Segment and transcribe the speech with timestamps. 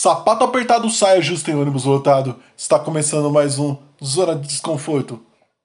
[0.00, 2.36] Sapato apertado, saia justo em ônibus lotado.
[2.56, 5.20] Está começando mais um Zona de Desconforto,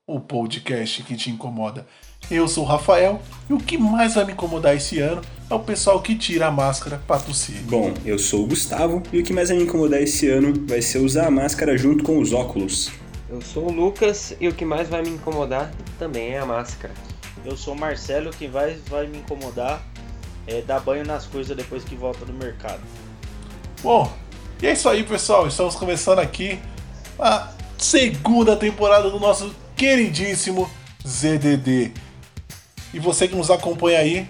[0.08, 1.86] o podcast que te incomoda.
[2.32, 5.60] Eu sou o Rafael e o que mais vai me incomodar esse ano é o
[5.60, 7.62] pessoal que tira a máscara para tossir.
[7.66, 10.82] Bom, eu sou o Gustavo e o que mais vai me incomodar esse ano vai
[10.82, 12.92] ser usar a máscara junto com os óculos.
[13.30, 16.96] Eu sou o Lucas e o que mais vai me incomodar também é a máscara.
[17.46, 19.86] Eu sou o Marcelo, o que vai, vai me incomodar
[20.48, 22.82] é dar banho nas coisas depois que volta do mercado.
[23.84, 24.10] Bom,
[24.64, 25.46] e é isso aí, pessoal.
[25.46, 26.58] Estamos começando aqui
[27.20, 30.72] a segunda temporada do nosso queridíssimo
[31.06, 31.92] ZDD.
[32.94, 34.26] E você que nos acompanha aí,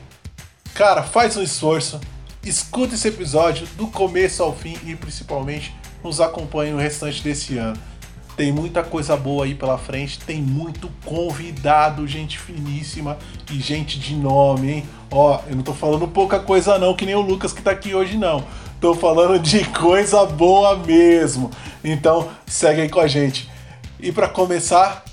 [0.74, 2.02] cara, faz um esforço,
[2.44, 5.72] escuta esse episódio do começo ao fim e principalmente
[6.04, 7.78] nos acompanhe no restante desse ano.
[8.36, 13.20] Tem muita coisa boa aí pela frente, tem muito convidado, gente finíssima
[13.52, 14.86] e gente de nome, hein?
[15.12, 17.94] Ó, eu não tô falando pouca coisa não, que nem o Lucas que tá aqui
[17.94, 18.44] hoje não.
[18.84, 21.50] Tô falando de coisa boa mesmo.
[21.82, 23.50] Então, segue aí com a gente.
[23.98, 25.06] E para começar,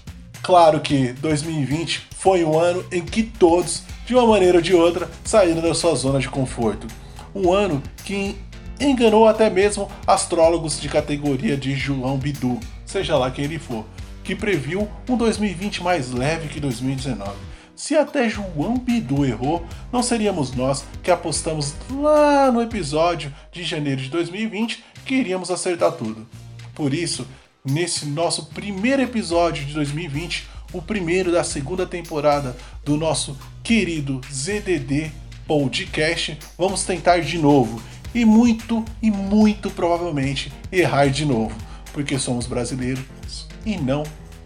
[0.42, 5.08] claro que 2020 foi um ano em que todos, de uma maneira ou de outra,
[5.22, 6.88] saíram da sua zona de conforto.
[7.32, 8.34] Um ano que
[8.80, 13.84] enganou até mesmo astrólogos de categoria de João Bidu, seja lá quem ele for,
[14.24, 17.49] que previu um 2020 mais leve que 2019.
[17.80, 24.02] Se até João Bidu errou, não seríamos nós que apostamos lá no episódio de janeiro
[24.02, 26.28] de 2020 que iríamos acertar tudo.
[26.74, 27.26] Por isso,
[27.64, 35.10] nesse nosso primeiro episódio de 2020, o primeiro da segunda temporada do nosso querido ZDD
[35.46, 37.80] Podcast, vamos tentar de novo
[38.14, 41.56] e muito e muito provavelmente errar de novo,
[41.94, 44.02] porque somos brasileiros e não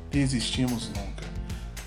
[0.09, 1.14] desistimos nunca.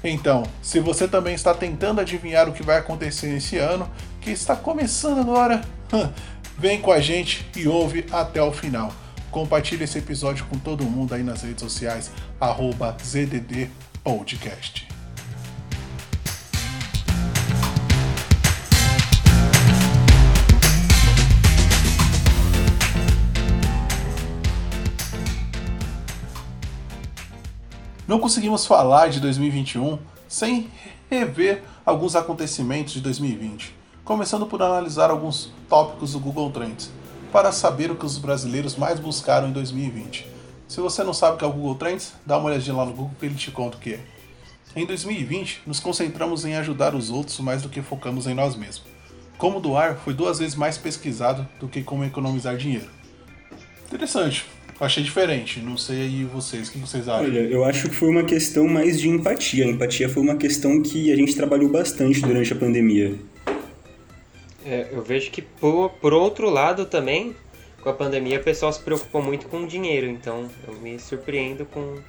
[0.04, 3.90] Então, se você também está tentando adivinhar o que vai acontecer nesse ano,
[4.22, 5.62] que está começando agora,
[6.58, 8.94] vem com a gente e ouve até o final.
[9.32, 13.70] Compartilhe esse episódio com todo mundo aí nas redes sociais, arroba ZDD
[14.04, 14.97] Podcast.
[28.08, 30.72] Não conseguimos falar de 2021 sem
[31.10, 33.76] rever alguns acontecimentos de 2020,
[34.06, 36.90] começando por analisar alguns tópicos do Google Trends,
[37.34, 40.26] para saber o que os brasileiros mais buscaram em 2020.
[40.70, 42.94] Se você não sabe o que é o Google Trends, dá uma olhadinha lá no
[42.94, 44.00] Google que ele te conta o que é.
[44.74, 48.88] Em 2020, nos concentramos em ajudar os outros mais do que focamos em nós mesmos.
[49.38, 52.90] Como doar foi duas vezes mais pesquisado do que como economizar dinheiro.
[53.86, 54.46] Interessante,
[54.86, 55.60] achei diferente.
[55.60, 57.26] Não sei aí vocês, o que vocês acham?
[57.26, 59.66] Olha, eu acho que foi uma questão mais de empatia.
[59.66, 63.16] A empatia foi uma questão que a gente trabalhou bastante durante a pandemia.
[64.66, 67.36] É, eu vejo que por, por outro lado também,
[67.82, 70.08] com a pandemia, o pessoal se preocupou muito com o dinheiro.
[70.08, 72.00] Então eu me surpreendo com,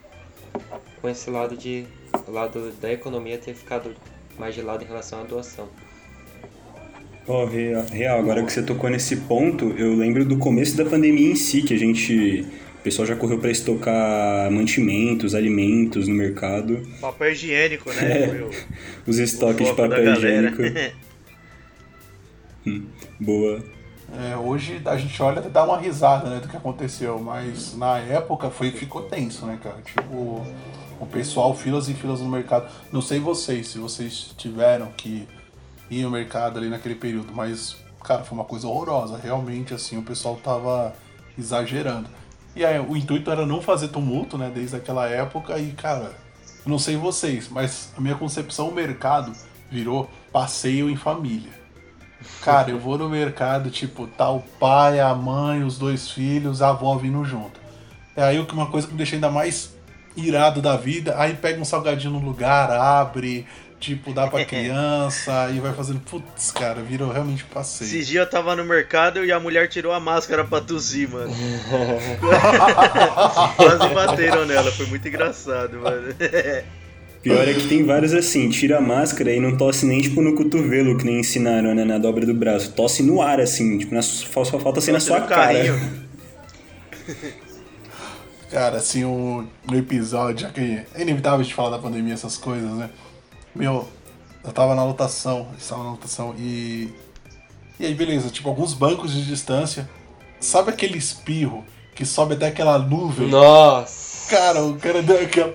[1.00, 1.86] com esse lado de
[2.26, 3.94] lado da economia ter ficado
[4.38, 5.68] mais de lado em relação à doação.
[7.28, 11.30] Ó, oh, real, agora que você tocou nesse ponto, eu lembro do começo da pandemia
[11.30, 12.46] em si, que a gente.
[12.80, 16.80] O pessoal já correu para estocar mantimentos, alimentos no mercado.
[17.02, 18.48] Papel higiênico, né?
[19.06, 20.62] É, os estoques de papel higiênico.
[22.66, 22.86] hum,
[23.20, 23.62] boa.
[24.16, 27.98] É, hoje a gente olha e dá uma risada né, do que aconteceu, mas na
[27.98, 29.82] época foi ficou tenso, né, cara?
[29.84, 30.46] Tipo,
[30.98, 32.72] o pessoal, filas e filas no mercado.
[32.90, 35.28] Não sei vocês, se vocês tiveram que
[35.90, 39.16] ir ao mercado ali naquele período, mas, cara, foi uma coisa horrorosa.
[39.16, 40.94] Realmente, assim, o pessoal tava
[41.38, 42.08] exagerando.
[42.54, 46.12] E aí, o intuito era não fazer tumulto, né, desde aquela época, e, cara,
[46.66, 49.32] não sei vocês, mas a minha concepção, o mercado
[49.70, 51.58] virou passeio em família.
[52.42, 56.70] Cara, eu vou no mercado, tipo, tá o pai, a mãe, os dois filhos, a
[56.70, 57.60] avó vindo junto.
[58.16, 59.76] É aí uma coisa que me deixa ainda mais
[60.16, 63.46] irado da vida, aí pega um salgadinho no lugar, abre,
[63.80, 66.00] Tipo, dá pra criança e vai fazendo.
[66.00, 67.88] Putz, cara, virou realmente passeio.
[67.88, 71.32] Esse dia eu tava no mercado e a mulher tirou a máscara pra tossir, mano.
[73.56, 76.14] Quase bateram nela, foi muito engraçado, mano.
[77.22, 80.36] Pior é que tem vários assim, tira a máscara e não tosse nem tipo no
[80.36, 82.72] cotovelo, que nem ensinaram, né, na dobra do braço.
[82.72, 85.76] Tosse no ar, assim, tipo, na, só falta ser na sua cara.
[88.50, 92.70] Cara, assim, o, no episódio, já que é inevitável de falar da pandemia, essas coisas,
[92.70, 92.88] né?
[93.54, 93.88] Meu,
[94.44, 96.92] eu tava na lotação, estava na lotação e.
[97.78, 99.88] E aí, beleza, tipo, alguns bancos de distância.
[100.40, 101.64] Sabe aquele espirro
[101.94, 103.28] que sobe até aquela nuvem?
[103.28, 104.30] Nossa!
[104.30, 105.54] Cara, o cara deu aquela.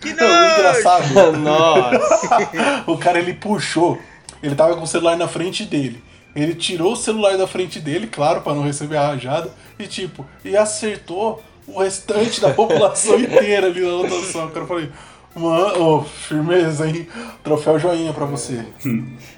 [0.00, 0.58] Que não!
[0.58, 1.32] engraçado.
[1.38, 2.50] Nossa!
[2.86, 3.98] o cara ele puxou.
[4.42, 6.02] Ele tava com o celular na frente dele.
[6.34, 10.26] Ele tirou o celular da frente dele, claro, para não receber a rajada, e tipo,
[10.44, 14.48] e acertou o restante da população inteira ali na lotação.
[14.48, 14.90] Cara, eu falei,
[15.36, 17.06] mano, oh, firmeza, hein?
[17.42, 18.60] Troféu joinha pra você.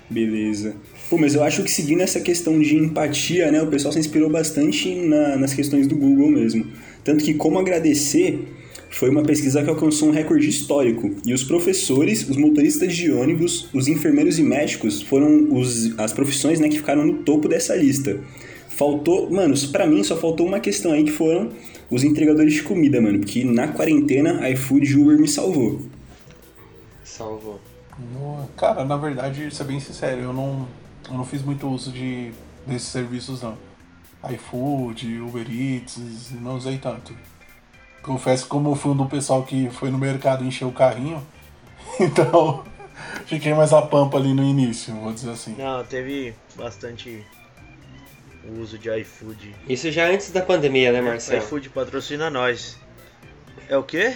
[0.09, 0.75] Beleza.
[1.09, 4.29] Pô, mas eu acho que seguindo essa questão de empatia, né, o pessoal se inspirou
[4.29, 6.67] bastante na- nas questões do Google mesmo.
[7.05, 8.41] Tanto que como agradecer
[8.91, 11.11] foi uma pesquisa que alcançou um recorde histórico.
[11.27, 16.59] E os professores, os motoristas de ônibus, os enfermeiros e médicos foram os, as profissões
[16.61, 18.19] né, que ficaram no topo dessa lista.
[18.69, 21.51] Faltou, mano, pra mim só faltou uma questão aí que foram
[21.91, 23.21] os entregadores de comida, mano.
[23.21, 25.83] Porque na quarentena, iFood e Uber me salvou.
[27.05, 27.61] Salvou.
[28.13, 30.67] No- Cara, na verdade, ser bem sincero, eu não,
[31.09, 32.31] eu não fiz muito uso de,
[32.67, 33.57] desses serviços não.
[34.31, 35.99] iFood, Uber Eats,
[36.41, 37.15] não usei tanto.
[38.03, 41.21] Confesso que como eu fui um do pessoal que foi no mercado encher o carrinho,
[41.99, 42.63] então
[43.27, 45.55] fiquei mais a pampa ali no início, vou dizer assim.
[45.59, 47.25] Não, teve bastante
[48.61, 49.55] uso de iFood.
[49.69, 51.43] Isso já antes da pandemia, né, Marcelo?
[51.43, 52.77] iFood patrocina nós.
[53.69, 54.15] É o quê?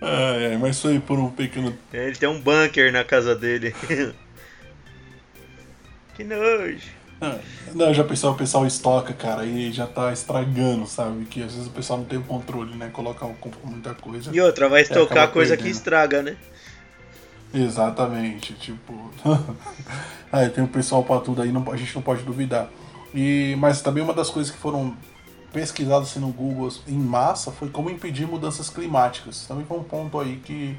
[0.00, 1.76] Ai, ai, mas foi por um pequeno.
[1.92, 3.74] Ele tem um bunker na casa dele.
[6.14, 6.98] que nojo.
[7.20, 7.36] Ah,
[7.74, 11.24] Não, já pensou, o pessoal estoca, cara, e já tá estragando, sabe?
[11.24, 12.90] Que às vezes o pessoal não tem o controle, né?
[12.92, 14.30] Coloca compra muita coisa.
[14.32, 15.76] E outra, vai estocar coisa que perdendo.
[15.76, 16.36] estraga, né?
[17.52, 18.92] Exatamente, tipo.
[20.30, 22.68] aí tem o pessoal pra tudo aí, não, a gente não pode duvidar.
[23.14, 24.94] E, mas também uma das coisas que foram
[25.52, 29.46] pesquisadas assim, no Google em massa foi como impedir mudanças climáticas.
[29.46, 30.76] Também foi um ponto aí que,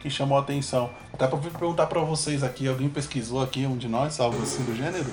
[0.00, 0.90] que chamou a atenção.
[1.12, 4.62] Até pra vir perguntar pra vocês aqui, alguém pesquisou aqui um de nós, algo assim
[4.62, 5.06] do gênero?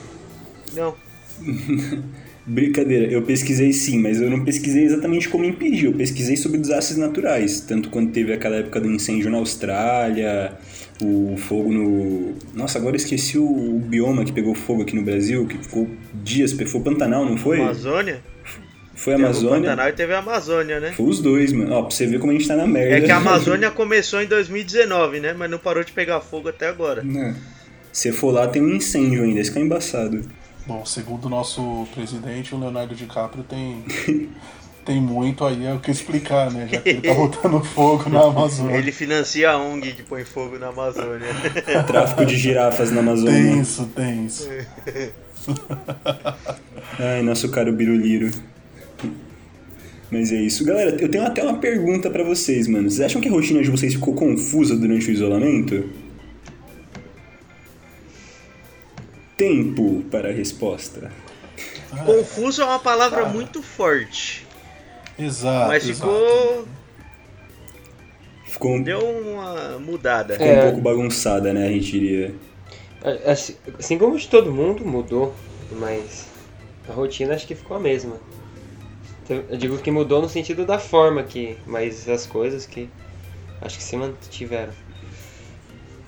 [0.74, 0.96] Não.
[2.48, 5.86] Brincadeira, eu pesquisei sim, mas eu não pesquisei exatamente como impedir.
[5.86, 10.56] Eu pesquisei sobre desastres naturais, tanto quando teve aquela época do incêndio na Austrália,
[11.02, 12.36] o fogo no.
[12.54, 15.90] Nossa, agora eu esqueci o, o bioma que pegou fogo aqui no Brasil, que ficou
[16.14, 16.54] dias.
[16.54, 17.60] Foi o Pantanal, não foi?
[17.60, 18.22] Amazônia?
[18.94, 19.70] Foi a Teve o Amazônia.
[19.70, 20.94] Pantanal e teve a Amazônia, né?
[20.94, 21.74] Foi os dois, mano.
[21.74, 22.98] Ó, pra você ver como a gente tá na merda.
[22.98, 25.34] É que a Amazônia começou em 2019, né?
[25.34, 27.04] Mas não parou de pegar fogo até agora.
[27.04, 27.36] Não.
[27.92, 30.22] Se for lá, tem um incêndio ainda, isso que é embaçado.
[30.66, 33.84] Bom, segundo o nosso presidente, o Leonardo DiCaprio tem,
[34.86, 36.70] tem muito aí o que explicar, né?
[36.72, 38.78] Já que ele tá botando fogo na Amazônia.
[38.78, 41.28] Ele financia a ONG que põe fogo na Amazônia.
[41.88, 43.56] Tráfico de girafas na Amazônia.
[43.56, 44.48] Tenso, tenso.
[47.00, 48.30] Ai, nosso caro Biruliro.
[50.12, 50.64] Mas é isso.
[50.64, 52.90] Galera, eu tenho até uma pergunta pra vocês, mano.
[52.90, 55.90] Vocês acham que a rotina de vocês ficou confusa durante o isolamento?
[59.36, 61.12] Tempo para a resposta.
[62.06, 64.45] Confuso é uma palavra muito forte.
[65.18, 65.68] Exato.
[65.68, 66.12] Mas exato.
[66.12, 66.68] ficou.
[68.46, 70.34] Ficou um, Deu uma mudada.
[70.34, 70.60] ficou É.
[70.60, 71.68] um pouco bagunçada, né?
[71.68, 72.34] A gente diria.
[73.26, 75.34] Assim, assim como de todo mundo, mudou,
[75.72, 76.28] mas
[76.90, 78.18] a rotina acho que ficou a mesma.
[79.24, 82.90] Então, Eu digo que mudou no sentido da forma que, mas as coisas que
[83.62, 84.74] acho que se mantiveram.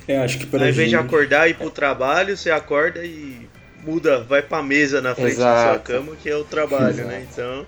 [0.07, 3.47] É, acho que para Ao invés de acordar e ir pro trabalho, você acorda e
[3.83, 5.83] muda, vai pra mesa na frente da sua Exato.
[5.83, 7.27] cama, que é o trabalho, né?
[7.29, 7.65] Então.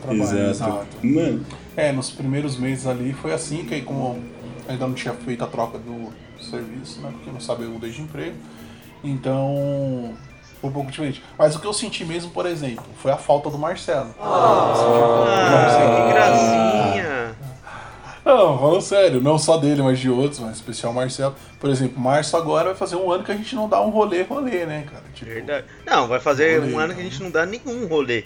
[0.00, 0.50] Trabalho, Exato.
[0.50, 0.86] exato.
[1.02, 1.46] Mano,
[1.76, 4.22] É, nos primeiros meses ali foi assim, que aí como
[4.68, 7.10] ainda não tinha feito a troca do serviço, né?
[7.12, 8.36] Porque não sabia o de emprego.
[9.02, 10.14] Então
[10.60, 11.22] foi um pouco diferente.
[11.38, 14.08] Mas o que eu senti mesmo, por exemplo, foi a falta do Marcelo.
[14.08, 17.34] Do Ah, que gracinha!
[18.24, 21.34] Não, falando sério, não só dele, mas de outros, mas especial o Marcelo.
[21.58, 24.22] Por exemplo, março agora vai fazer um ano que a gente não dá um rolê,
[24.22, 25.02] rolê, né, cara?
[25.12, 25.66] Tipo, Verdade.
[25.84, 28.22] Não, vai fazer Rolê, um ano que a gente não dá nenhum rolê.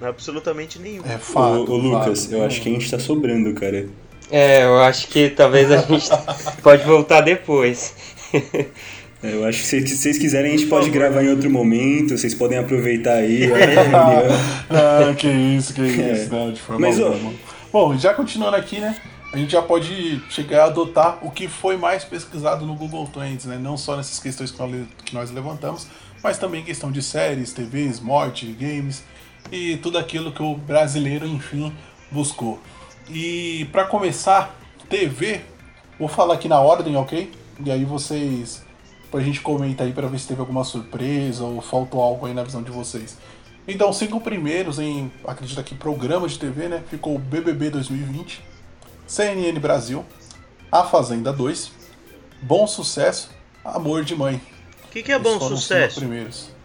[0.00, 1.02] Absolutamente nenhum.
[1.04, 1.70] É fato.
[1.72, 2.34] ô, Lucas, fato.
[2.34, 3.88] eu acho que a gente tá sobrando, cara.
[4.30, 6.08] É, eu acho que talvez a gente
[6.62, 7.94] pode voltar depois.
[9.20, 12.16] É, Eu acho que se se vocês quiserem, a gente pode gravar em outro momento,
[12.16, 13.50] vocês podem aproveitar aí.
[13.52, 14.38] a reunião.
[14.70, 16.12] Ah, que isso, que É.
[16.12, 17.32] isso, não, de forma Mas, ó, alguma.
[17.72, 18.94] Bom, já continuando aqui, né?
[19.32, 23.44] A gente já pode chegar a adotar o que foi mais pesquisado no Google Trends,
[23.46, 23.58] né?
[23.60, 25.88] Não só nessas questões que nós, que nós levantamos,
[26.22, 29.02] mas também questão de séries, TVs, morte, games
[29.50, 31.72] e tudo aquilo que o brasileiro, enfim,
[32.10, 32.58] buscou.
[33.08, 34.54] E para começar,
[34.88, 35.40] TV,
[35.98, 37.30] vou falar aqui na ordem, ok?
[37.64, 38.64] E aí vocês,
[39.10, 42.44] pra gente comentar aí pra ver se teve alguma surpresa ou faltou algo aí na
[42.44, 43.16] visão de vocês.
[43.66, 46.82] Então, cinco primeiros em, acredito que programas de TV, né?
[46.88, 48.42] Ficou o BBB 2020,
[49.06, 50.04] CNN Brasil,
[50.72, 51.70] A Fazenda 2,
[52.40, 53.30] Bom Sucesso,
[53.64, 54.40] Amor de Mãe.
[54.84, 56.00] O que, que é bom sucesso?
[56.00, 56.57] primeiros.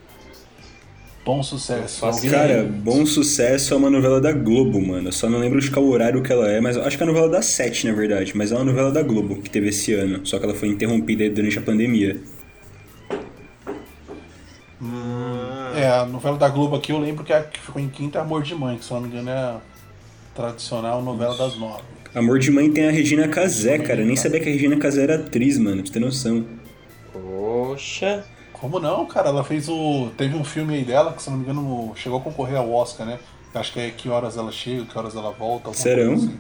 [1.25, 2.06] Bom Sucesso.
[2.06, 5.08] Alguém- Cara, Bom Sucesso é uma novela da Globo, mano.
[5.08, 7.10] Eu só não lembro de qual horário que ela é, mas acho que é a
[7.10, 8.34] novela da Sete, na verdade.
[8.36, 10.25] Mas é uma novela da Globo que teve esse ano.
[10.25, 12.20] Só que ela foi interrompida durante a pandemia.
[15.75, 18.22] É, a novela da Globo aqui eu lembro que a que ficou em quinta é
[18.22, 19.62] Amor de Mãe, que se eu não me engano é a
[20.36, 21.82] tradicional novela das nove.
[22.13, 24.01] Amor de Mãe tem a Regina Casé, cara.
[24.01, 26.46] Eu nem sabia que a Regina Casé era atriz, mano, pra você ter noção.
[27.12, 28.24] Poxa.
[28.63, 29.27] Como não, cara?
[29.27, 30.10] Ela fez o.
[30.17, 32.72] Teve um filme aí dela que, se eu não me engano, chegou a concorrer ao
[32.72, 33.20] Oscar, né?
[33.53, 35.74] Acho que é Que Horas Ela Chega, Que Horas Ela Volta.
[35.74, 36.12] Serão?
[36.12, 36.38] coisa assim.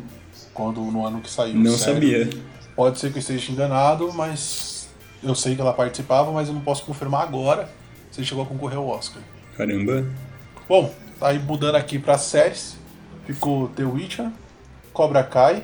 [0.53, 1.53] Quando, no ano que saiu.
[1.55, 1.93] Não Sério.
[2.29, 2.29] sabia.
[2.77, 4.87] Pode ser que eu esteja enganado, mas
[5.21, 7.67] eu sei que ela participava, mas eu não posso confirmar agora
[8.09, 9.21] se chegou a concorrer ao Oscar.
[9.57, 10.05] Caramba.
[10.69, 12.77] Bom, aí mudando aqui para séries,
[13.27, 14.29] ficou The Witcher,
[14.93, 15.61] Cobra Kai,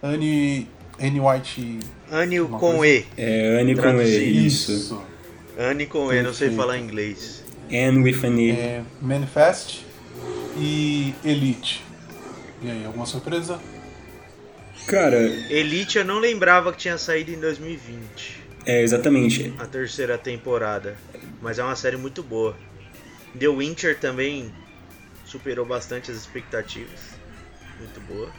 [0.00, 0.68] Anne,
[1.02, 1.80] Anne White.
[2.12, 3.06] Anne com coisa- E.
[3.18, 4.00] É Anne com.
[4.00, 5.02] E, isso.
[5.58, 7.44] Anne com E, não sei falar inglês.
[7.70, 8.50] Anne with an E.
[8.50, 9.84] É, Manifest
[10.58, 11.84] e Elite.
[12.62, 13.60] E aí, alguma surpresa?
[14.86, 19.54] Cara, Elite eu não lembrava que tinha saído em 2020, é exatamente.
[19.58, 20.96] a terceira temporada.
[21.40, 22.56] Mas é uma série muito boa.
[23.38, 24.52] The Winter também
[25.24, 27.14] superou bastante as expectativas.
[27.78, 28.30] Muito boa.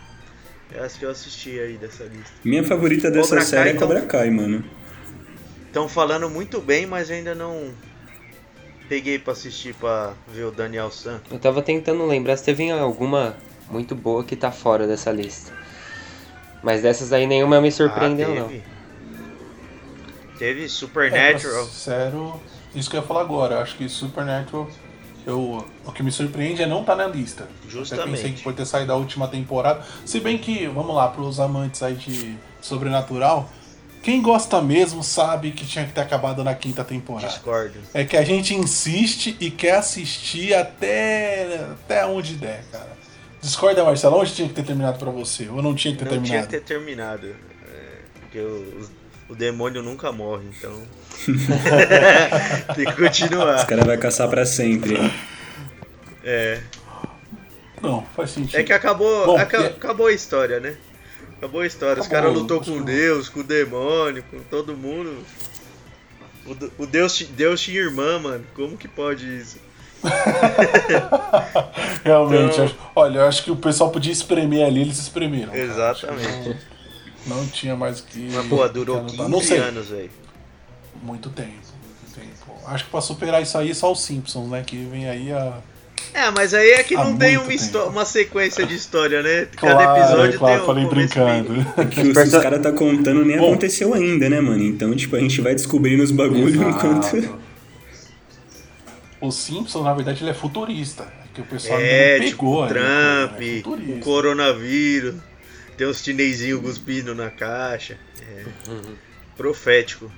[0.74, 2.34] É as que eu assisti aí dessa lista.
[2.44, 3.88] Minha favorita dessa Cobra Kai, série é então.
[3.88, 4.64] Cobra Kai, mano.
[5.76, 7.70] Estão falando muito bem, mas ainda não
[8.88, 11.20] peguei pra assistir pra ver o Daniel San.
[11.30, 13.36] Eu tava tentando lembrar se teve alguma
[13.70, 15.52] muito boa que tá fora dessa lista.
[16.64, 18.48] Mas dessas aí nenhuma me surpreendeu, Ah, não.
[18.48, 18.64] teve.
[20.40, 21.64] Teve É, Supernatural.
[21.66, 22.40] pra- sério,
[22.74, 23.60] isso que eu ia falar agora.
[23.62, 24.70] Acho que Supernatural,
[25.28, 27.44] eu, o que me surpreende é não estar na lista.
[27.44, 28.34] Até pensei Justamente.
[28.36, 29.84] que pode ter saído da última temporada.
[30.06, 33.50] Se bem que, vamos lá, pros amantes aí de sobrenatural,
[34.06, 37.28] quem gosta mesmo sabe que tinha que ter acabado na quinta temporada.
[37.28, 37.80] Discordo.
[37.92, 42.96] É que a gente insiste e quer assistir até, até onde der, cara.
[43.42, 45.48] Discorda, Marcelo, onde tinha que ter terminado pra você?
[45.50, 46.48] Ou não tinha que ter Não tinha terminado?
[46.48, 47.28] que ter terminado.
[47.28, 48.90] É, porque o,
[49.30, 50.84] o demônio nunca morre, então.
[52.76, 53.66] Tem que Os continuar.
[53.66, 54.98] caras vão caçar pra sempre.
[56.24, 56.60] É.
[57.82, 58.60] Não, faz sentido.
[58.60, 60.76] É que acabou, Bom, aca- e- acabou a história, né?
[61.38, 62.02] Acabou a história.
[62.02, 65.16] Os Acabou, caras lutou com Deus, com o demônio, com todo mundo.
[66.78, 68.46] O, Deus, Deus tinha irmã, mano.
[68.56, 69.58] Como que pode isso?
[72.04, 75.48] Realmente, Então- acho- olha, eu acho que o pessoal podia espremer ali, eles espremeram.
[75.52, 75.60] cara.
[75.60, 76.58] Exatamente.
[77.26, 78.30] Não, não tinha mais o que.
[78.32, 79.30] Mas, pô, durou que 15 anotar.
[79.30, 79.58] Não sei.
[79.58, 80.12] anos, velho.
[81.02, 81.50] Muito tempo.
[81.50, 82.60] muito tempo.
[82.68, 84.64] Acho que pra superar isso aí, só os Simpsons, né?
[84.66, 85.58] Que vem aí a.
[86.14, 89.48] É, mas aí é que Há não tem uma, uma sequência de história, né?
[89.56, 91.90] Cada Claro, episódio claro, tem um falei começo, meio- brincando.
[91.90, 93.48] Que os, caras tá contando nem Bom.
[93.50, 94.64] aconteceu ainda, né, mano?
[94.64, 97.38] Então, tipo, a gente vai descobrindo os bagulhos enquanto.
[99.20, 101.04] O Simpsons, na verdade, ele é futurista.
[101.04, 102.58] É que o pessoal É, ainda não tipo, pegou.
[102.60, 102.70] o né?
[102.70, 104.00] Trump, É o futurista.
[104.06, 105.16] coronavírus,
[105.78, 107.98] tem uns chinesinhos cuspindo na caixa.
[108.22, 108.44] É.
[109.36, 110.10] Profético.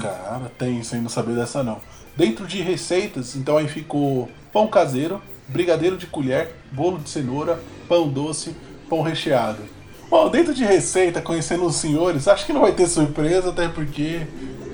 [0.00, 1.80] Cara, tem, sem não saber dessa não.
[2.16, 8.08] Dentro de receitas, então aí ficou pão caseiro, brigadeiro de colher, bolo de cenoura, pão
[8.08, 8.54] doce,
[8.88, 9.62] pão recheado.
[10.08, 14.20] Bom, dentro de receita, conhecendo os senhores, acho que não vai ter surpresa, até porque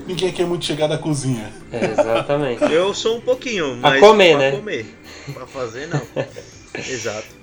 [0.05, 1.49] ninguém aqui é muito chegado à cozinha.
[1.71, 2.63] É, exatamente.
[2.63, 4.51] Eu sou um pouquinho, mas comer, pra né?
[4.57, 4.99] comer.
[5.33, 6.01] Pra fazer, não.
[6.75, 7.39] Exato.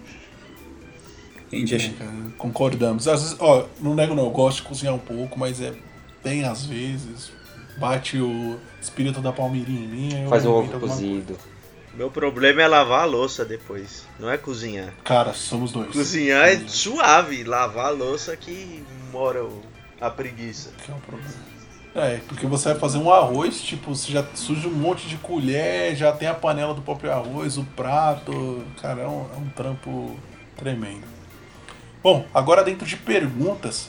[1.53, 3.09] A gente acha- Cara, Concordamos.
[3.09, 5.73] Às vezes, ó, não nego não, eu gosto de cozinhar um pouco, mas é
[6.23, 7.31] bem às vezes.
[7.79, 10.27] Bate o espírito da palmeirinha em mim.
[10.29, 11.37] Faz um ovo cozido.
[11.97, 14.93] Meu problema é lavar a louça depois, não é cozinhar.
[15.03, 15.91] Cara, somos dois.
[15.93, 19.43] Cozinhar é suave, lavar a louça que mora
[19.99, 20.73] a preguiça.
[20.85, 21.35] Que é o problema.
[21.95, 25.97] É, porque você vai fazer um arroz, tipo, você já suja um monte de colher,
[25.97, 28.63] já tem a panela do próprio arroz, o prato.
[28.83, 30.21] Cara, é um, é um trampo
[30.55, 31.07] tremendo.
[32.03, 33.89] Bom, agora dentro de perguntas,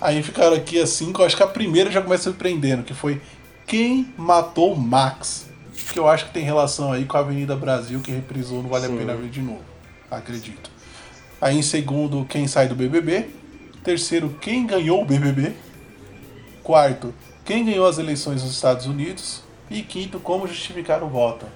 [0.00, 3.22] aí ficaram aqui assim, que eu acho que a primeira já começa surpreendendo, que foi
[3.64, 5.45] quem matou o Max?
[5.92, 8.86] Que eu acho que tem relação aí com a Avenida Brasil, que reprisou no Vale
[8.86, 8.94] Sim.
[8.94, 9.64] a Pena Ver de novo.
[10.10, 10.70] Acredito.
[11.40, 13.26] Aí em segundo, quem sai do BBB.
[13.84, 15.52] Terceiro, quem ganhou o BBB.
[16.62, 17.14] Quarto,
[17.44, 19.42] quem ganhou as eleições nos Estados Unidos.
[19.70, 21.46] E quinto, como justificar o voto.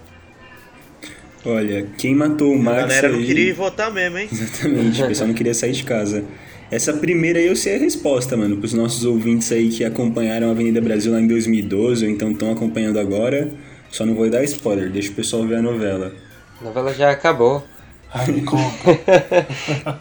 [1.44, 3.26] Olha, quem matou o A Max galera não aí...
[3.26, 4.28] queria ir votar mesmo, hein?
[4.32, 6.24] Exatamente, o pessoal não queria sair de casa.
[6.70, 10.50] Essa primeira aí eu sei a resposta, mano, pros nossos ouvintes aí que acompanharam a
[10.52, 13.50] Avenida Brasil lá em 2012 ou então estão acompanhando agora.
[13.90, 16.12] Só não vou dar spoiler, deixa o pessoal ver a novela.
[16.60, 17.64] A novela já acabou.
[18.12, 18.66] Ai, me conta.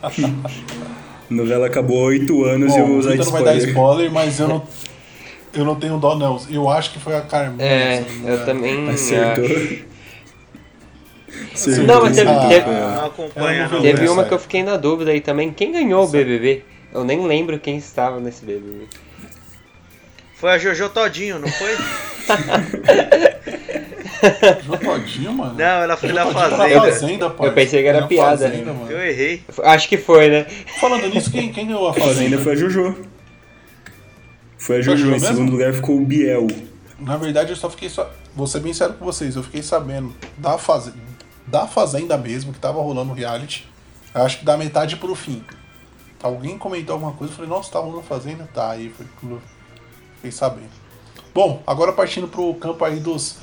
[0.03, 0.11] A
[1.29, 3.55] novela acabou há oito anos e eu Bom, vou o usar Vitor não vai dar
[3.57, 3.69] spoiler.
[3.75, 4.67] spoiler, mas eu não,
[5.53, 6.39] eu não tenho dó não.
[6.49, 7.65] Eu acho que foi a Carminha.
[7.65, 9.45] É, eu também Acertou.
[9.45, 9.83] acho.
[11.53, 11.83] Acertou.
[11.85, 15.51] Não, mas teve- Ah, teve- Teve uma que eu fiquei na dúvida aí também.
[15.51, 16.63] Quem ganhou o BBB?
[16.93, 18.87] Eu nem lembro quem estava nesse BBB.
[20.35, 21.75] Foi a Jojo Todinho, não foi?
[24.63, 25.53] Jô Todinho, mano.
[25.53, 26.79] Não, ela foi na fazenda.
[26.81, 27.35] fazenda.
[27.39, 28.49] Eu pensei que era Na piada.
[28.49, 28.91] Fazenda, mano.
[28.91, 29.43] Eu errei.
[29.63, 30.45] Acho que foi, né?
[30.79, 32.37] Falando nisso, quem, quem ganhou a A Fazenda Fazenda?
[32.39, 32.97] foi a Jojo.
[34.57, 36.47] Foi a Foi a Em segundo lugar ficou o Biel.
[36.99, 38.11] Na verdade, eu só fiquei só.
[38.35, 40.97] Vou ser bem sério com vocês, eu fiquei sabendo da Fazenda,
[41.47, 43.69] da Fazenda mesmo, que tava rolando reality.
[44.13, 45.43] Eu acho que da metade pro fim.
[46.21, 48.49] Alguém comentou alguma coisa, eu falei, nossa, tá rolando Fazenda?
[48.53, 49.05] Tá, aí foi
[50.15, 50.69] fiquei sabendo.
[51.33, 53.37] Bom, agora partindo pro campo aí dos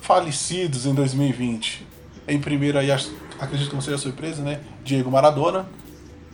[0.00, 1.86] falecidos em 2020.
[2.26, 4.60] Em primeiro aí, acredito que não seja surpresa, né?
[4.84, 5.66] Diego Maradona.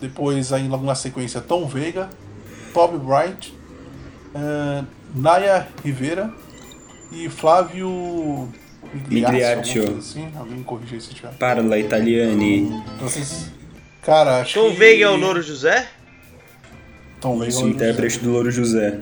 [0.01, 2.11] Depois aí logo na sequência Tom Veiga,
[2.75, 3.49] Bob Bryant,
[4.35, 6.33] eh, Naya Rivera
[7.13, 8.49] e Flávio
[9.09, 9.99] Migliaccio.
[9.99, 10.29] Assim.
[10.37, 11.33] Alguém corrija se tiver.
[11.35, 12.63] Parla Italiani.
[12.63, 13.51] Então, vocês-
[14.03, 14.77] Cara, acho Tom que...
[14.77, 15.89] Veiga é o Louro José?
[17.21, 19.01] Tom Veiga é Isso, o intérprete do Louro José.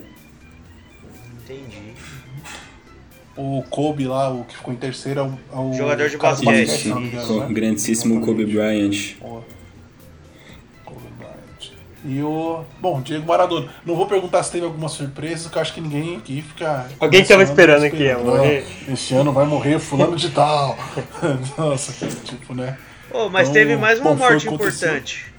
[3.37, 6.89] O Kobe lá, o que ficou em terceiro, é o, é o Jogador de basquete.
[6.89, 7.47] engano, Com né?
[7.47, 9.15] o grandíssimo Kobe Bryant.
[9.21, 9.43] Boa.
[10.85, 11.73] Kobe Bryant.
[12.05, 12.63] E o.
[12.79, 13.71] Bom, Diego Maradona.
[13.87, 16.87] Não vou perguntar se teve alguma surpresa, que eu acho que ninguém aqui fica.
[17.01, 18.67] Alguém tava conversando, esperando que ia morrer.
[18.93, 20.77] Este ano vai morrer fulano de tal.
[21.57, 22.77] Nossa, tipo, né?
[23.11, 25.32] Oh, mas Então, teve mais uma bom, morte importante.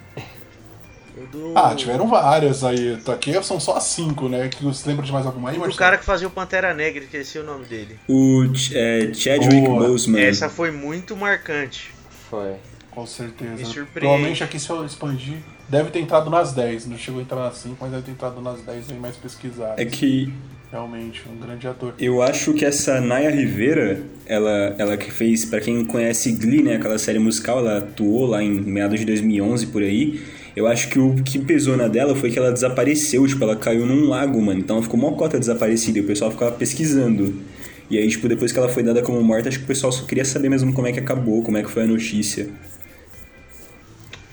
[1.33, 1.51] Do...
[1.55, 2.97] Ah, tiveram várias aí.
[3.07, 4.47] Aqui são só as cinco, né?
[4.47, 7.39] Que você lembra de mais alguma aí, O cara que fazia o Pantera Negra, esqueci
[7.39, 7.97] o nome dele.
[8.07, 9.87] O Ch- é, Chadwick Boa.
[9.87, 10.21] Boseman.
[10.21, 11.91] Essa foi muito marcante.
[12.29, 12.53] Foi.
[12.91, 13.51] Com certeza.
[13.55, 13.91] Me surpreende.
[13.93, 15.37] Provavelmente aqui se eu expandir,
[15.67, 16.85] deve ter entrado nas 10.
[16.85, 19.79] Não chegou a entrar nas 5, mas deve ter entrado nas 10 aí mais pesquisadas.
[19.79, 20.31] É que
[20.71, 21.93] Realmente, um grande ator.
[21.99, 26.77] eu acho que essa Naya Rivera, ela, ela que fez, pra quem conhece Glee, né,
[26.77, 30.19] aquela série musical, ela atuou lá em meados de 2011 por aí.
[30.55, 33.85] Eu acho que o que pesou na dela foi que ela desapareceu, tipo, ela caiu
[33.85, 34.59] num lago, mano.
[34.59, 37.41] Então ela ficou mó cota desaparecida e o pessoal ficava pesquisando.
[37.89, 40.05] E aí, tipo, depois que ela foi dada como morta, acho que o pessoal só
[40.05, 42.49] queria saber mesmo como é que acabou, como é que foi a notícia.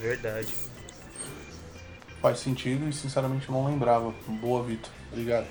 [0.00, 0.48] Verdade.
[2.20, 4.12] Faz sentido e sinceramente não lembrava.
[4.28, 4.90] Boa, Vitor.
[5.11, 5.46] Obrigado.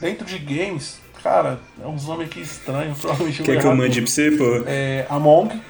[0.00, 2.98] Dentro de games, cara, é uns nomes aqui estranhos.
[3.00, 4.62] Provavelmente Quer que eu mande pra você, pô?
[4.66, 5.04] É.
[5.08, 5.60] Among.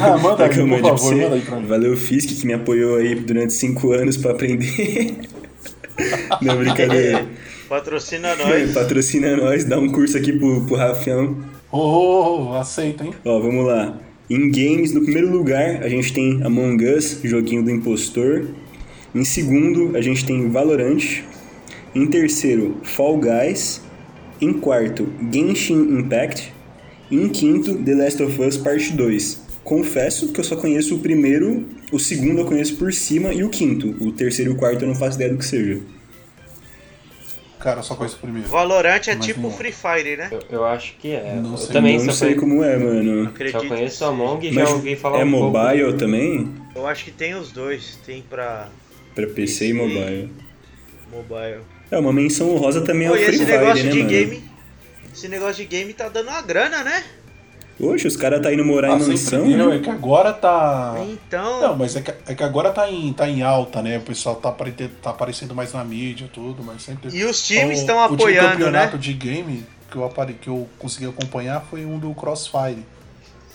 [0.00, 1.14] Ah, manda Quer que eu aí, por favor, você?
[1.14, 1.66] manda aí pra mim.
[1.66, 5.16] Valeu, Fisk, que me apoiou aí durante cinco anos pra aprender.
[6.40, 7.26] Não, brincadeira.
[7.68, 8.72] Patrocina nós.
[8.72, 11.36] Patrocina nós, dá um curso aqui pro, pro Rafião.
[11.70, 13.14] Ô, ô, ô, aceita, hein?
[13.24, 13.98] Ó, vamos lá.
[14.30, 18.46] Em games, no primeiro lugar, a gente tem Among Us, joguinho do impostor.
[19.14, 21.22] Em segundo, a gente tem Valorant.
[21.94, 23.82] Em terceiro, Fall Guys.
[24.40, 26.52] Em quarto, Genshin Impact.
[27.10, 29.43] E em quinto, The Last of Us Parte 2.
[29.64, 33.48] Confesso que eu só conheço o primeiro, o segundo eu conheço por cima e o
[33.48, 33.96] quinto.
[34.04, 35.80] O terceiro e o quarto eu não faço ideia do que seja.
[37.58, 38.46] Cara, só conheço o primeiro.
[38.48, 39.50] Valorant é Mas tipo não.
[39.50, 40.28] Free Fire, né?
[40.30, 41.34] Eu, eu acho que é.
[41.42, 43.28] Não eu sei, também eu não só, sei como é, mano.
[43.28, 43.62] Acredito.
[43.62, 45.58] só conheço a Among e Mas já ouvi falar é um pouco.
[45.58, 46.54] mobile também?
[46.76, 47.98] Eu acho que tem os dois.
[48.04, 48.68] Tem pra
[49.14, 50.28] Pra PC e mobile.
[51.10, 51.60] mobile.
[51.90, 54.10] É, uma menção honrosa também Pô, ao e Free esse Fire, negócio né, de mano?
[54.10, 54.44] game.
[55.14, 57.02] Esse negócio de game tá dando uma grana, né?
[57.80, 59.76] Oxe, os caras tá indo morar Ah, em mansão, deu, né?
[59.76, 60.94] é que agora tá.
[61.08, 61.60] Então.
[61.60, 63.98] Não, mas é que, é que agora tá em, tá em alta, né?
[63.98, 67.10] O pessoal tá, apare- tá aparecendo mais na mídia e tudo, mas sempre.
[67.12, 69.02] E os times O- estão O apoiando, campeonato né?
[69.02, 70.34] de game que eu, apare...
[70.34, 72.84] que eu consegui acompanhar foi um do Crossfire.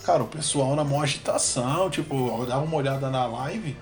[0.04, 3.76] Cara, o pessoal na maior agitação, tipo, eu dava uma olhada na live,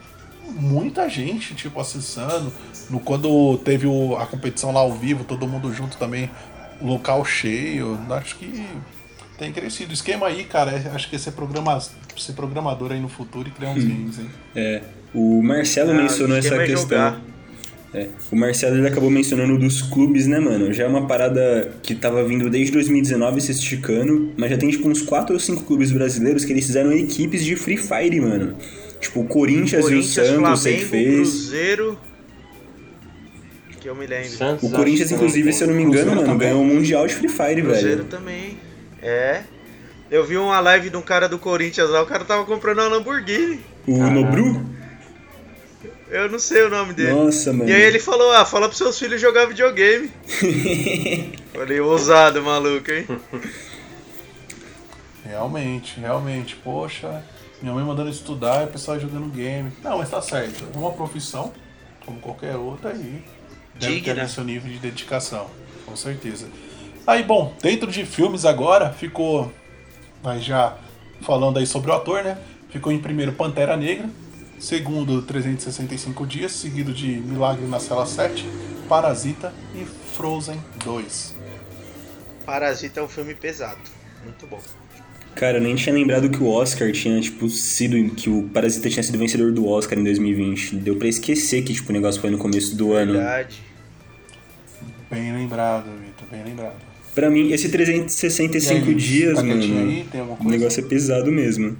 [0.50, 2.54] muita gente, tipo, acessando.
[2.92, 6.30] No, quando teve o- a competição lá ao vivo, todo mundo junto também,
[6.82, 8.00] local cheio.
[8.12, 8.66] Acho que
[9.38, 9.92] tem crescido.
[9.92, 11.80] O esquema aí, cara, é- acho que é ser, programa,
[12.18, 14.26] ser programador aí no futuro e criar uns games, hein?
[14.56, 14.82] É.
[15.14, 17.22] O Marcelo Ah, mencionou essa questão.
[17.94, 18.08] É.
[18.30, 20.74] O Marcelo ele acabou mencionando dos clubes, né, mano?
[20.74, 24.88] Já é uma parada que tava vindo desde 2019 se esticando, mas já tem tipo
[24.90, 28.56] uns 4 ou 5 clubes brasileiros que eles fizeram equipes de Free Fire, mano.
[29.00, 31.30] Tipo, o Corinthians, Corinthians, e o Santos, sei que Flamengo, fez.
[31.30, 32.00] Cruzeiro.
[33.80, 34.30] Que eu me lembro.
[34.30, 36.50] Santos, O Corinthians, inclusive, se eu não me Cruzeiro engano, mano, também.
[36.50, 38.04] ganhou o Mundial de Free Fire, Cruzeiro velho.
[38.06, 38.58] também.
[39.02, 39.44] É.
[40.10, 42.88] Eu vi uma live de um cara do Corinthians lá, o cara tava comprando uma
[42.88, 43.60] Lamborghini.
[43.86, 43.98] O.
[44.10, 44.66] Nobru?
[46.10, 47.12] Eu não sei o nome dele.
[47.12, 47.70] Nossa, mano.
[47.70, 50.10] E aí ele falou, ah, fala pros seus filhos jogar videogame.
[51.54, 53.06] Falei, ousado, maluco, hein?
[55.26, 56.56] Realmente, realmente.
[56.56, 57.22] Poxa,
[57.62, 59.74] minha mãe mandando estudar e o pessoal jogando game.
[59.84, 60.64] Não, mas tá certo.
[60.74, 61.52] É uma profissão,
[62.06, 63.22] como qualquer outra, e
[63.76, 64.22] deve ter Digna.
[64.22, 65.50] ali seu nível de dedicação,
[65.86, 66.48] com certeza.
[67.08, 69.50] Aí, bom, dentro de filmes agora, ficou.
[70.22, 70.76] Mas já
[71.22, 72.38] falando aí sobre o ator, né?
[72.70, 74.10] Ficou em primeiro Pantera Negra,
[74.60, 78.46] segundo 365 Dias, seguido de Milagre na Cela 7,
[78.90, 81.34] Parasita e Frozen 2.
[82.46, 83.80] Parasita é um filme pesado.
[84.26, 84.60] Muito bom.
[85.34, 87.96] Cara, eu nem tinha lembrado que o Oscar tinha, tipo, sido.
[88.16, 90.76] que o Parasita tinha sido vencedor do Oscar em 2020.
[90.76, 93.14] Deu pra esquecer que, tipo, o negócio foi no começo do ano.
[93.14, 93.62] Verdade.
[95.10, 96.87] Bem lembrado, Vitor, bem lembrado.
[97.18, 99.60] Pra mim, esse E 365 aí, dias, tá mano.
[99.60, 100.06] aí?
[100.40, 101.76] O negócio é pesado mesmo.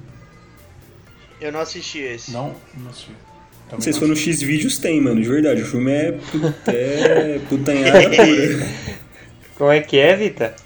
[1.40, 2.32] Eu não assisti esse.
[2.32, 3.14] Não, não sei.
[3.70, 4.32] Também Se não for no sei.
[4.32, 5.22] X-Vídeos, tem, mano.
[5.22, 5.62] De verdade.
[5.62, 8.66] O filme é, put- é putanhada pura.
[9.54, 10.56] Como é que é, Vita?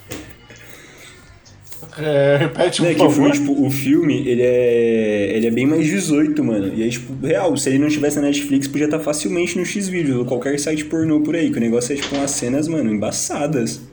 [1.98, 5.66] É, repete, Não, por é que filme, tipo, o filme, ele é, ele é bem
[5.66, 6.72] mais 18, mano.
[6.74, 10.16] E aí, tipo, real, se ele não tivesse na Netflix, podia estar facilmente no X-Vídeos
[10.16, 13.91] ou qualquer site pornô por aí, que o negócio é, tipo, umas cenas, mano, embaçadas.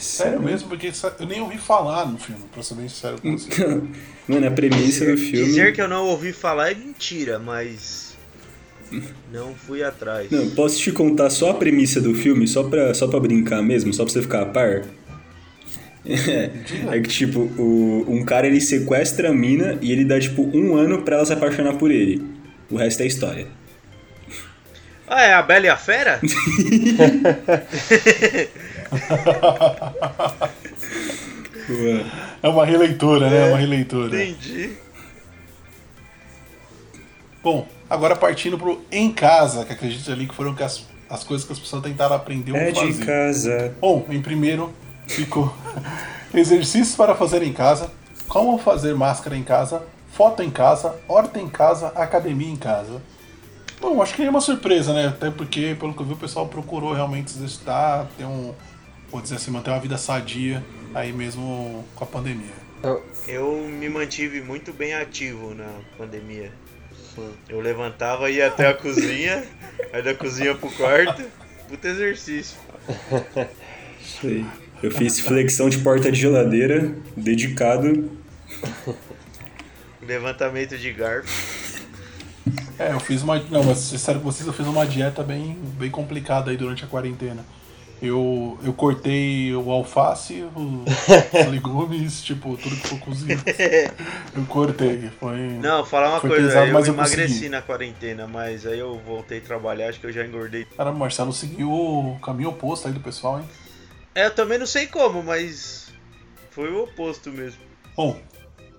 [0.00, 3.82] Sério mesmo, porque eu nem ouvi falar no filme, pra ser bem sincero com você.
[4.26, 5.44] Mano, a premissa do filme...
[5.44, 8.16] Dizer que eu não ouvi falar é mentira, mas.
[9.30, 10.30] Não fui atrás.
[10.30, 13.92] Não, posso te contar só a premissa do filme, só pra, só pra brincar mesmo,
[13.92, 14.84] só pra você ficar a par?
[16.06, 16.50] É,
[16.96, 20.76] é que, tipo, o, um cara ele sequestra a mina e ele dá, tipo, um
[20.76, 22.24] ano pra ela se apaixonar por ele.
[22.70, 23.46] O resto é história.
[25.06, 26.20] Ah, é a Bela e a Fera?
[32.42, 33.46] É uma releitura, né?
[33.46, 34.22] É uma releitura.
[34.22, 34.72] Entendi.
[37.42, 41.46] Bom, agora partindo pro Em Casa, que acredito ali que foram que as, as coisas
[41.46, 43.06] que as pessoas tentaram aprender É ou de fazer.
[43.06, 43.74] casa.
[43.80, 44.72] Bom, em primeiro
[45.06, 45.52] ficou
[46.34, 47.90] exercícios para fazer em casa,
[48.28, 53.00] como fazer máscara em casa, foto em casa, horta em casa, academia em casa.
[53.80, 55.08] Bom, acho que nenhuma surpresa, né?
[55.08, 58.52] Até porque, pelo que eu vi, o pessoal procurou realmente se exercitar, ter um,
[59.10, 62.60] vou dizer assim, manter uma vida sadia aí mesmo com a pandemia.
[62.82, 65.68] Eu- Eu me mantive muito bem ativo na
[65.98, 66.50] pandemia.
[67.48, 69.44] Eu levantava e ia até a cozinha,
[69.92, 71.22] aí da cozinha pro quarto.
[71.68, 72.56] Puta exercício.
[74.00, 74.46] Isso aí.
[74.82, 78.10] Eu fiz flexão de porta de geladeira, dedicado.
[80.02, 81.28] Levantamento de garfo.
[82.78, 83.38] É, eu fiz uma.
[83.50, 86.86] Não, mas sincero com vocês, eu fiz uma dieta bem, bem complicada aí durante a
[86.86, 87.44] quarentena.
[88.02, 93.42] Eu, eu cortei o alface, o- os legumes, tipo, tudo que for cozido.
[94.34, 95.10] Eu cortei.
[95.20, 95.36] Foi.
[95.36, 97.48] Não, falar uma Foi coisa, pesado, eu mas eu emagreci consegui.
[97.50, 100.64] na quarentena, mas aí eu voltei a trabalhar, acho que eu já engordei.
[100.64, 103.44] Cara, Marcelo seguiu o caminho oposto aí do pessoal, hein?
[104.14, 105.92] É, eu também não sei como, mas
[106.50, 107.60] foi o oposto mesmo.
[107.96, 108.18] Bom,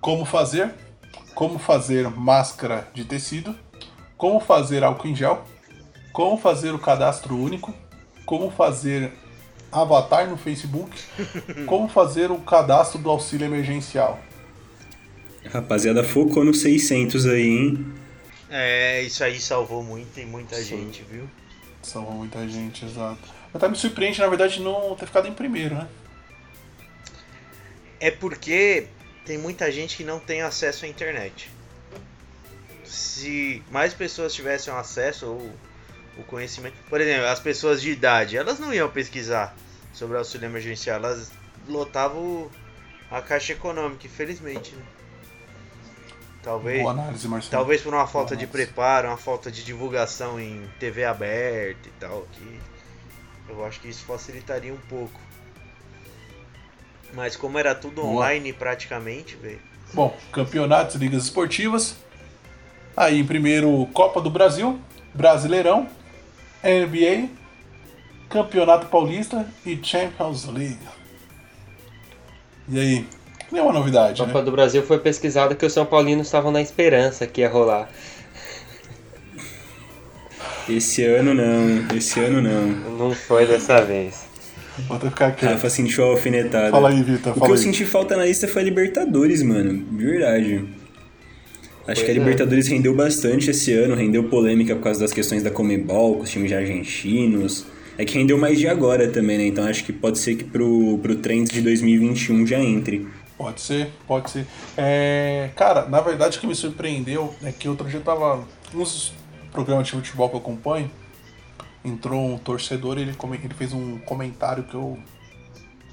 [0.00, 0.74] como fazer?
[1.34, 3.54] Como fazer máscara de tecido?
[4.16, 5.44] Como fazer álcool em gel?
[6.12, 7.72] Como fazer o cadastro único?
[8.32, 9.12] Como fazer
[9.70, 10.90] avatar no Facebook?
[11.68, 14.18] Como fazer o cadastro do auxílio emergencial?
[15.52, 17.94] Rapaziada, focou no 600 aí, hein?
[18.48, 21.28] É, isso aí salvou muito e muita gente, viu?
[21.82, 23.20] Salvou muita gente, exato.
[23.52, 25.86] Até me surpreende, na verdade, não ter ficado em primeiro, né?
[28.00, 28.86] É porque
[29.26, 31.50] tem muita gente que não tem acesso à internet.
[32.82, 35.52] Se mais pessoas tivessem acesso ou
[36.18, 39.54] o conhecimento, por exemplo, as pessoas de idade, elas não iam pesquisar
[39.92, 41.30] sobre o auxílio emergencial, elas
[41.68, 42.50] lotavam
[43.10, 44.74] a caixa econômica, infelizmente.
[44.74, 44.82] Né?
[46.42, 47.50] Talvez, Boa análise, Marcelo.
[47.50, 48.66] talvez por uma falta de análise.
[48.66, 52.60] preparo, uma falta de divulgação em TV aberta e tal, que
[53.48, 55.20] eu acho que isso facilitaria um pouco.
[57.14, 58.14] Mas como era tudo Boa.
[58.14, 59.60] online praticamente, velho.
[59.92, 61.96] Bom, campeonatos ligas esportivas.
[62.96, 64.80] Aí, em primeiro, Copa do Brasil,
[65.14, 65.88] Brasileirão,
[66.64, 67.28] NBA,
[68.28, 70.78] Campeonato Paulista e Champions League.
[72.68, 73.06] E aí?
[73.50, 74.32] Nenhuma novidade, A né?
[74.32, 77.88] Copa do Brasil foi pesquisada que os São Paulinos estavam na esperança que ia rolar.
[80.68, 82.66] Esse ano não, esse ano não.
[82.96, 84.24] Não foi dessa vez.
[84.86, 85.52] Vou até ficar quieto.
[85.52, 86.70] Rafa sentiu a alfinetada.
[86.70, 87.62] Fala aí, Vitor, O que fala eu aí.
[87.62, 89.84] senti falta na lista foi a Libertadores, mano.
[89.96, 90.64] De verdade.
[91.86, 92.14] Acho Pois que a é.
[92.14, 96.30] Libertadores rendeu bastante esse ano, rendeu polêmica por causa das questões da Comebol, com os
[96.30, 97.66] times argentinos.
[97.98, 99.46] É que rendeu mais de agora também, né?
[99.46, 103.06] Então acho que pode ser que pro, pro Trends de 2021 já entre.
[103.36, 104.46] Pode ser, pode ser.
[104.76, 108.46] É, cara, na verdade o que me surpreendeu é que outro dia eu tava.
[108.72, 109.12] Nos
[109.52, 110.90] programas de futebol que eu acompanho,
[111.84, 113.14] entrou um torcedor e ele,
[113.44, 114.98] ele fez um comentário que eu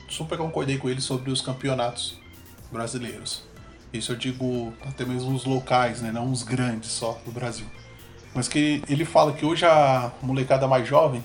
[0.08, 2.17] super concordei com ele sobre os campeonatos
[2.71, 3.48] brasileiros.
[3.91, 6.12] Isso eu digo até mesmo os locais, né?
[6.12, 7.65] Não os grandes só do Brasil.
[8.34, 11.23] Mas que ele fala que hoje a molecada mais jovem,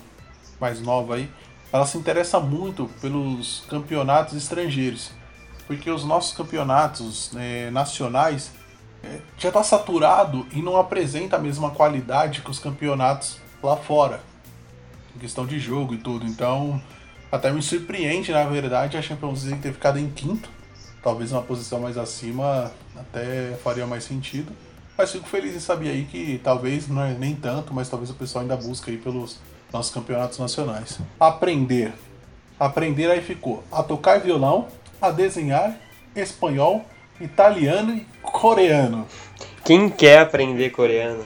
[0.59, 1.29] mais nova aí,
[1.72, 5.11] ela se interessa muito pelos campeonatos estrangeiros.
[5.66, 8.53] Porque os nossos campeonatos né, nacionais
[9.03, 14.22] é, já está saturado e não apresenta a mesma qualidade que os campeonatos lá fora.
[15.14, 16.27] Em questão de jogo e tudo.
[16.27, 16.81] Então,
[17.31, 20.48] até me surpreende, na verdade, a Champions League ter ficado em quinto.
[21.05, 24.51] Talvez uma posição mais acima até faria mais sentido.
[24.97, 28.14] Mas fico feliz em saber aí que talvez não é nem tanto, mas talvez o
[28.14, 29.38] pessoal ainda busque aí pelos
[29.73, 30.99] nossos campeonatos nacionais.
[31.21, 31.93] Aprender.
[32.59, 34.69] Aprender aí ficou a tocar violão,
[35.03, 35.77] a desenhar
[36.17, 36.85] espanhol,
[37.21, 39.07] italiano e coreano.
[39.64, 41.25] Quem quer aprender coreano?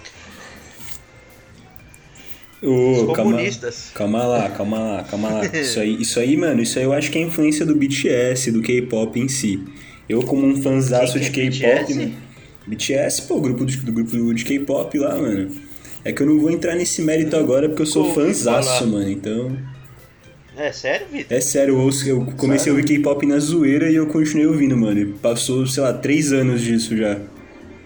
[2.62, 3.90] Ô, Os calma, comunistas.
[3.94, 5.46] calma lá, calma lá, calma lá.
[5.54, 8.60] Isso aí, isso aí, mano, isso aí eu acho que é influência do BTS, do
[8.62, 9.62] K-pop em si.
[10.08, 11.94] Eu, como um fanzaço de que K-pop, é BTS?
[11.98, 12.12] né?
[12.66, 15.50] BTS, pô, grupo do, do grupo de K-pop lá, mano.
[16.04, 18.86] É que eu não vou entrar nesse mérito agora porque eu sou fanzaço, falar.
[18.86, 19.10] mano.
[19.10, 19.56] Então,
[20.56, 21.36] É sério, Vitor?
[21.36, 24.76] é sério, eu, ouço, eu comecei a ouvir K-pop na zoeira e eu continuei ouvindo,
[24.76, 25.14] mano.
[25.22, 27.18] Passou, sei lá, três anos disso já.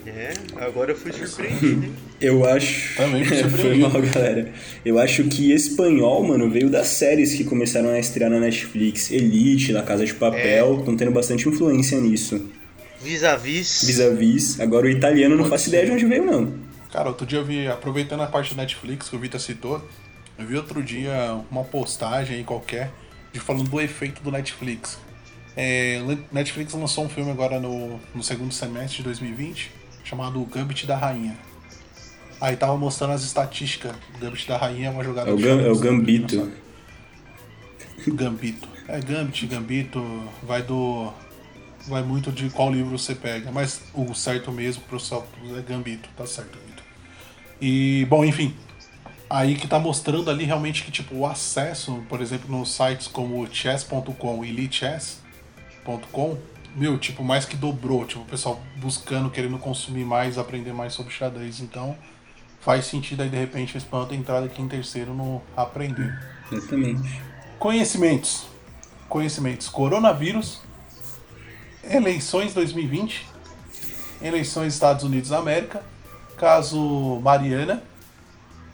[0.07, 1.93] É, agora eu fui surpreendido, hein?
[2.23, 2.97] Eu acho.
[2.97, 4.53] Também Foi mal, galera.
[4.85, 9.11] Eu acho que espanhol, mano, veio das séries que começaram a estrear na Netflix.
[9.11, 12.49] Elite, La Casa de Papel, estão tendo bastante influência nisso.
[13.03, 13.85] Vis-a-vis.
[13.85, 14.61] Vis-a-vis.
[14.61, 15.71] Agora o italiano não faço ser.
[15.71, 16.55] ideia de onde veio, não.
[16.93, 19.85] Cara, outro dia eu vi, aproveitando a parte da Netflix que o Vitor citou,
[20.39, 22.93] eu vi outro dia uma postagem aí qualquer
[23.33, 24.99] de falando do efeito do Netflix.
[25.57, 29.71] É, Netflix lançou um filme agora no, no segundo semestre de 2020
[30.05, 31.37] chamado Gambit da Rainha.
[32.43, 33.93] Aí tava mostrando as estatísticas.
[34.21, 36.51] Gambit da Rainha é uma jogada É o, Gam- é o Gambito.
[38.09, 38.69] Gambito.
[38.89, 41.13] É Gambit, Gambito, vai do.
[41.87, 45.25] Vai muito de qual livro você pega, mas o certo mesmo, professor,
[45.57, 46.83] é Gambito, tá certo, Gambito.
[47.61, 48.55] E, bom, enfim.
[49.31, 53.47] Aí que tá mostrando ali realmente que, tipo, o acesso, por exemplo, nos sites como
[53.53, 56.39] chess.com e lichess.com,
[56.77, 58.05] meu, tipo, mais que dobrou.
[58.05, 61.61] Tipo, o pessoal buscando, querendo consumir mais, aprender mais sobre xadrez.
[61.61, 61.97] Então,
[62.63, 66.17] faz sentido aí, de repente, o espanhol ter entrado aqui em terceiro no aprender.
[66.51, 67.21] Exatamente.
[67.59, 68.47] Conhecimentos.
[69.09, 69.69] Conhecimentos.
[69.69, 70.61] Coronavírus.
[71.83, 73.27] Eleições 2020.
[74.23, 75.83] Eleições Estados Unidos da América.
[76.37, 77.83] Caso Mariana.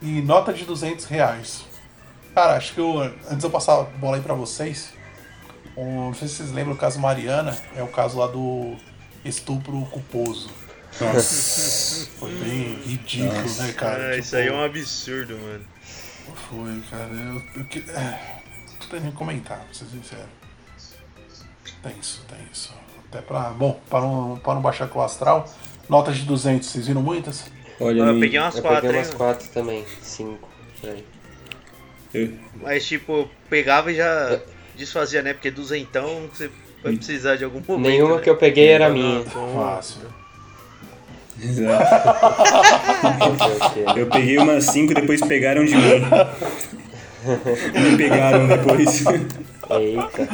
[0.02, 1.64] E nota de 200 reais.
[2.34, 4.92] Cara, acho que eu, antes eu passar a bola aí pra vocês.
[5.76, 7.56] um, não sei se vocês lembram o caso Mariana.
[7.74, 8.76] É o caso lá do
[9.24, 10.50] estupro culposo.
[11.00, 12.06] Nossa.
[12.18, 13.62] Foi bem ridículo, Nossa.
[13.62, 14.08] né, cara?
[14.10, 15.64] Ah, isso aí é Tipo, um absurdo, mano.
[16.50, 17.08] Foi, cara.
[17.12, 18.40] Eu, eu, que- é,
[18.80, 20.28] não tem nem comentar, pra ser sincero.
[21.82, 22.74] Tenso, tenso.
[23.08, 23.50] Até pra.
[23.50, 25.48] Bom, para não, para não baixar com o astral.
[25.88, 27.44] Notas de 200, vocês viram muitas?
[27.80, 28.20] Olha Eu aí.
[28.20, 29.86] peguei umas Eu quatro, peguei hein, umas quatro também.
[30.02, 30.48] Cinco.
[30.80, 31.04] por aí.
[32.12, 34.40] Eu- Mas, tipo, pegava e já
[34.76, 35.32] desfazia, né?
[35.32, 36.50] Porque duzentão você
[36.82, 37.88] vai precisar de algum momento.
[37.88, 38.22] Nenhuma né?
[38.22, 39.20] que eu peguei era Não, minha.
[39.20, 40.00] então- Fácil.
[41.42, 41.84] Exato.
[43.96, 45.82] Eu peguei umas cinco, depois pegaram de mim.
[47.80, 49.04] Me pegaram depois.
[49.70, 50.28] Eita.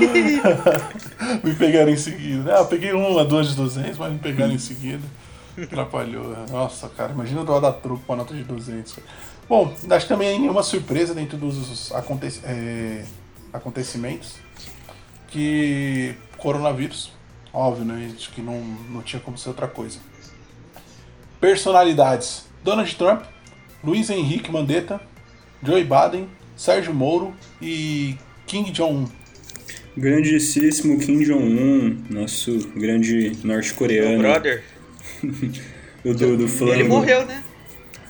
[1.43, 2.55] Me pegaram em seguida.
[2.57, 5.03] Ah, eu peguei uma, duas de 200, mas me pegaram em seguida.
[5.61, 6.35] Atrapalhou.
[6.51, 8.97] Nossa, cara, imagina o dó da truco com a nota de 200.
[9.49, 13.05] Bom, acho que também nenhuma surpresa dentro dos aconte- é,
[13.53, 14.37] acontecimentos.
[15.29, 17.13] Que coronavírus,
[17.53, 18.11] óbvio, né?
[18.17, 18.59] Acho que não,
[18.91, 19.99] não tinha como ser outra coisa.
[21.45, 23.23] Personalidades: Donald Trump,
[23.85, 24.99] Luiz Henrique Mandetta,
[25.63, 26.27] Joe Biden,
[26.57, 29.07] Sérgio Moro e Kim Jong-un.
[29.95, 34.19] Grandíssimo Kim Jong-un, nosso grande Meu norte-coreano.
[34.23, 34.65] brother,
[36.03, 36.73] O do, do flango.
[36.73, 37.43] ele morreu, né?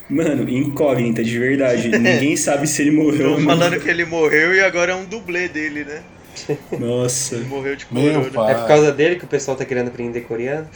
[0.08, 1.88] Mano, incógnita, de verdade.
[1.98, 3.58] Ninguém sabe se ele morreu ou Estão não.
[3.64, 6.04] falando que ele morreu e agora é um dublê dele, né?
[6.78, 7.34] Nossa.
[7.34, 8.30] Ele morreu de corona.
[8.30, 8.52] pai.
[8.52, 10.68] É por causa dele que o pessoal tá querendo aprender coreano?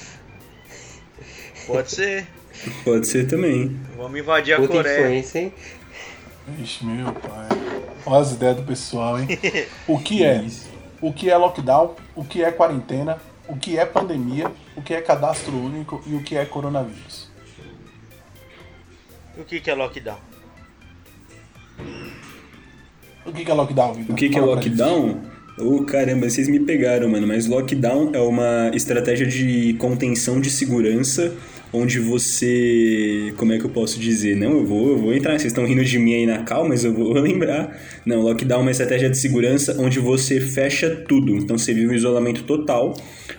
[1.68, 2.27] Pode ser.
[2.85, 3.77] Pode ser também.
[3.97, 5.01] Vamos invadir a Puta Coreia.
[5.01, 5.53] influência, hein?
[6.62, 7.49] Ixi, meu pai.
[8.07, 9.29] Olha as ideias do pessoal, hein?
[9.87, 10.44] O que é?
[11.01, 11.94] O que é lockdown?
[12.16, 13.18] O que é quarentena?
[13.49, 14.51] O que é pandemia?
[14.77, 16.03] O que é cadastro único?
[16.07, 17.29] E o que é coronavírus?
[19.37, 20.18] O que, que é lockdown?
[23.25, 24.14] O que que é lockdown, Vitor?
[24.14, 25.21] O que, que é lockdown?
[25.59, 27.27] Ô caramba, vocês me pegaram, mano.
[27.27, 31.35] Mas lockdown é uma estratégia de contenção de segurança
[31.72, 33.33] onde você.
[33.37, 34.37] Como é que eu posso dizer?
[34.37, 35.33] Não, eu vou, eu vou entrar.
[35.33, 37.78] Vocês estão rindo de mim aí na cal, mas eu vou lembrar.
[38.04, 41.37] Não, lockdown é uma estratégia de segurança onde você fecha tudo.
[41.37, 42.94] Então você vive um isolamento total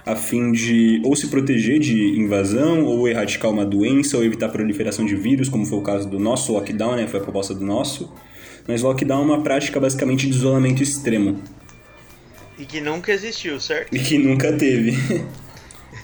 [0.05, 4.49] a fim de ou se proteger de invasão, ou erradicar uma doença, ou evitar a
[4.49, 7.07] proliferação de vírus, como foi o caso do nosso lockdown, né?
[7.07, 8.11] Foi a proposta do nosso.
[8.67, 11.41] Mas lockdown é uma prática basicamente de isolamento extremo.
[12.57, 13.95] E que nunca existiu, certo?
[13.95, 14.93] E que nunca teve.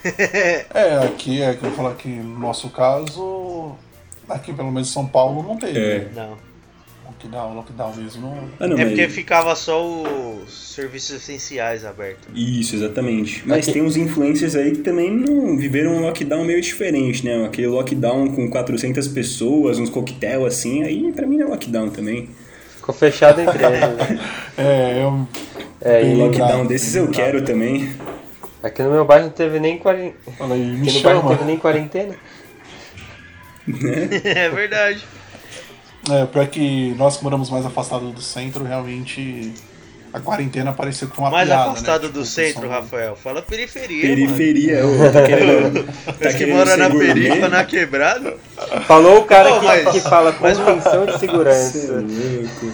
[0.74, 3.76] É, aqui é que eu vou falar que no nosso caso,
[4.30, 5.80] aqui pelo menos em São Paulo não teve.
[5.80, 6.08] É.
[6.15, 6.38] Não.
[7.06, 8.22] Lockdown, lockdown mesmo.
[8.22, 8.38] Não...
[8.60, 12.28] Ah, não, É mas- porque ficava só os serviços essenciais abertos.
[12.36, 13.41] Isso, exatamente.
[13.46, 17.46] Mas tem uns influencers aí que também não viveram um lockdown meio diferente, né?
[17.46, 22.30] Aquele lockdown com 400 pessoas, uns coquetel assim, aí pra mim não é lockdown também.
[22.76, 23.80] Ficou fechado entre eles.
[23.80, 24.20] né?
[24.58, 25.28] É, eu.
[25.82, 27.89] É, e lockdown desses eu quero também.
[28.65, 30.36] Aqui no meu bairro não teve nem quarentena.
[30.38, 32.15] Fala aí, me Aqui no bairro não teve nem quarentena.
[34.23, 35.06] é verdade.
[36.12, 39.54] É, pra que nós que moramos mais afastados do centro, realmente
[40.15, 42.08] a quarentena pareceu com uma Mais piada, afastado né?
[42.13, 43.15] do Tipo, centro, são- Rafael.
[43.15, 44.15] Fala periferia, mano.
[44.15, 45.86] Periferia, ô, tá querendo.
[46.19, 48.38] Tá que mora na perifa, na quebrada.
[48.88, 51.91] Falou o cara Pô, que, mas- que fala mas- convenção de é segurança.
[51.93, 52.65] louco.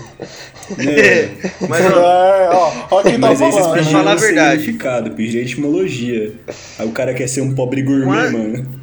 [0.69, 3.73] Não, Mas, ó, É, ó, ó quem tá Mas vocês falando.
[3.73, 4.59] Pediram falar a verdade.
[4.61, 6.33] significado, pediram etimologia.
[6.79, 8.81] Aí o cara quer ser um pobre gourmet, Mas- mano.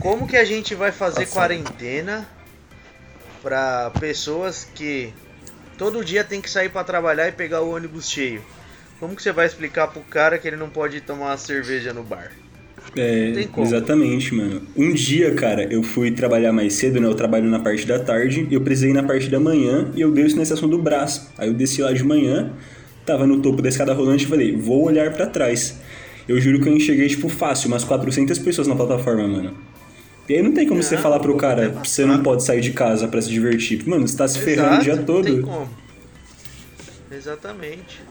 [0.00, 1.32] como que a gente vai fazer Nossa.
[1.32, 2.26] quarentena
[3.42, 5.12] pra pessoas que
[5.76, 8.42] todo dia tem que sair pra trabalhar e pegar o ônibus cheio?
[8.98, 12.02] Como que você vai explicar pro cara que ele não pode tomar uma cerveja no
[12.02, 12.32] bar?
[12.96, 14.62] É, exatamente, mano.
[14.76, 17.06] Um dia, cara, eu fui trabalhar mais cedo, né?
[17.06, 20.10] Eu trabalho na parte da tarde, eu precisei ir na parte da manhã e eu
[20.10, 21.30] desço na estação do braço.
[21.36, 22.52] Aí eu desci lá de manhã,
[23.04, 25.78] tava no topo da escada rolante e falei, vou olhar pra trás.
[26.28, 29.54] Eu juro que eu enxerguei, tipo, fácil, umas 400 pessoas na plataforma, mano.
[30.28, 32.72] E aí não tem como você Não, falar pro cara, você não pode sair de
[32.72, 33.86] casa pra se divertir.
[33.86, 35.46] Mano, você tá se ferrando o dia Exato, Não tem todo.
[35.46, 35.68] como.
[37.10, 38.02] Exatamente.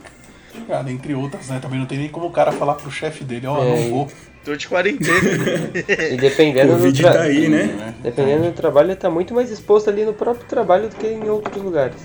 [0.68, 1.60] Cara, entre outras, né?
[1.62, 4.08] Também não tem nem como o cara falar pro chefe dele, ó, É, não vou.
[4.46, 5.18] Tô de quarentena.
[6.14, 7.14] E dependendo do, Covid tra...
[7.14, 7.64] tá aí, né?
[7.64, 7.96] né?
[8.02, 11.28] dependendo do trabalho, ele tá muito mais exposto ali no próprio trabalho do que em
[11.30, 11.98] outros lugares.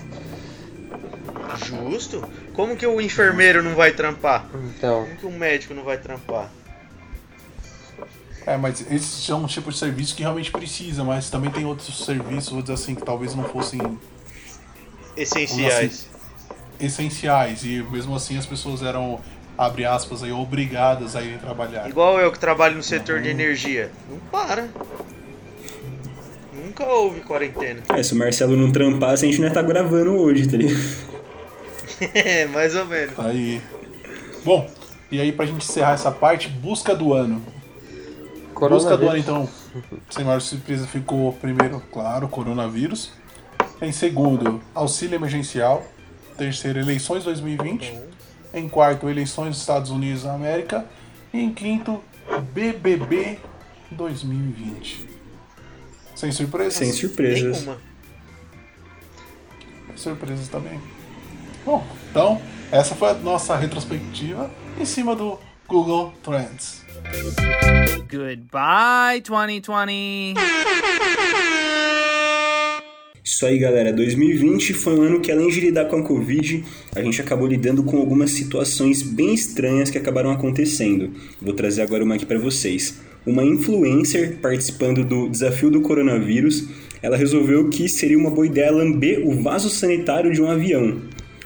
[1.65, 2.23] Justo?
[2.53, 4.47] Como que o enfermeiro não vai trampar?
[4.75, 6.49] Então, Como que o médico não vai trampar?
[8.45, 12.03] É, mas esses são um tipo de serviço que realmente precisa, mas também tem outros
[12.05, 13.79] serviços, vou dizer assim, que talvez não fossem
[15.15, 16.07] Essenciais.
[16.79, 19.19] essenciais e mesmo assim as pessoas eram,
[19.57, 21.87] abre aspas, aí, obrigadas a irem trabalhar.
[21.89, 23.21] Igual eu que trabalho no setor Uhum.
[23.23, 23.91] de energia.
[24.09, 24.67] Não para.
[26.53, 27.81] Nunca houve quarentena.
[27.89, 31.11] É, se o Marcelo não trampasse, a gente não ia estar gravando hoje, tá ligado?
[32.15, 33.13] É, mais ou menos.
[33.15, 33.61] Tá aí.
[34.43, 34.67] Bom,
[35.11, 37.43] e aí pra gente encerrar essa parte, busca do ano.
[38.69, 39.23] Busca do ano, coronavírus.
[39.23, 39.49] então,
[40.09, 43.11] sem maior surpresa, ficou primeiro, claro, coronavírus.
[43.81, 45.83] Em segundo, auxílio emergencial.
[46.37, 47.99] Terceiro, eleições 2020.
[48.53, 50.85] Em quarto, eleições dos Estados Unidos da América.
[51.33, 52.03] E em quinto,
[52.53, 53.39] BBB
[53.89, 55.09] 2020.
[56.15, 56.73] Sem surpresas?
[56.75, 57.61] Sem surpresas.
[57.61, 57.77] Nenhuma.
[59.95, 60.79] Surpresas também.
[61.65, 66.85] Bom, então, essa foi a nossa retrospectiva em cima do Google Trends.
[68.11, 70.35] Goodbye, 2020.
[73.23, 73.93] Isso aí, galera.
[73.93, 76.63] 2020 foi um ano que, além de lidar com a Covid,
[76.95, 81.11] a gente acabou lidando com algumas situações bem estranhas que acabaram acontecendo.
[81.41, 82.99] Vou trazer agora uma aqui para vocês.
[83.25, 86.67] Uma influencer participando do desafio do coronavírus,
[87.01, 91.01] ela resolveu que seria uma boa ideia lamber o vaso sanitário de um avião.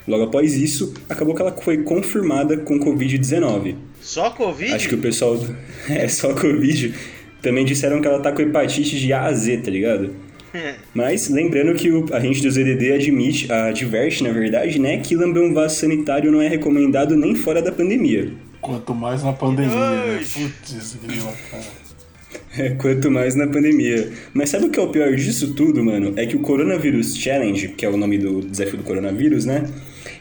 [0.07, 3.75] Logo após isso, acabou que ela foi confirmada com Covid-19.
[4.01, 4.73] Só Covid?
[4.73, 5.37] Acho que o pessoal.
[5.89, 6.93] É só Covid.
[7.41, 10.15] Também disseram que ela tá com hepatite de A a Z, tá ligado?
[10.93, 15.43] Mas lembrando que o, a gente do ZDD admite, adverte, na verdade, né, que lamber
[15.43, 18.31] um vaso sanitário não é recomendado nem fora da pandemia.
[18.61, 20.17] Quanto mais na pandemia, né?
[20.17, 20.25] Ai.
[20.25, 21.63] Putz, grila, cara.
[22.57, 24.11] É, Quanto mais na pandemia.
[24.33, 26.13] Mas sabe o que é o pior disso tudo, mano?
[26.15, 29.65] É que o Coronavirus Challenge, que é o nome do desafio do coronavírus, né?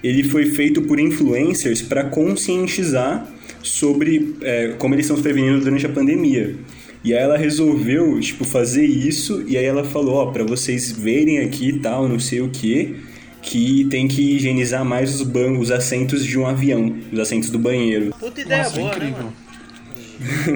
[0.03, 3.29] Ele foi feito por influencers para conscientizar
[3.63, 6.55] sobre é, como eles estão se prevenindo durante a pandemia.
[7.03, 11.41] E aí ela resolveu, tipo, fazer isso, e aí ela falou, ó, pra vocês verem
[11.41, 12.97] aqui e tal, não sei o que,
[13.43, 17.59] que tem que higienizar mais os bancos, os assentos de um avião, os assentos do
[17.59, 18.15] banheiro.
[18.19, 19.17] Puta ideia Nossa, boa, né, incrível.
[19.19, 19.33] mano?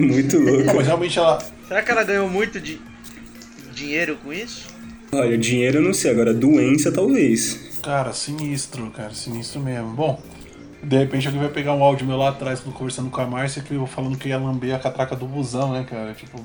[0.07, 0.63] Muito louco.
[0.63, 1.37] Não, mas realmente ela.
[1.67, 2.79] Será que ela ganhou muito de
[3.75, 4.67] dinheiro com isso?
[5.11, 7.68] Olha, dinheiro eu não sei, agora doença talvez.
[7.81, 9.89] Cara, sinistro, cara, sinistro mesmo.
[9.89, 10.21] Bom,
[10.83, 13.73] de repente alguém vai pegar um áudio meu lá atrás, conversando com a Márcia, que
[13.73, 16.13] eu falando que ia lamber a catraca do busão, né, cara?
[16.13, 16.39] Tipo.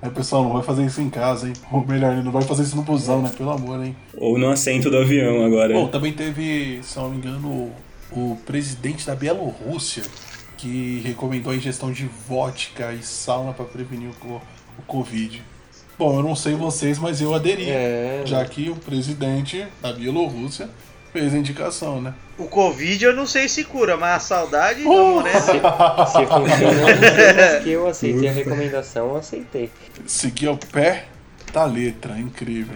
[0.00, 1.52] Aí, pessoal, não vai fazer isso em casa, hein?
[1.70, 3.30] Ou melhor, não vai fazer isso no busão, né?
[3.36, 3.94] Pelo amor, hein?
[4.16, 5.72] Ou no assento do avião agora.
[5.72, 7.72] Bom, também teve, se não me engano,
[8.10, 10.02] o, o presidente da Bielorrússia
[10.62, 14.40] que recomendou a ingestão de vodka e sauna para prevenir o,
[14.78, 15.42] o Covid.
[15.98, 17.68] Bom, eu não sei vocês, mas eu aderi.
[17.70, 18.22] É.
[18.24, 20.68] Já que o presidente da Bielorrússia
[21.12, 22.14] fez a indicação, né?
[22.38, 24.88] O Covid eu não sei se cura, mas a saudade Oh!
[24.90, 25.40] da morena.
[26.06, 29.70] Se funciona, não que eu aceitei a recomendação, eu aceitei.
[30.06, 31.04] Seguir ao pé
[31.52, 32.74] da letra, incrível.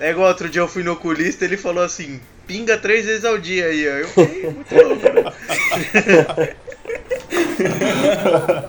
[0.00, 3.38] É igual outro dia eu fui no oculista ele falou assim, pinga três vezes ao
[3.38, 3.92] dia aí, ó.
[3.92, 5.32] Eu fiquei muito louco, né?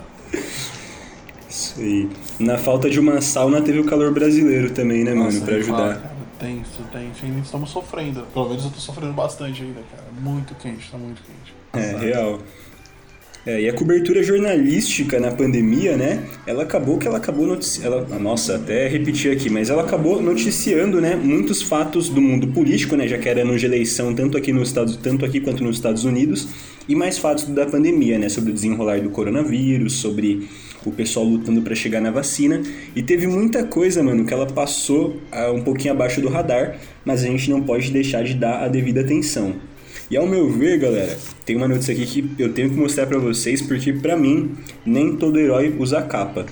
[1.50, 2.08] Isso aí.
[2.38, 5.24] Na falta de uma sauna teve o calor brasileiro também, né, mano?
[5.24, 6.16] Nossa, Pra nem fala, ajudar.
[6.38, 7.10] Tem, isso tem.
[7.22, 8.22] Ainda estamos sofrendo.
[8.32, 10.04] Pelo menos eu tô sofrendo bastante ainda, cara.
[10.20, 11.54] Muito quente, tá muito quente.
[11.74, 12.40] É, real.
[13.46, 16.22] É, e a cobertura jornalística na pandemia, né?
[16.46, 18.06] Ela acabou que ela acabou noticiando.
[18.18, 21.16] Nossa, até repetir aqui, mas ela acabou noticiando, né?
[21.16, 23.08] Muitos fatos do mundo político, né?
[23.08, 26.04] Já que era ano de eleição, tanto aqui nos Estados, tanto aqui quanto nos Estados
[26.04, 26.48] Unidos,
[26.86, 28.28] e mais fatos da pandemia, né?
[28.28, 30.46] Sobre o desenrolar do coronavírus, sobre
[30.84, 32.62] o pessoal lutando para chegar na vacina.
[32.94, 37.22] E teve muita coisa, mano, que ela passou ah, um pouquinho abaixo do radar, mas
[37.22, 39.54] a gente não pode deixar de dar a devida atenção.
[40.10, 41.16] E ao meu ver, galera,
[41.46, 45.14] tem uma notícia aqui que eu tenho que mostrar pra vocês, porque pra mim, nem
[45.16, 46.46] todo herói usa capa.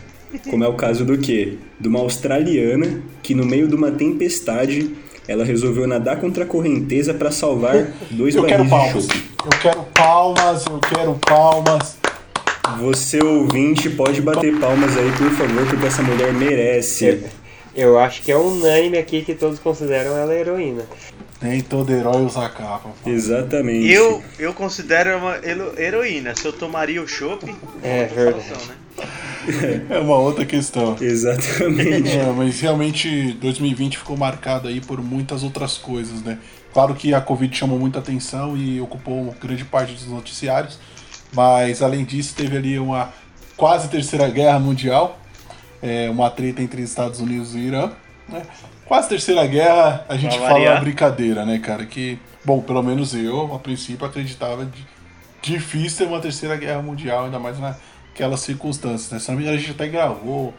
[0.48, 1.54] Como é o caso do quê?
[1.80, 4.94] De uma australiana que no meio de uma tempestade,
[5.26, 9.24] ela resolveu nadar contra a correnteza pra salvar dois Eu barris de chope.
[9.44, 11.97] Eu quero palmas, eu quero palmas.
[12.80, 17.24] Você ouvinte pode bater palmas aí, por favor, porque essa mulher merece.
[17.74, 20.82] Eu acho que é unânime aqui que todos consideram ela heroína.
[21.40, 22.90] Nem todo herói usa capa.
[23.02, 23.08] pô.
[23.10, 23.88] Exatamente.
[23.90, 26.34] Eu, eu considero uma hero- heroína.
[26.34, 27.44] Se eu tomaria o chopp,
[27.82, 28.44] É verdade.
[28.50, 28.74] então, né?
[29.90, 30.96] É uma outra questão.
[31.00, 32.10] Exatamente.
[32.10, 36.38] É, mas realmente 2020 ficou marcado aí por muitas outras coisas, né?
[36.72, 40.78] Claro que a Covid chamou muita atenção e ocupou grande parte dos noticiários,
[41.32, 43.12] mas além disso teve ali uma
[43.56, 45.18] quase terceira guerra mundial,
[45.82, 47.90] é, uma treta entre Estados Unidos e Irã,
[48.28, 48.42] né?
[48.86, 50.80] Quase terceira guerra, a gente Pra fala variar.
[50.80, 51.84] brincadeira, né, cara?
[51.84, 54.86] Que, bom, pelo menos eu, a princípio, acreditava de
[55.42, 59.18] difícil ter uma terceira guerra mundial, ainda mais naquelas circunstâncias, né?
[59.18, 60.54] Se não me engano, a gente até gravou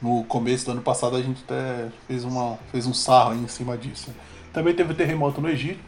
[0.00, 3.48] no começo do ano passado a gente até fez, uma, fez um sarro aí em
[3.48, 4.14] cima disso.
[4.52, 5.80] Também teve terremoto no Egito,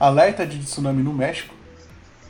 [0.00, 1.54] alerta de tsunami no México,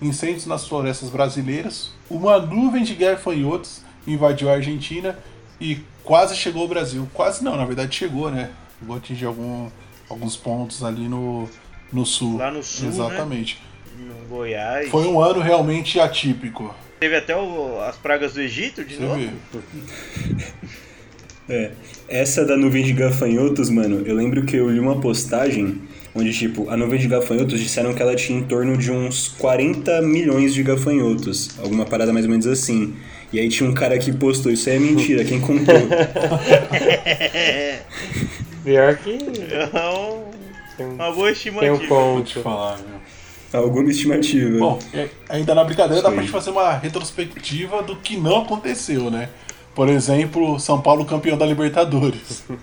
[0.01, 5.19] incêndios nas florestas brasileiras, uma nuvem de gafanhotos invadiu a Argentina
[5.61, 7.07] e quase chegou ao Brasil.
[7.13, 8.51] Quase não, na verdade chegou, né?
[8.79, 9.69] Chegou a atingir algum,
[10.09, 11.49] alguns pontos ali no,
[11.93, 12.39] no sul.
[12.39, 12.95] Lá no sul, né?
[12.95, 13.61] Exatamente.
[13.99, 14.89] No Goiás.
[14.89, 16.75] Foi um ano realmente atípico.
[17.01, 19.31] Teve até o- as pragas do Egito de Você novo.
[21.51, 21.71] É,
[22.09, 25.81] essa da nuvem de gafanhotos, mano, eu lembro que eu li uma postagem
[26.15, 30.01] onde, tipo, a nuvem de gafanhotos disseram que ela tinha em torno de uns 40
[30.03, 31.51] milhões de gafanhotos.
[31.59, 32.95] Alguma parada mais ou menos assim.
[33.33, 35.75] E aí tinha um cara que postou, isso aí é mentira, quem contou?
[38.65, 39.19] Pior que
[40.77, 41.75] tem um, uma boa tem estimativa.
[41.75, 41.87] um Vou
[42.23, 42.43] te ponto.
[42.43, 43.61] falar, viu?
[43.61, 44.59] Alguma estimativa.
[44.59, 46.15] Bom, é- ainda na brincadeira dá Sim.
[46.15, 49.29] pra gente fazer uma retrospectiva do que não aconteceu, né?
[49.75, 52.45] Por exemplo, São Paulo campeão da Libertadores.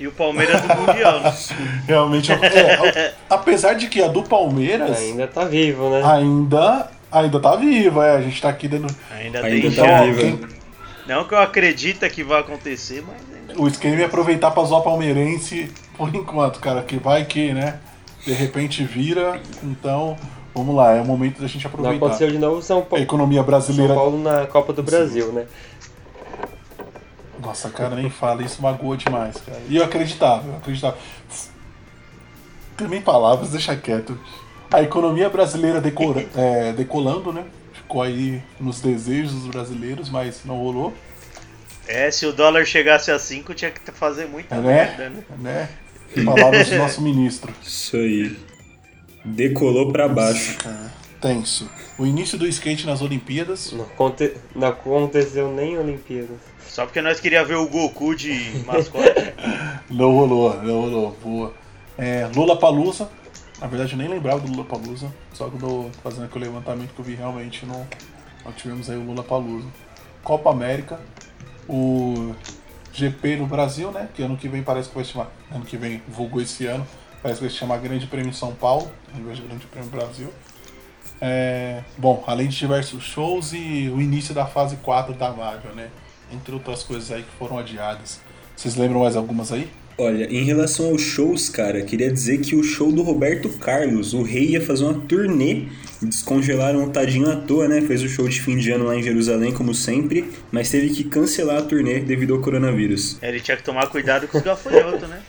[0.00, 1.34] E o Palmeiras do Mundial, né?
[1.86, 6.02] Realmente, é, apesar de que a do Palmeiras Ainda tá vivo, né?
[6.02, 8.86] ainda, ainda tá viva, é, a gente tá aqui dando.
[9.10, 10.40] Ainda, Ainda tem tá quem-
[11.06, 13.16] Não que eu acredite que vai acontecer, mas
[13.50, 13.60] ainda.
[13.62, 17.78] o esquema é aproveitar pra zoar palmeirense por enquanto, cara, que vai que, né?
[18.24, 20.16] De repente vira, então
[20.54, 21.96] vamos lá, é o momento da gente Não aproveitar.
[22.06, 23.94] aconteceu de novo São A Paulo, economia São brasileira.
[23.94, 25.44] Paulo na Copa do Brasil, né?
[27.40, 29.60] Nossa, cara, nem fala, isso magoa demais, cara.
[29.68, 30.96] E eu acreditava, eu acreditava.
[32.76, 34.18] Também palavras, deixa quieto.
[34.70, 37.44] A economia brasileira decora, é, decolando, né?
[37.72, 40.94] Ficou aí nos desejos dos brasileiros, mas não rolou.
[41.88, 45.24] É, se o dólar chegasse a 5, tinha que fazer muita É, merda, né?
[45.38, 45.68] né?
[46.14, 46.24] né?
[46.24, 47.52] Palavras do nosso ministro.
[47.62, 48.36] Isso aí.
[49.24, 50.56] Decolou pra baixo.
[50.58, 51.68] Cara, tenso.
[51.98, 53.72] O início do skate nas Olimpíadas.
[53.72, 54.34] Não, aconte...
[54.54, 56.38] não aconteceu nem Olimpíadas.
[56.66, 59.34] Só porque nós queríamos ver o Goku de mascote.
[59.90, 61.18] Não rolou, não rolou.
[61.20, 61.54] Boa.
[61.98, 63.10] É, Lula Palusa.
[63.60, 65.12] Na verdade, eu nem lembrava do Lula Palusa.
[65.32, 67.84] Só que eu tô fazendo aquele levantamento que eu vi realmente não,
[68.44, 69.66] não tivemos aí o Lula Palusa.
[70.22, 71.00] Copa América.
[71.68, 72.34] O
[72.92, 74.08] GP no Brasil, né?
[74.14, 75.28] Que ano que vem parece que vai se chamar.
[75.50, 76.86] Ano que vem, vulgo esse ano.
[77.20, 80.32] Parece que vai se chamar Grande Prêmio São Paulo, ao invés de Grande Prêmio Brasil.
[81.20, 85.88] É, bom, além de diversos shows e o início da fase 4 da Marvel, né?
[86.32, 88.20] Entre outras coisas aí que foram adiadas.
[88.56, 89.68] Vocês lembram mais algumas aí?
[90.02, 94.22] Olha, em relação aos shows, cara, queria dizer que o show do Roberto Carlos, o
[94.22, 95.64] rei ia fazer uma turnê,
[96.00, 97.82] descongelaram o tadinho à toa, né?
[97.82, 101.04] Fez o show de fim de ano lá em Jerusalém, como sempre, mas teve que
[101.04, 103.18] cancelar a turnê devido ao coronavírus.
[103.20, 105.20] Ele tinha que tomar cuidado com os gafanhotos, né?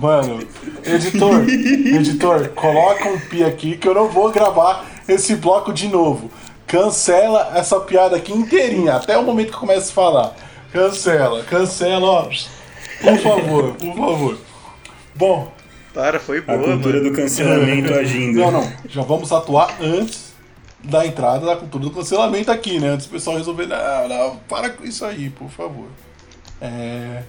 [0.00, 0.40] Mano,
[0.82, 6.30] editor, editor, coloca um pi aqui que eu não vou gravar esse bloco de novo.
[6.66, 10.34] Cancela essa piada aqui inteirinha, até o momento que eu começo a falar.
[10.72, 12.22] cancela, cancela, ó.
[13.02, 14.38] Por favor, por favor.
[15.14, 15.52] Bom,
[15.92, 17.10] Para, foi A boa, cultura mano.
[17.10, 18.38] do cancelamento agindo.
[18.40, 20.30] não, não, já vamos atuar antes
[20.82, 22.88] da entrada da cultura do cancelamento aqui, né?
[22.90, 25.88] Antes do pessoal resolver, não, não, para com isso aí, por favor.
[26.62, 27.22] É.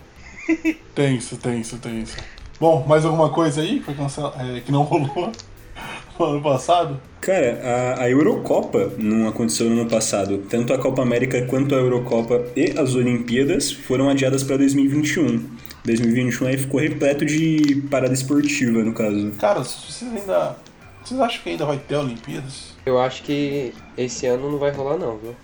[0.95, 2.15] Tenso, tenso, tenso.
[2.61, 4.35] Bom, mais alguma coisa aí que, foi cancela...
[4.37, 5.31] é, que não rolou
[6.19, 7.01] no ano passado?
[7.19, 7.59] Cara,
[7.97, 10.37] a, a Eurocopa não aconteceu no ano passado.
[10.47, 15.43] Tanto a Copa América quanto a Eurocopa e as Olimpíadas foram adiadas para 2021.
[15.83, 19.31] 2021 aí ficou repleto de parada esportiva, no caso.
[19.39, 20.55] Cara, vocês ainda.
[21.03, 22.75] Vocês acham que ainda vai ter Olimpíadas?
[22.85, 25.35] Eu acho que esse ano não vai rolar não, viu?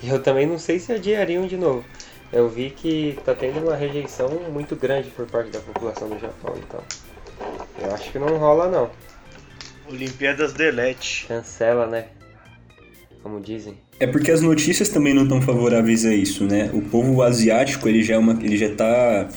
[0.00, 1.84] E eu também não sei se adiariam de novo.
[2.34, 6.52] Eu vi que tá tendo uma rejeição muito grande por parte da população do Japão,
[6.58, 6.80] então.
[7.80, 8.90] Eu acho que não rola não.
[9.88, 11.26] Olimpíadas Delete.
[11.28, 12.06] Cancela, né?
[13.22, 13.74] Como dizem.
[14.00, 16.70] É porque as notícias também não estão favoráveis a isso, né?
[16.74, 19.28] O povo asiático, ele já, é uma, ele já tá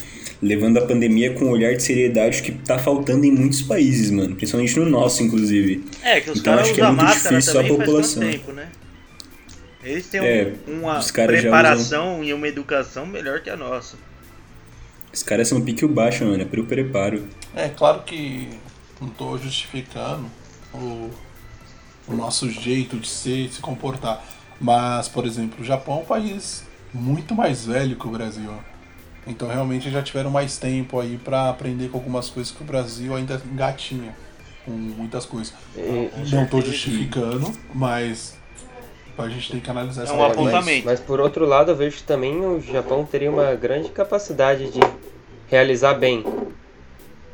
[0.41, 4.36] levando a pandemia com um olhar de seriedade que tá faltando em muitos países, mano.
[4.36, 5.86] Principalmente no nosso, inclusive.
[6.04, 7.86] É, que os Então, caras acho que é usam muito máscara difícil a também faz
[7.88, 8.22] população.
[8.24, 8.68] tanto tempo, né?
[9.88, 13.95] Eles têm um- É, uma caras já preparação e uma educação melhor que a nossa.
[15.13, 16.41] Os caras são pique o baixo, mano.
[16.41, 17.27] É pro preparo.
[17.55, 18.49] É claro que
[19.01, 20.29] não tô justificando
[20.73, 21.09] o,
[22.07, 24.23] o nosso jeito de ser e se comportar.
[24.59, 26.63] Mas, por exemplo, o Japão é um país
[26.93, 28.51] muito mais velho que o Brasil.
[29.25, 33.15] Então realmente já tiveram mais tempo aí pra aprender com algumas coisas que o Brasil
[33.15, 34.15] ainda engatinha
[34.65, 35.53] com muitas coisas.
[35.75, 38.35] E- Não tô justificando, mas
[39.26, 40.38] a gente tem que analisar essa um parte.
[40.38, 40.86] mas, apontamento.
[40.86, 44.80] mas por outro lado, eu vejo que também o Japão teria uma grande capacidade de
[45.49, 46.24] realizar bem.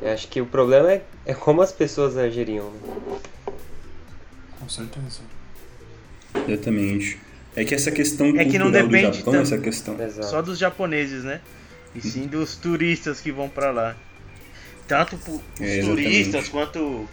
[0.01, 2.69] Eu acho que o problema é, é como as pessoas agiriam.
[2.71, 2.79] Né?
[4.59, 5.21] Com certeza.
[6.47, 7.19] Exatamente.
[7.55, 10.01] É que essa questão É que não cultural do depende Japão, tanto- essa questão.
[10.01, 10.27] Exato.
[10.27, 11.39] Só dos japoneses, né?
[11.95, 13.95] E sim dos turistas que vão pra lá.
[14.88, 17.07] Tanto po- os É, turistas quanto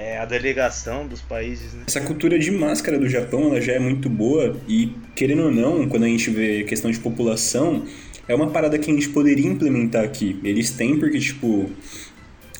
[0.00, 1.84] é, a delegação dos países, né?
[1.86, 5.86] Essa cultura de máscara do Japão, ela já é muito boa e, querendo ou não,
[5.86, 7.84] quando a gente vê questão de população,
[8.26, 10.40] é uma parada que a gente poderia implementar aqui.
[10.42, 11.68] Eles têm porque, tipo,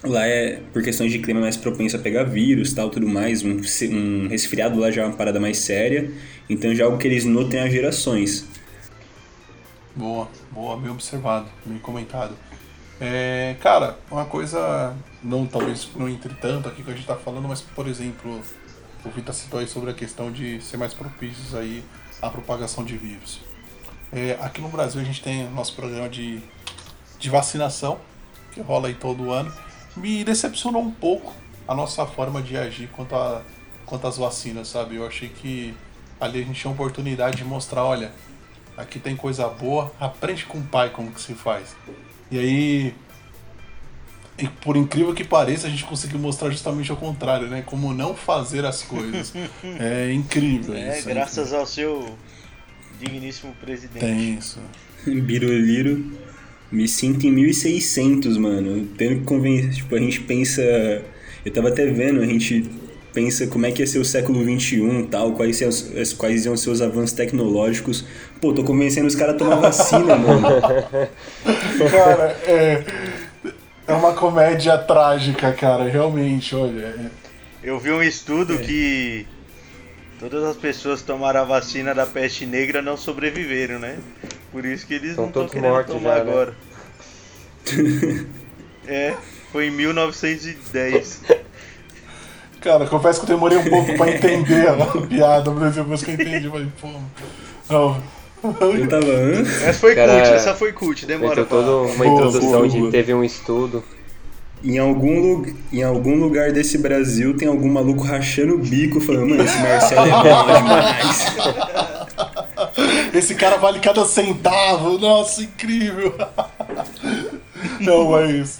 [0.04, 3.42] lá é, por questões de clima, mais propenso a pegar vírus tal, tudo mais.
[3.42, 3.58] Um,
[3.90, 6.10] um resfriado lá já é uma parada mais séria.
[6.48, 8.46] Então já é algo que eles notem há gerações.
[9.96, 12.36] Boa, boa, bem observado, bem comentado.
[13.00, 17.48] É, cara, uma coisa, não talvez não entre tanto aqui que a gente tá falando,
[17.48, 18.42] mas por exemplo,
[19.02, 21.82] o Vita citou aí sobre a questão de ser mais propícios aí
[22.20, 23.40] à propagação de vírus.
[24.12, 26.42] É, aqui no Brasil a gente tem nosso programa de,
[27.18, 27.98] de vacinação,
[28.52, 29.50] que rola aí todo ano.
[29.96, 31.32] Me decepcionou um pouco
[31.66, 33.40] a nossa forma de agir quanto, a,
[33.86, 34.96] quanto às vacinas, sabe?
[34.96, 35.74] Eu achei que
[36.20, 38.12] ali a gente tinha a oportunidade de mostrar, olha,
[38.76, 41.74] aqui tem coisa boa, aprende com o pai como que se faz.
[42.30, 42.94] E aí,
[44.38, 47.62] e por incrível que pareça, a gente conseguiu mostrar justamente o contrário, né?
[47.66, 49.32] Como não fazer as coisas.
[49.78, 51.08] É incrível É, isso.
[51.08, 52.14] graças ao seu
[53.00, 54.00] digníssimo presidente.
[54.00, 54.58] Tem isso.
[55.06, 56.04] Biruliro.
[56.72, 58.86] Me sinto em 1600, mano.
[58.96, 59.74] Tendo que convencer.
[59.74, 60.62] Tipo, a gente pensa.
[61.44, 62.70] Eu tava até vendo, a gente
[63.12, 66.56] pensa como é que ia ser o século XXI tal, quais, iam, os- quais iam
[66.56, 68.04] ser os avanços tecnológicos.
[68.40, 70.46] Pô, tô convencendo os caras a tomar vacina, mano.
[71.90, 72.84] Cara, é.
[73.86, 76.86] É uma comédia trágica, cara, realmente, olha.
[76.86, 77.10] é-
[77.62, 79.26] Eu vi um estudo que
[80.20, 83.98] todas as pessoas que tomaram a vacina da peste negra não sobreviveram, né?
[84.52, 86.30] Por isso que eles Estão não estão todos querendo mortos tomar já, né?
[86.30, 86.54] agora.
[88.86, 89.14] é,
[89.52, 91.22] foi em 1910.
[92.60, 96.14] Cara, confesso que eu demorei um pouco pra entender a piada, mas depois que eu
[96.14, 96.88] entendi, eu falei, pô.
[97.68, 98.19] Não.
[98.42, 99.06] Eu tava?
[99.64, 101.56] Essa foi Cara, cult, essa foi cult, demora Então pra...
[101.58, 102.90] toda uma Boa, introdução boa, de boa.
[102.90, 103.84] teve um estudo.
[104.62, 109.30] Em algum, lu- em algum lugar desse Brasil tem algum maluco rachando o bico falando,
[109.30, 111.26] mano, esse Marcelo é bom demais.
[113.14, 116.14] Esse cara vale cada centavo, nossa, incrível.
[117.80, 118.58] Não, mas.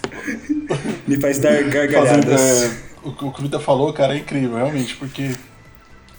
[1.07, 2.63] Me faz dar Fazendo, gargalhadas.
[2.63, 2.71] é,
[3.03, 5.31] o que o Vida falou, cara, é incrível, realmente, porque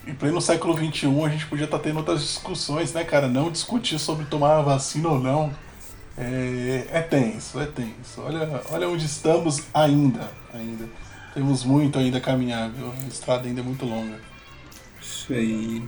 [0.05, 3.27] em pleno século XXI a gente podia estar tendo outras discussões, né, cara?
[3.27, 5.53] Não discutir sobre tomar a vacina ou não.
[6.17, 8.21] É, é tenso, é tenso.
[8.21, 10.87] Olha, olha onde estamos ainda, ainda.
[11.33, 12.91] Temos muito ainda a caminhar, viu?
[13.03, 14.19] A estrada ainda é muito longa.
[15.01, 15.81] Isso aí.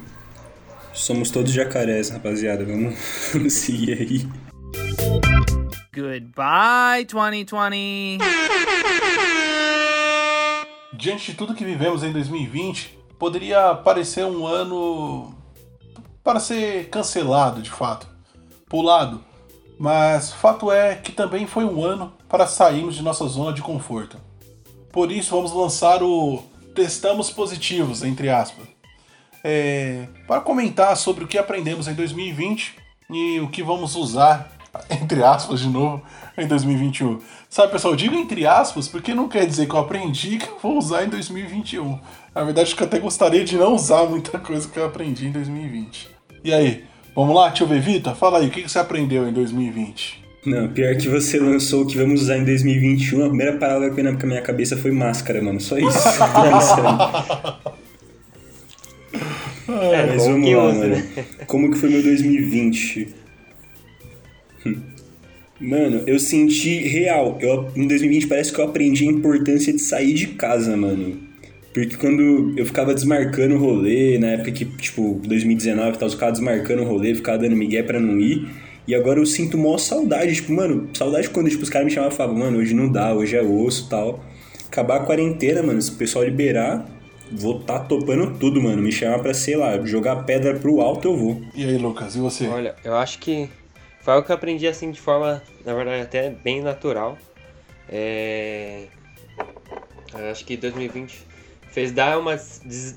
[0.93, 2.66] Somos todos jacarés, rapaziada.
[2.66, 2.95] Vamos,
[3.34, 4.30] vamos seguir aí.
[5.93, 8.20] Goodbye, 2020.
[10.93, 15.36] Diante de tudo que vivemos em 2020, poderia parecer um ano
[16.24, 18.07] para ser cancelado de fato,
[18.68, 19.24] pulado.
[19.78, 24.18] Mas fato é que também foi um ano para sairmos de nossa zona de conforto.
[24.91, 26.41] Por isso vamos lançar o
[26.74, 28.66] Testamos Positivos, entre aspas.
[29.43, 32.76] É, para comentar sobre o que aprendemos em 2020
[33.11, 34.49] e o que vamos usar,
[34.89, 36.01] entre aspas de novo,
[36.38, 37.22] em 2021.
[37.49, 40.59] Sabe, pessoal, eu digo entre aspas porque não quer dizer que eu aprendi que eu
[40.59, 41.99] vou usar em 2021.
[42.36, 45.27] Na verdade, acho que eu até gostaria de não usar muita coisa que eu aprendi
[45.27, 46.09] em 2020.
[46.43, 46.83] E aí,
[47.15, 48.13] vamos lá, tio Vevita?
[48.13, 50.25] Fala aí, o que você aprendeu em 2020?
[50.45, 53.95] Não, pior que você lançou o que vamos usar em 2021, a primeira palavra que
[53.95, 55.61] veio na minha cabeça foi máscara, mano.
[55.61, 55.88] Só isso.
[59.69, 60.88] é, mas vamos lá, mano.
[60.88, 61.07] Né?
[61.47, 63.15] Como que foi meu 2020?
[64.65, 64.81] Hum.
[65.61, 67.38] Mano, eu senti real.
[67.39, 71.24] Eu, em 2020 parece que eu aprendi a importância de sair de casa, mano.
[71.76, 76.32] Porque quando eu ficava desmarcando o rolê, na época que, tipo, 2019 tal, eu ficava
[76.32, 78.47] desmarcando o rolê, ficava dando migué pra não ir.
[78.88, 82.13] E agora eu sinto maior saudade, tipo, mano, saudade quando tipo, os caras me chamavam
[82.13, 84.23] e falavam, mano, hoje não dá, hoje é osso tal.
[84.67, 86.88] Acabar a quarentena, mano, se o pessoal liberar,
[87.30, 88.82] vou tá topando tudo, mano.
[88.82, 91.41] Me chamar pra, sei lá, jogar pedra pro alto, eu vou.
[91.53, 92.47] E aí, Lucas, e você?
[92.47, 93.49] Olha, eu acho que
[93.99, 97.17] foi algo que eu aprendi assim de forma, na verdade, até bem natural.
[97.89, 98.84] É...
[100.17, 101.34] Eu acho que 2020
[101.76, 102.38] fez dar uma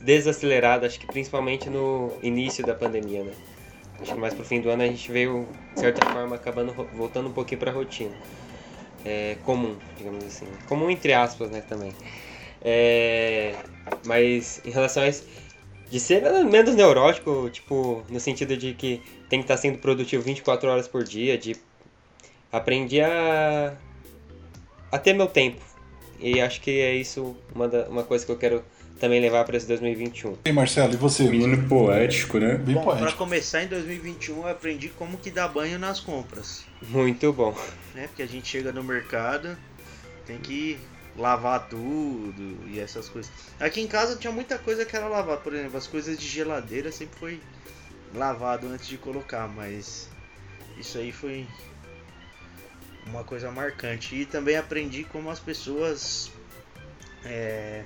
[0.05, 3.33] desacelerada, acho que principalmente no início da pandemia, né?
[4.01, 7.29] Acho que mais pro fim do ano a gente veio, de certa forma, acabando voltando
[7.29, 8.15] um pouquinho pra rotina.
[9.05, 10.47] É, comum, digamos assim.
[10.69, 11.93] Comum entre aspas, né, também.
[12.63, 13.57] É,
[14.07, 15.27] mas em relação a isso,
[15.91, 20.71] de ser menos neurótico, tipo, no sentido de que tem que estar sendo produtivo 24
[20.71, 21.57] horas por dia, de
[22.53, 23.75] aprendi a,
[24.93, 25.61] a ter meu tempo,
[26.21, 28.65] e acho que é isso uma, da, uma coisa que eu quero
[28.99, 30.39] também levar para esse 2021.
[30.45, 31.25] E Marcelo, e você?
[31.25, 32.57] Menino poético, né?
[32.57, 33.07] Bem bom, poético.
[33.07, 36.65] Para começar em 2021 eu aprendi como que dá banho nas compras.
[36.83, 37.57] Muito bom.
[37.95, 38.09] Né?
[38.09, 39.57] Porque a gente chega no mercado,
[40.27, 40.79] tem que
[41.17, 43.31] lavar tudo e essas coisas.
[43.59, 46.93] Aqui em casa tinha muita coisa que era lavar, por exemplo, as coisas de geladeira
[46.93, 47.41] sempre foi
[48.15, 50.09] lavado antes de colocar, mas
[50.79, 51.47] isso aí foi
[53.09, 54.15] uma coisa marcante.
[54.15, 56.31] E também aprendi como as pessoas.
[57.25, 57.85] É,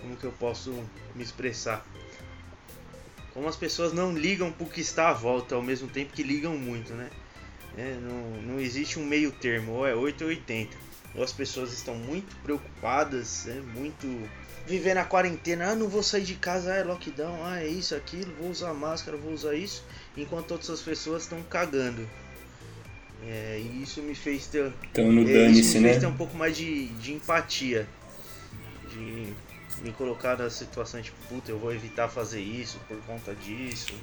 [0.00, 0.70] como que eu posso
[1.14, 1.84] me expressar?
[3.32, 6.56] Como as pessoas não ligam pro que está à volta ao mesmo tempo que ligam
[6.56, 7.10] muito, né?
[7.76, 10.76] É, não, não existe um meio termo, ou é 8 ou 80.
[11.16, 14.06] Ou as pessoas estão muito preocupadas, é, muito
[14.66, 17.94] vivendo a quarentena, ah, não vou sair de casa, ah, é lockdown, ah, é isso,
[17.94, 19.84] aquilo, vou usar máscara, vou usar isso,
[20.16, 22.08] enquanto outras pessoas estão cagando.
[23.28, 24.72] É, e isso me fez ter.
[24.90, 26.00] Então no é, isso me fez né?
[26.00, 27.86] ter um pouco mais de, de empatia.
[28.90, 29.32] De
[29.82, 33.94] me colocar na situação tipo, puta, eu vou evitar fazer isso por conta disso.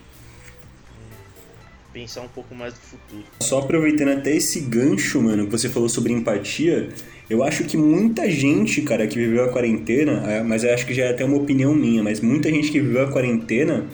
[1.93, 3.23] Pensar um pouco mais do futuro.
[3.41, 6.89] Só aproveitando até esse gancho, mano, que você falou sobre empatia,
[7.29, 10.93] eu acho que muita gente, cara, que viveu a quarentena, é, mas eu acho que
[10.93, 13.87] já é até uma opinião minha, mas muita gente que viveu a quarentena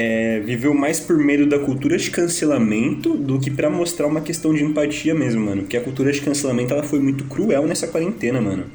[0.00, 4.54] é, viveu mais por medo da cultura de cancelamento do que para mostrar uma questão
[4.54, 5.62] de empatia mesmo, mano.
[5.62, 8.66] Porque a cultura de cancelamento ela foi muito cruel nessa quarentena, mano.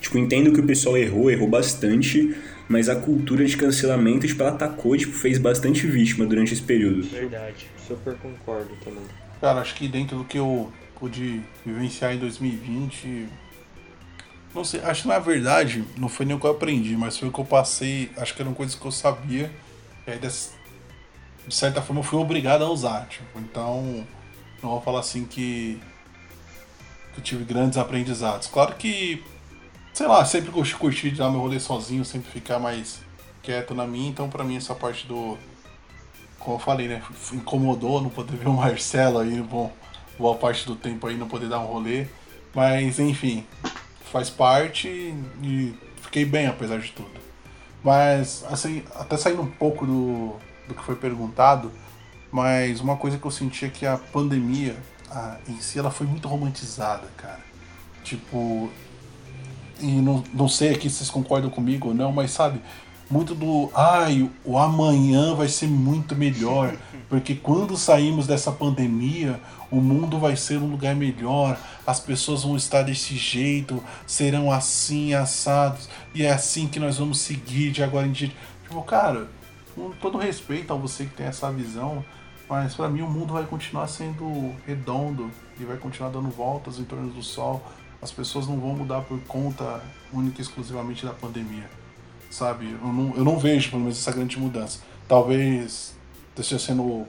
[0.00, 2.34] Tipo, entendo que o pessoal errou, errou bastante,
[2.68, 7.04] mas a cultura de cancelamento, tipo, ela atacou, tipo, fez bastante vítima durante esse período.
[7.04, 9.04] Verdade, super concordo também.
[9.40, 13.28] Cara, acho que dentro do que eu pude vivenciar em 2020,
[14.52, 17.28] não sei, acho que na verdade não foi nem o que eu aprendi, mas foi
[17.28, 19.48] o que eu passei, acho que eram coisas que eu sabia,
[20.06, 20.18] e aí
[21.46, 23.06] de certa forma eu fui obrigado a usar.
[23.08, 24.06] Tipo, então,
[24.62, 25.80] não vou falar assim que,
[27.12, 28.46] que eu tive grandes aprendizados.
[28.46, 29.22] Claro que,
[29.92, 33.00] sei lá, sempre curti, curti dar meu rolê sozinho, sempre ficar mais
[33.42, 35.36] quieto na minha, então pra mim essa parte do.
[36.38, 37.02] Como eu falei, né?
[37.32, 39.72] Incomodou não poder ver o Marcelo aí, bom,
[40.18, 42.06] boa parte do tempo aí não poder dar um rolê.
[42.54, 43.46] Mas enfim,
[44.10, 47.10] faz parte e fiquei bem apesar de tudo.
[47.82, 50.36] Mas, assim, até saindo um pouco do,
[50.72, 51.70] do que foi perguntado,
[52.30, 54.76] mas uma coisa que eu senti é que a pandemia
[55.10, 57.40] a, em si ela foi muito romantizada, cara.
[58.02, 58.70] Tipo,
[59.78, 62.60] e não, não sei aqui se vocês concordam comigo ou não, mas sabe,
[63.10, 66.74] muito do ai, o amanhã vai ser muito melhor,
[67.08, 69.38] porque quando sairmos dessa pandemia,
[69.70, 75.12] o mundo vai ser um lugar melhor, as pessoas vão estar desse jeito, serão assim
[75.12, 78.36] assados, e é assim que nós vamos seguir de agora em diante.
[78.62, 79.28] Tipo, cara,
[79.74, 82.04] com todo respeito a você que tem essa visão,
[82.48, 86.84] mas para mim o mundo vai continuar sendo redondo e vai continuar dando voltas em
[86.84, 87.62] torno do sol.
[88.00, 91.70] As pessoas não vão mudar por conta única e exclusivamente da pandemia,
[92.30, 92.76] sabe?
[92.82, 94.80] Eu não, eu não vejo, pelo menos, essa grande mudança.
[95.08, 95.94] Talvez
[96.36, 97.06] esteja sendo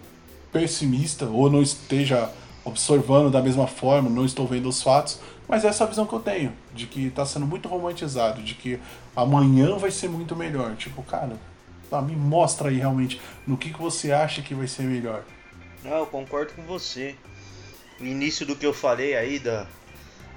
[0.52, 2.30] pessimista ou não esteja
[2.64, 6.14] observando da mesma forma, não estou vendo os fatos, mas essa é a visão que
[6.14, 8.80] eu tenho, de que está sendo muito romantizado, de que
[9.16, 10.76] amanhã vai ser muito melhor.
[10.76, 11.38] Tipo, cara,
[11.94, 15.24] tá, me mostra aí realmente no que, que você acha que vai ser melhor.
[15.84, 17.16] Não, eu concordo com você.
[18.00, 19.68] O início do que eu falei aí da,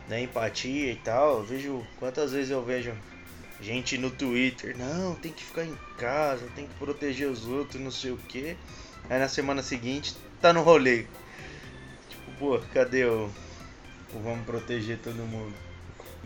[0.09, 2.93] da empatia e tal, eu vejo quantas vezes eu vejo
[3.61, 7.91] gente no Twitter, não, tem que ficar em casa, tem que proteger os outros, não
[7.91, 8.55] sei o que.
[9.09, 11.07] Aí na semana seguinte tá no rolê.
[12.11, 13.31] Tipo, pô, cadê o,
[14.13, 15.66] o vamos proteger todo mundo?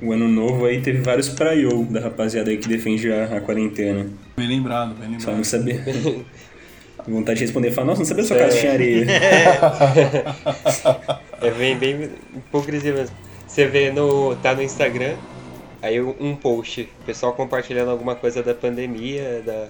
[0.02, 4.06] O ano novo aí teve vários praiô da rapaziada aí que defende a, a quarentena.
[4.36, 5.22] Bem lembrado, bem lembrado.
[5.22, 5.82] Só não sabia.
[7.06, 8.60] Vontade de responder e falar, nossa, não sabia sua casa É.
[8.60, 9.06] tinha areia.
[11.42, 13.16] É bem, bem hipocrisia mesmo.
[13.46, 14.36] Você vê no.
[14.36, 15.14] tá no Instagram,
[15.80, 19.68] aí um post, o pessoal compartilhando alguma coisa da pandemia, da.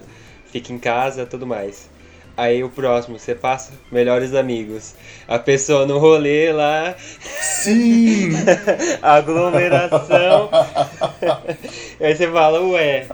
[0.51, 1.89] Fica em casa tudo mais.
[2.35, 4.95] Aí o próximo, você passa melhores amigos.
[5.27, 6.95] A pessoa no rolê lá,
[7.63, 8.31] Sim!
[9.01, 10.49] aglomeração.
[11.99, 13.07] aí você fala, ué.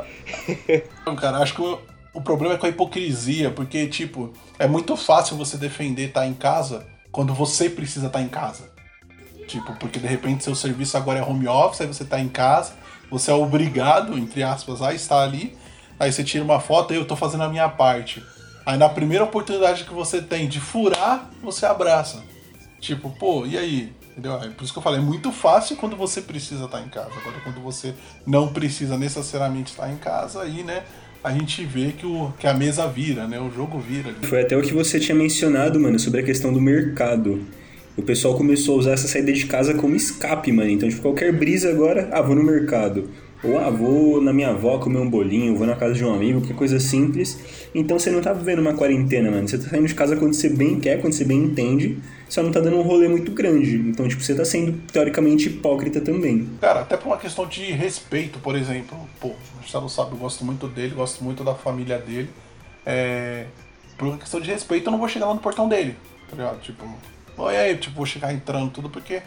[1.05, 1.79] Não, cara, acho que o,
[2.13, 6.33] o problema é com a hipocrisia, porque, tipo, é muito fácil você defender estar em
[6.33, 8.69] casa quando você precisa estar em casa.
[9.47, 12.73] Tipo, porque de repente seu serviço agora é home office, aí você tá em casa,
[13.09, 15.57] você é obrigado, entre aspas, a estar ali,
[15.97, 18.23] aí você tira uma foto e eu tô fazendo a minha parte.
[18.67, 22.21] Aí na primeira oportunidade que você tem de furar, você abraça.
[22.81, 23.93] Tipo, pô, e aí?
[24.11, 24.37] Entendeu?
[24.57, 27.11] Por isso que eu falei, é muito fácil quando você precisa estar em casa.
[27.17, 27.93] Agora, quando você
[28.25, 30.83] não precisa necessariamente estar em casa, aí, né,
[31.23, 33.39] a gente vê que, o, que a mesa vira, né?
[33.39, 34.13] O jogo vira.
[34.23, 37.45] Foi até o que você tinha mencionado, mano, sobre a questão do mercado.
[37.95, 40.69] O pessoal começou a usar essa saída de casa como escape, mano.
[40.69, 43.09] Então, tipo, qualquer brisa agora, ah, vou no mercado.
[43.43, 46.39] Ou, ah, vou na minha avó comer um bolinho, vou na casa de um amigo,
[46.39, 47.39] qualquer coisa simples.
[47.73, 49.47] Então, você não tá vivendo uma quarentena, mano.
[49.47, 51.99] Você tá saindo de casa quando você bem quer, quando você bem entende.
[52.27, 53.75] Só não tá dando um rolê muito grande.
[53.75, 56.49] Então, tipo, você tá sendo, teoricamente, hipócrita também.
[56.59, 58.97] Cara, até por uma questão de respeito, por exemplo.
[59.19, 62.29] Pô, o Marcelo sabe, eu gosto muito dele, gosto muito da família dele.
[62.85, 63.45] É,
[63.97, 65.95] por uma questão de respeito, eu não vou chegar lá no portão dele,
[66.29, 66.61] tá ligado?
[66.61, 66.85] Tipo,
[67.37, 69.21] oi aí, tipo, vou chegar entrando tudo, porque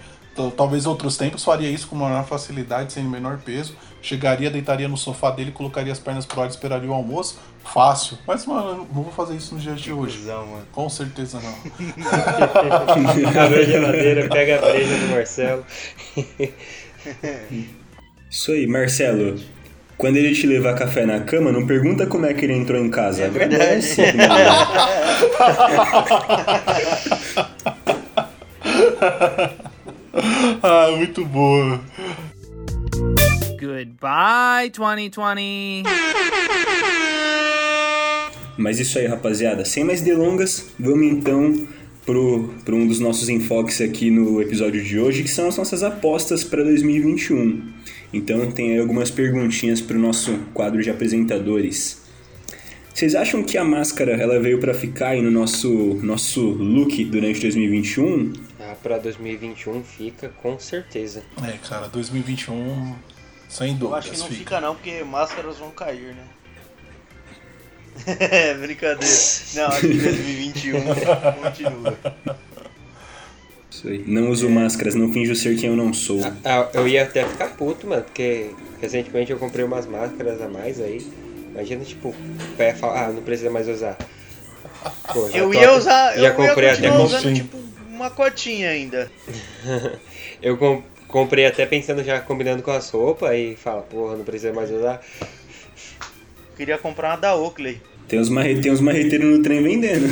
[0.49, 3.74] talvez outros tempos faria isso com maior facilidade, sem menor peso.
[4.01, 7.41] Chegaria, deitaria no sofá dele, colocaria as pernas pro ar e esperaria o almoço.
[7.64, 8.16] Fácil.
[8.26, 10.18] Mas, mano, eu não vou fazer isso nos dias de hoje.
[10.18, 10.66] Cusão, mano.
[10.72, 11.51] Com certeza não.
[13.45, 15.66] Abre a geladeira, pega a breja do Marcelo.
[18.30, 19.41] Isso aí, Marcelo.
[20.01, 22.88] Quando ele te levar café na cama, não pergunta como é que ele entrou em
[22.88, 23.24] casa.
[23.24, 23.62] É verdade.
[23.62, 24.01] Agradece,
[29.51, 29.70] mano.
[30.63, 31.81] ah, muito boa.
[33.61, 35.85] Goodbye, 2020.
[38.57, 39.65] Mas isso aí, rapaziada.
[39.65, 41.67] Sem mais delongas, vamos então
[42.05, 45.83] pro, pro um dos nossos enfoques aqui no episódio de hoje, que são as nossas
[45.83, 47.63] apostas para 2021.
[48.13, 52.01] Então tem aí algumas perguntinhas pro nosso quadro de apresentadores.
[52.93, 55.71] Vocês acham que a máscara ela veio para ficar aí no nosso,
[56.03, 58.49] nosso look durante 2021?
[58.83, 61.22] Pra 2021 fica, com certeza.
[61.47, 62.97] É, cara, 2021,
[63.49, 63.99] sem Eu dúvidas.
[63.99, 66.24] acho que não fica não, porque máscaras vão cair, né?
[68.18, 69.14] É, brincadeira.
[69.55, 70.81] Não, acho que 2021
[71.43, 71.99] continua.
[73.70, 74.05] Isso aí.
[74.07, 76.20] Não uso máscaras, não finjo ser quem eu não sou.
[76.45, 78.51] Ah, eu ia até ficar puto, mano, porque
[78.81, 81.07] recentemente eu comprei umas máscaras a mais aí.
[81.51, 83.99] Imagina, tipo, o pé fala, ah, não precisa mais usar.
[85.12, 87.59] Pô, Eu ia usar, eu já ia comprei até com usando tipo
[88.01, 89.11] uma cotinha ainda.
[90.42, 94.53] Eu com- comprei até pensando já combinando com as roupas e fala, porra, não precisa
[94.53, 95.05] mais usar.
[96.57, 97.80] Queria comprar uma da Oakley.
[98.09, 98.61] Tem uns, marre...
[98.61, 100.07] tem uns marreteiros no trem vendendo.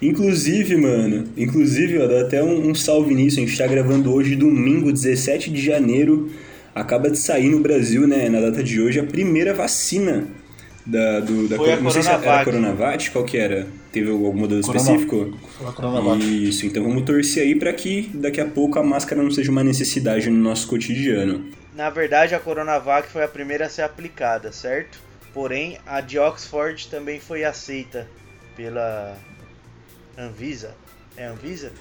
[0.00, 3.38] Inclusive, mano, inclusive, ó, dá até um, um salve nisso.
[3.38, 6.30] A gente tá gravando hoje, domingo, 17 de janeiro.
[6.74, 10.26] Acaba de sair no Brasil, né, na data de hoje, a primeira vacina
[10.86, 13.10] da, do, da Foi a Não sei se era a Coronavac.
[13.10, 13.66] Qual que era?
[13.92, 15.38] Teve algum modelo Corona- específico?
[15.58, 16.22] Foi a Coronavac.
[16.48, 19.64] Isso, então vamos torcer aí pra que daqui a pouco a máscara não seja uma
[19.64, 21.44] necessidade no nosso cotidiano.
[21.74, 24.98] Na verdade, a Coronavac foi a primeira a ser aplicada, certo?
[25.32, 28.06] Porém, a de Oxford também foi aceita
[28.56, 29.16] pela
[30.16, 30.74] Anvisa.
[31.16, 31.72] É Anvisa?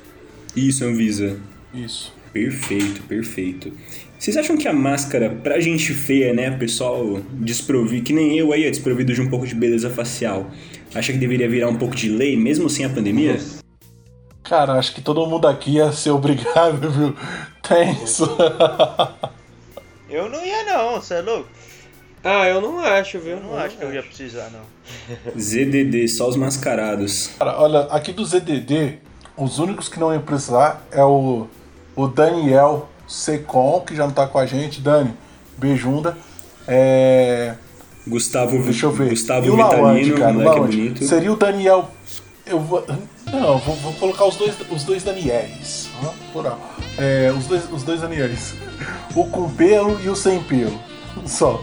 [0.55, 1.39] Isso, Anvisa.
[1.73, 2.13] Isso.
[2.34, 3.71] Perfeito, perfeito.
[4.17, 8.65] Vocês acham que a máscara, pra gente feia, né, pessoal desprovido, que nem eu aí,
[8.65, 10.49] é desprovido de um pouco de beleza facial,
[10.95, 13.39] acha que deveria virar um pouco de lei, mesmo sem a pandemia?
[14.43, 17.15] Cara, acho que todo mundo aqui ia ser obrigado, viu?
[17.61, 18.36] Tenso.
[20.09, 21.49] Eu não ia não, você é louco?
[22.23, 23.38] Ah, eu não acho, viu?
[23.38, 24.61] Eu não acho que eu ia precisar não.
[25.38, 27.27] ZDD, só os mascarados.
[27.38, 28.99] Cara, olha, aqui do ZDD,
[29.36, 31.47] os únicos que não iam precisar é o,
[31.95, 34.81] o Daniel Secon, que já não tá com a gente.
[34.81, 35.13] Dani,
[35.57, 36.17] beijunda.
[36.67, 37.55] É,
[38.07, 39.09] Gustavo, deixa eu ver.
[39.09, 40.77] Gustavo e o Vitalino, cara, o moleque Lawande.
[40.77, 41.05] bonito.
[41.05, 41.89] Seria o Daniel.
[42.45, 42.85] Eu vou.
[43.31, 45.03] Não, vou, vou colocar os dois, os dois?
[46.31, 46.59] Plural.
[46.97, 48.53] É, os, dois, os dois Danielis.
[49.15, 50.79] O com pelo e o sem pelo.
[51.25, 51.61] Só.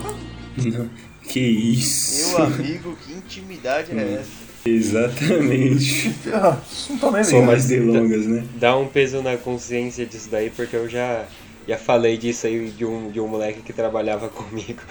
[1.30, 2.36] Que isso.
[2.36, 4.39] Meu amigo, que intimidade é essa?
[4.64, 6.14] Exatamente.
[6.32, 6.56] Ah,
[6.90, 8.44] Não tô nem Só mais delongas, né?
[8.56, 11.24] Dá um peso na consciência disso daí, porque eu já,
[11.66, 14.82] já falei disso aí de um, de um moleque que trabalhava comigo.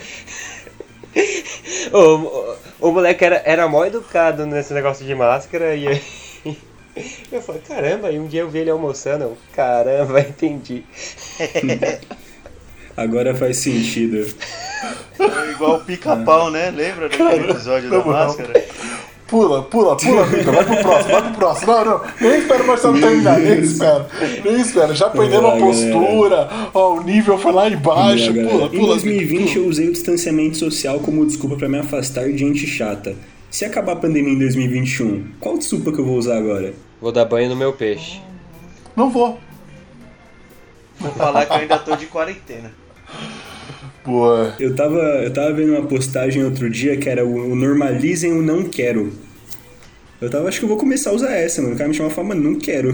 [1.94, 2.56] o, o,
[2.90, 6.02] o moleque era, era mó educado nesse negócio de máscara e aí.
[7.32, 10.84] Eu falei, caramba, e um dia eu vi ele almoçando, eu, caramba, entendi.
[12.98, 14.28] Agora faz sentido.
[15.18, 16.70] É igual o pica-pau, né?
[16.72, 18.36] Lembra daquele episódio da não.
[19.30, 20.54] Pula, pula, pula, Vitor.
[20.56, 21.72] Vai pro próximo, vai pro próximo.
[21.72, 22.02] Não, não.
[22.20, 24.08] Nem espera o Marcelo terminar, nem espera.
[24.44, 24.96] Nem espera.
[24.96, 28.34] Já perdendo a postura, ó, o nível foi lá embaixo.
[28.34, 28.88] Galera, Pula, em pula.
[28.96, 33.16] 2020 eu usei o distanciamento social como desculpa pra me afastar de gente chata.
[33.52, 36.74] Se acabar a pandemia em 2021, qual desculpa que eu vou usar agora?
[37.00, 38.22] Vou dar banho no meu peixe.
[38.96, 39.40] Não vou.
[41.00, 42.72] Vou falar que eu ainda tô de quarentena.
[44.06, 44.56] Boa.
[44.60, 48.64] Eu tava, eu tava vendo uma postagem outro dia que era o, normalizem o não
[48.64, 49.14] quero.
[50.22, 51.76] Eu tava, acho que eu vou começar a usar essa, mano.
[51.76, 52.92] O cara me chama e fala, mano, não quero.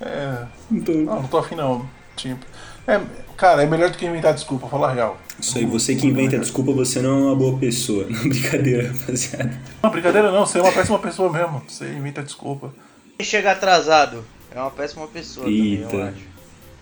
[0.00, 0.44] É.
[0.70, 0.92] Não tô...
[0.92, 1.88] Não, não tô afim não.
[2.16, 2.44] Tipo.
[2.86, 3.00] É,
[3.36, 5.18] cara, é melhor do que inventar desculpa, falar real.
[5.38, 8.06] Isso aí, você que inventa desculpa, você não é uma boa pessoa.
[8.08, 9.60] Não, brincadeira, rapaziada.
[9.82, 11.62] Não, brincadeira não, você é uma péssima pessoa mesmo.
[11.68, 12.72] Você inventa desculpa.
[13.18, 14.24] Quem chega atrasado
[14.54, 15.96] é uma péssima pessoa também, Eita.
[15.96, 16.33] eu acho.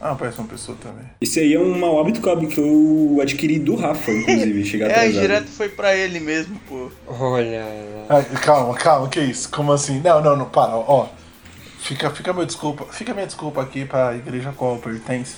[0.05, 1.05] Ah, uma péssima pessoa também.
[1.21, 5.21] Esse aí é um mau hábito que eu- adquiri do Rafa, inclusive, chegar É, atrasado.
[5.21, 6.91] direto foi pra ele mesmo, pô.
[7.07, 7.65] Olha.
[8.09, 9.49] Ai, calma, calma, que isso?
[9.49, 10.01] Como assim?
[10.01, 11.07] Não, não, não, para, ó.
[11.79, 15.37] Fica, fica meu desculpa, fica minha desculpa aqui pra igreja a qual eu pertenço.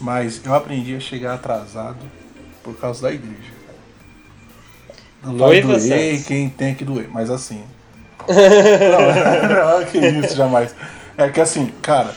[0.00, 1.98] Mas eu aprendi a chegar atrasado
[2.62, 3.52] por causa da igreja.
[5.22, 7.62] Vai Noiva, doer quem tem que doer, mas assim.
[8.28, 10.74] não, não, que isso, jamais.
[11.16, 12.14] É que assim, cara,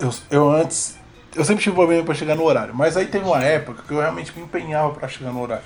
[0.00, 0.96] eu, eu antes.
[1.34, 3.98] Eu sempre tive problema pra chegar no horário, mas aí teve uma época que eu
[3.98, 5.64] realmente me empenhava pra chegar no horário.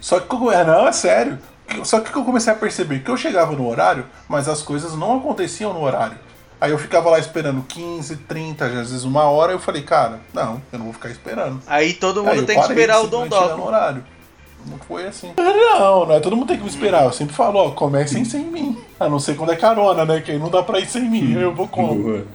[0.00, 1.38] Só que eu, é, não, é sério.
[1.84, 5.18] Só que eu comecei a perceber que eu chegava no horário, mas as coisas não
[5.18, 6.16] aconteciam no horário.
[6.60, 10.60] Aí eu ficava lá esperando 15, 30, às vezes uma hora, eu falei, cara, não,
[10.72, 11.62] eu não vou ficar esperando.
[11.66, 14.04] Aí todo Aí mundo eu tem que esperar o Dom no horário.
[14.66, 15.32] Não foi assim.
[15.38, 17.04] Não, não é todo mundo tem que me esperar.
[17.04, 18.76] Eu sempre falo, ó, comecem sem mim.
[18.98, 20.20] A não ser quando é carona, né?
[20.20, 21.32] Que aí não dá pra ir sem mim.
[21.32, 21.94] Eu vou como?
[21.94, 22.26] Boa.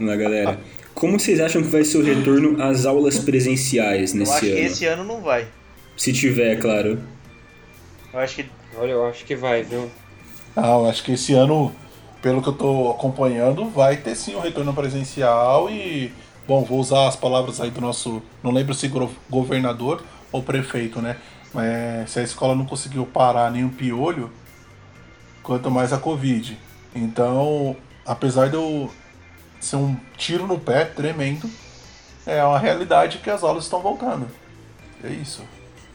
[0.00, 0.58] Lá, galera.
[0.94, 4.50] Como vocês acham que vai ser o retorno às aulas presenciais Eu nesse acho que
[4.52, 4.58] ano?
[4.60, 5.46] esse ano não vai.
[5.96, 6.98] Se tiver, claro.
[8.12, 9.90] Eu acho que Olha, eu acho que vai, viu?
[10.54, 11.72] Não, acho que esse ano,
[12.22, 16.12] pelo que eu tô acompanhando, vai ter sim um retorno presencial e.
[16.46, 18.22] Bom, vou usar as palavras aí do nosso.
[18.42, 18.90] Não lembro se
[19.28, 21.16] governador ou prefeito, né?
[21.52, 24.30] Mas se a escola não conseguiu parar nenhum piolho,
[25.42, 26.56] quanto mais a Covid.
[26.94, 27.76] Então,
[28.06, 28.90] apesar de eu
[29.60, 31.48] ser um tiro no pé tremendo,
[32.26, 34.26] é uma realidade que as aulas estão voltando.
[35.04, 35.42] É isso.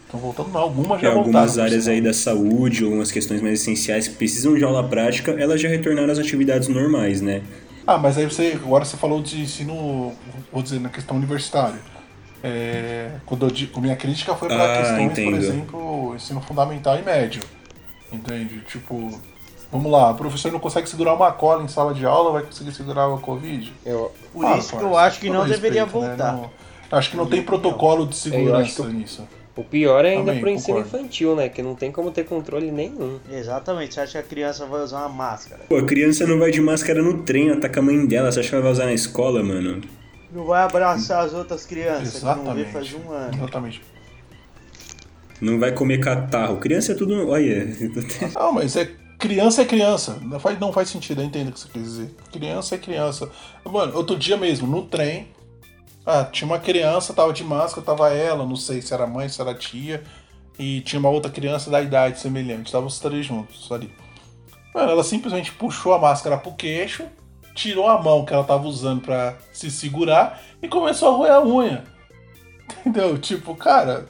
[0.06, 0.62] Estão voltando, não.
[0.62, 1.64] Algumas já algumas voltaram.
[1.66, 5.60] áreas por aí da saúde, algumas questões mais essenciais que precisam de aula prática, elas
[5.60, 7.42] já retornaram às atividades normais, né?
[7.88, 8.54] Ah, mas aí você.
[8.56, 10.14] Agora você falou de ensino.
[10.52, 11.80] Vou dizer, na questão universitária.
[12.44, 15.32] É, quando eu minha crítica foi para Ah, questões, entendo.
[15.32, 17.42] por exemplo, ensino fundamental e médio.
[18.12, 18.62] Entende?
[18.72, 19.20] Tipo,
[19.76, 22.72] vamos lá, o professor não consegue segurar uma cola em sala de aula, vai conseguir
[22.74, 23.72] segurar a Covid?
[23.86, 26.10] Eu, por Ah, isso que eu acho que não todo deveria respeito, né?
[26.16, 26.34] voltar.
[26.34, 26.50] Não-
[26.92, 29.28] acho que não tem protocolo de segurança nisso.
[29.58, 30.98] o pior é ainda Também, pro ensino concordo.
[30.98, 31.48] infantil, né?
[31.50, 33.20] Que não tem como ter controle nenhum.
[33.32, 35.62] Exatamente, você acha que a criança vai usar uma máscara?
[35.70, 38.50] Pô, a criança não vai de máscara no trem, ataca a mãe dela, você acha
[38.50, 39.82] que ela vai usar na escola, mano?
[40.34, 42.72] Não vai abraçar as outras crianças que não vê Exatamente.
[42.74, 43.34] faz um ano.
[43.38, 43.82] Exatamente.
[45.42, 46.58] Não vai comer catarro.
[46.58, 47.30] Criança é tudo.
[47.30, 47.66] Olha.
[48.36, 50.18] Não, mas é criança é criança.
[50.22, 52.16] Não faz, não faz sentido, eu entendo o que você quer dizer.
[52.32, 53.30] Criança é criança.
[53.64, 55.28] Mano, outro dia mesmo, no trem,
[56.06, 59.42] ah, tinha uma criança, tava de máscara, tava ela, não sei se era mãe, se
[59.42, 60.04] era tia,
[60.60, 63.92] e tinha uma outra criança da idade semelhante, estavam os três juntos ali.
[64.74, 67.06] Mano, ela simplesmente puxou a máscara pro queixo,
[67.56, 71.44] tirou a mão que ela tava usando pra se segurar e começou a roer a
[71.44, 71.84] unha.
[72.86, 73.18] Entendeu?
[73.18, 74.08] Tipo, cara,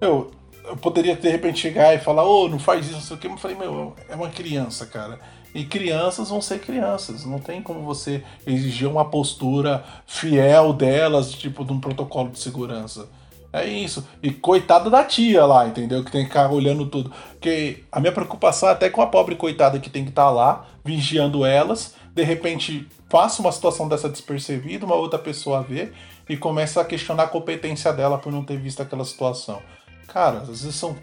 [0.00, 0.30] eu,
[0.64, 3.28] eu poderia de repente chegar e falar, ô, não faz isso, não sei o que,
[3.28, 5.18] mas eu falei, meu, é uma criança, cara.
[5.54, 11.64] E crianças vão ser crianças, não tem como você exigir uma postura fiel delas, tipo,
[11.64, 13.08] de um protocolo de segurança.
[13.50, 14.06] É isso.
[14.22, 16.04] E coitada da tia lá, entendeu?
[16.04, 17.10] Que tem que ficar olhando tudo.
[17.30, 20.66] Porque a minha preocupação é até com a pobre coitada que tem que estar lá,
[20.84, 21.94] vigiando elas.
[22.14, 25.92] de repente passa uma situação dessa despercebida, uma outra pessoa vê
[26.28, 29.62] e começa a questionar a competência dela por não ter visto aquela situação.
[30.08, 30.96] Cara, às vezes são.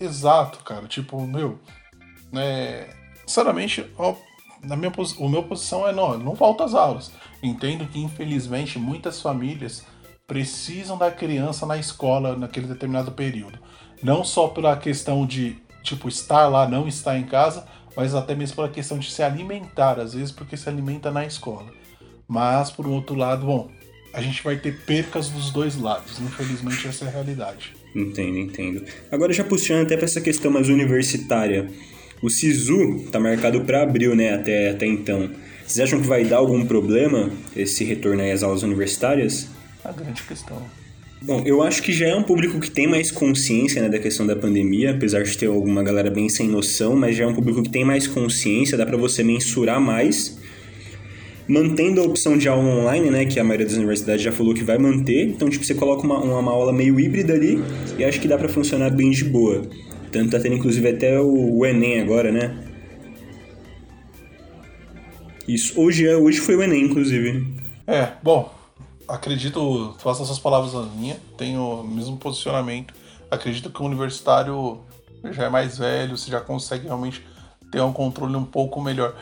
[0.00, 0.86] Exato, cara.
[0.86, 1.58] Tipo, meu.
[2.30, 2.88] Né,
[3.26, 4.14] sinceramente, ó,
[4.62, 7.10] na minha, o meu posição é não, não falta às aulas.
[7.42, 9.84] Entendo que, infelizmente, muitas famílias
[10.26, 13.58] precisam da criança na escola naquele determinado período.
[14.02, 17.66] Não só pela questão de, tipo, estar lá, não estar em casa,
[17.96, 21.72] mas até mesmo pela questão de se alimentar, às vezes porque se alimenta na escola.
[22.28, 23.70] Mas, por outro lado, bom,
[24.12, 26.20] a gente vai ter percas dos dois lados.
[26.20, 27.77] Infelizmente, essa é a realidade.
[27.98, 28.84] Entendo, entendo.
[29.10, 31.68] Agora, já puxando até para essa questão mais universitária,
[32.22, 35.30] o SISU tá marcado para abril, né, até, até então.
[35.66, 39.48] Vocês acham que vai dar algum problema esse retorno às aulas universitárias?
[39.84, 40.62] A grande questão.
[41.20, 44.24] Bom, eu acho que já é um público que tem mais consciência né, da questão
[44.24, 47.62] da pandemia, apesar de ter alguma galera bem sem noção, mas já é um público
[47.64, 50.38] que tem mais consciência, dá para você mensurar mais.
[51.48, 54.62] Mantendo a opção de aula online, né, que a maioria das universidades já falou que
[54.62, 57.58] vai manter, então tipo, você coloca uma, uma aula meio híbrida ali
[57.98, 59.62] e acho que dá para funcionar bem de boa.
[60.12, 62.64] Tanto tá tendo inclusive até o, o Enem agora, né?
[65.46, 67.46] Isso, hoje, é, hoje foi o Enem, inclusive.
[67.86, 68.52] É, bom,
[69.08, 72.92] acredito, faço essas palavras na minha, tenho o mesmo posicionamento.
[73.30, 74.80] Acredito que o universitário
[75.30, 77.26] já é mais velho, você já consegue realmente
[77.72, 79.14] ter um controle um pouco melhor.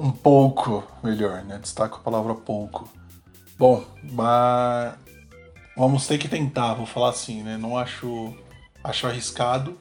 [0.00, 1.58] Um pouco melhor, né?
[1.58, 2.88] Destaco a palavra pouco.
[3.58, 4.94] Bom, mas
[5.76, 7.58] vamos ter que tentar, vou falar assim, né?
[7.58, 8.34] Não acho,
[8.82, 9.78] acho arriscado,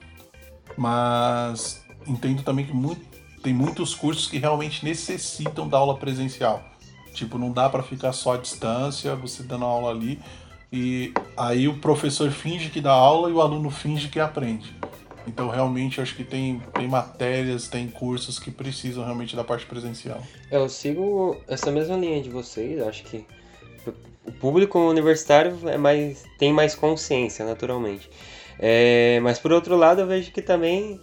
[0.76, 3.02] mas entendo também que muito,
[3.42, 6.66] tem muitos cursos que realmente necessitam da aula presencial.
[7.14, 10.22] Tipo, não dá para ficar só à distância, você dando aula ali,
[10.70, 14.79] e aí o professor finge que dá aula e o aluno finge que aprende.
[15.28, 20.22] Então, realmente, acho que tem, tem matérias, tem cursos que precisam realmente da parte presencial.
[20.52, 23.26] Eu sigo essa mesma linha de vocês, acho que
[24.26, 28.10] o público universitário é mais, tem mais consciência, naturalmente.
[28.58, 31.00] É, mas, por outro lado, eu vejo que também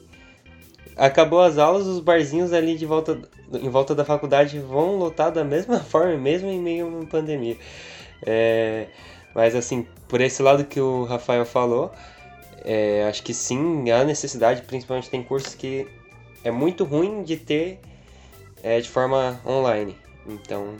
[0.96, 3.20] acabou as aulas, os barzinhos ali de volta,
[3.52, 7.56] em volta da faculdade vão lotar da mesma forma, mesmo em meio a uma pandemia.
[8.24, 8.86] É,
[9.34, 11.92] mas assim, por esse lado que o Rafael falou,
[12.66, 15.86] é, acho que sim, há necessidade, principalmente tem cursos que
[16.42, 17.78] é muito ruim de ter
[18.62, 19.94] é, de forma online.
[20.28, 20.74] Então,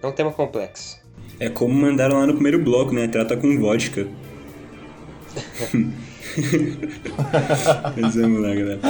[0.00, 1.00] é um tema complexo.
[1.40, 3.08] É como mandaram lá no primeiro bloco, né?
[3.08, 4.06] Trata com vodka.
[8.00, 8.80] Mas vamos lá, galera.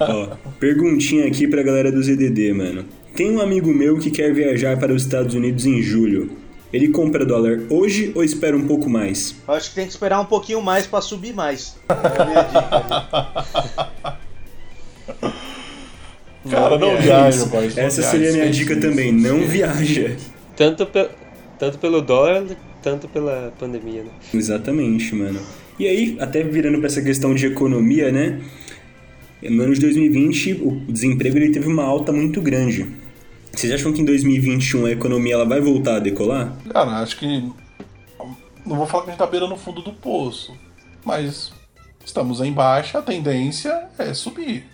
[0.00, 2.84] Ó, perguntinha aqui pra galera do ZDD, mano.
[3.14, 6.30] Tem um amigo meu que quer viajar para os Estados Unidos em julho.
[6.72, 9.36] Ele compra dólar hoje ou espera um pouco mais?
[9.46, 11.76] Eu acho que tem que esperar um pouquinho mais para subir mais.
[11.88, 14.16] É a minha dica.
[16.50, 17.70] Cara, não viaja, pai.
[17.76, 19.12] Essa seria a minha dica também.
[19.12, 20.16] Não viaja.
[20.56, 21.08] Tanto, pe
[21.58, 22.44] tanto pelo dólar,
[22.82, 24.10] tanto pela pandemia, né?
[24.32, 25.40] Exatamente, mano.
[25.78, 28.40] E aí, até virando para essa questão de economia, né?
[29.42, 32.86] No ano de 2020, o desemprego ele teve uma alta muito grande.
[33.56, 36.54] Vocês acham que em 2021 a economia ela vai voltar a decolar?
[36.70, 37.50] Cara, acho que.
[38.66, 40.54] Não vou falar que a gente tá beirando no fundo do poço,
[41.02, 41.52] mas
[42.04, 44.66] estamos em baixa, a tendência é subir.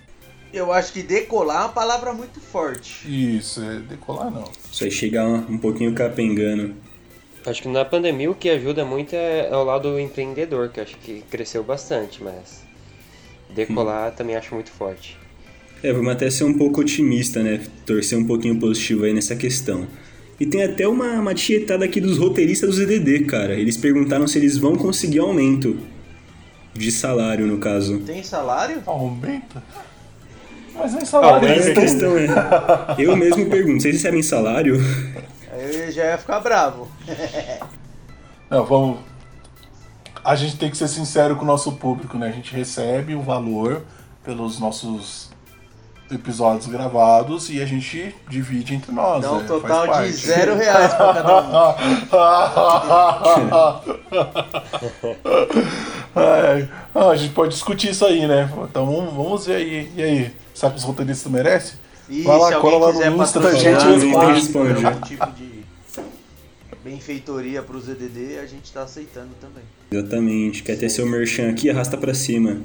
[0.53, 3.07] Eu acho que decolar é uma palavra muito forte.
[3.07, 4.51] Isso, é decolar não.
[4.71, 6.75] Isso aí chegar um pouquinho capengando.
[7.47, 10.97] Acho que na pandemia o que ajuda muito é, é o lado empreendedor, que acho
[10.97, 12.65] que cresceu bastante, mas
[13.51, 14.15] decolar hum.
[14.17, 15.22] também acho muito forte.
[15.83, 17.61] É, vamos até ser um pouco otimista, né?
[17.85, 19.87] Torcer um pouquinho positivo aí nessa questão.
[20.39, 23.55] E tem até uma, uma tietada aqui dos roteiristas do ZDD, cara.
[23.55, 25.77] Eles perguntaram se eles vão conseguir aumento
[26.73, 27.99] de salário, no caso.
[28.01, 28.81] Tem salário?
[28.87, 29.63] Aumenta?
[30.75, 31.49] Mas nem salário.
[31.49, 32.27] Ah, é a questão é.
[32.99, 34.81] Eu mesmo pergunto, vocês recebem salário?
[35.53, 36.89] Aí eu já ia ficar bravo.
[38.49, 39.01] Não, vamos.
[40.25, 42.29] A gente tem que ser sincero com o nosso público, né?
[42.29, 43.83] A gente recebe o valor
[44.25, 45.32] pelos nossos
[46.13, 49.23] episódios gravados e a gente divide entre nós.
[49.23, 51.73] Dá um é, total de zero reais pra cada um.
[56.15, 58.51] É, ah, a gente pode discutir isso aí, né?
[58.65, 59.91] Então vamos, ver aí.
[59.97, 60.31] E aí?
[60.55, 61.79] Será que os roteiristas merecem?
[62.07, 64.85] E Vai lá, se cola alguém lá quiser no Insta patrocinar, gente responde.
[64.85, 65.65] algum tipo de
[66.85, 69.65] benfeitoria pro ZDD, a gente tá aceitando também.
[69.91, 70.63] Exatamente.
[70.63, 72.61] Quer ter seu merchan aqui, arrasta pra cima.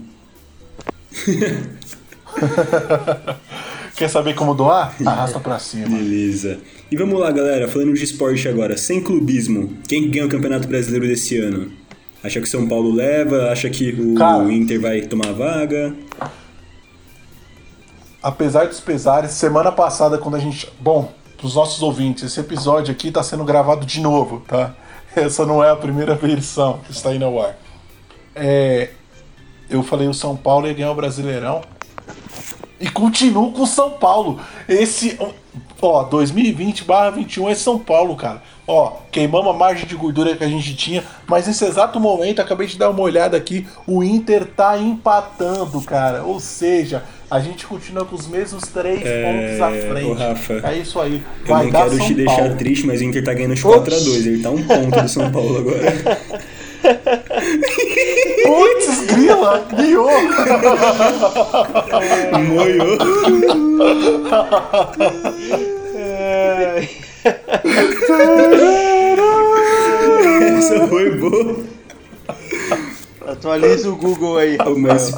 [3.95, 4.95] Quer saber como doar?
[5.05, 5.97] Arrasta pra cima.
[5.97, 6.59] Beleza.
[6.91, 7.67] E vamos lá, galera.
[7.67, 9.73] Falando de esporte agora, sem clubismo.
[9.87, 11.71] Quem ganha o Campeonato Brasileiro desse ano?
[12.23, 13.49] Acha que o São Paulo leva?
[13.51, 14.51] Acha que o Cara.
[14.51, 15.95] Inter vai tomar vaga?
[18.21, 20.69] apesar dos pesares, semana passada, quando a gente.
[20.79, 24.73] Bom, pros nossos ouvintes, esse episódio aqui tá sendo gravado de novo, tá?
[25.15, 27.57] Essa não é a primeira versão que está aí no ar.
[28.35, 28.89] É,
[29.69, 31.61] eu falei o São Paulo ia ganhar o Brasileirão.
[32.79, 34.39] E continuo com São Paulo.
[34.67, 35.17] Esse.
[35.81, 36.83] Ó, 2020
[37.15, 38.41] 21 é São Paulo, cara.
[38.67, 42.67] Ó, queimamos a margem de gordura que a gente tinha, mas nesse exato momento, acabei
[42.67, 46.23] de dar uma olhada aqui, o Inter tá empatando, cara.
[46.23, 50.05] Ou seja, a gente continua com os mesmos três É, pontos à frente.
[50.09, 51.23] ô, Rafa, é isso aí.
[51.41, 52.55] Eu Vai não dar quero São te deixar Paulo.
[52.57, 54.25] triste, mas o Inter tá ganhando de 4x2.
[54.25, 56.19] Ele tá um ponto do São Paulo agora.
[58.43, 60.09] Putz, grila, guiou.
[62.47, 62.97] Moiou.
[70.57, 71.76] Essa foi boa.
[73.27, 74.55] Atualiza o Google aí.
[74.57, 75.13] Ah, Mas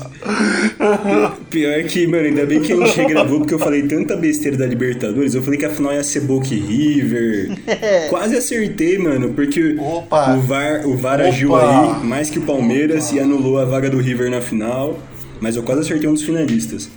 [1.49, 4.65] pior que, mano, ainda bem que a gente regravou porque eu falei tanta besteira da
[4.65, 5.35] Libertadores.
[5.35, 7.57] Eu falei que a final ia ser Boca e River.
[8.09, 10.33] Quase acertei, mano, porque Opa.
[10.35, 11.99] o VAR, o VAR agiu Opa.
[11.99, 14.97] aí mais que o Palmeiras e anulou a vaga do River na final.
[15.39, 16.89] Mas eu quase acertei um dos finalistas.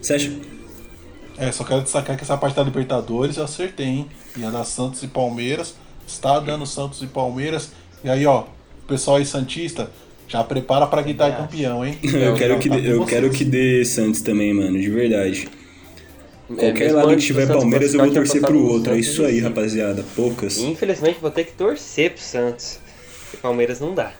[0.00, 0.32] Você acha?
[1.36, 4.06] É, só quero destacar que essa parte da Libertadores eu acertei, hein?
[4.36, 5.74] Ia dar Santos e Palmeiras.
[6.06, 7.70] Está dando Santos e Palmeiras.
[8.04, 9.90] E aí, ó, o pessoal aí Santista,
[10.28, 11.98] já prepara pra gritar campeão, hein?
[12.04, 13.08] Eu, quero, que, tá dê- eu vocês.
[13.10, 15.48] quero que dê Santos também, mano, de verdade.
[16.50, 18.94] É, Qualquer mesmo lado que tiver Palmeiras, eu vou torcer pro outro.
[18.94, 20.02] É isso aí, rapaziada.
[20.16, 20.58] Poucas.
[20.58, 22.78] Infelizmente vou ter que torcer pro Santos.
[23.22, 24.12] Porque Palmeiras não dá.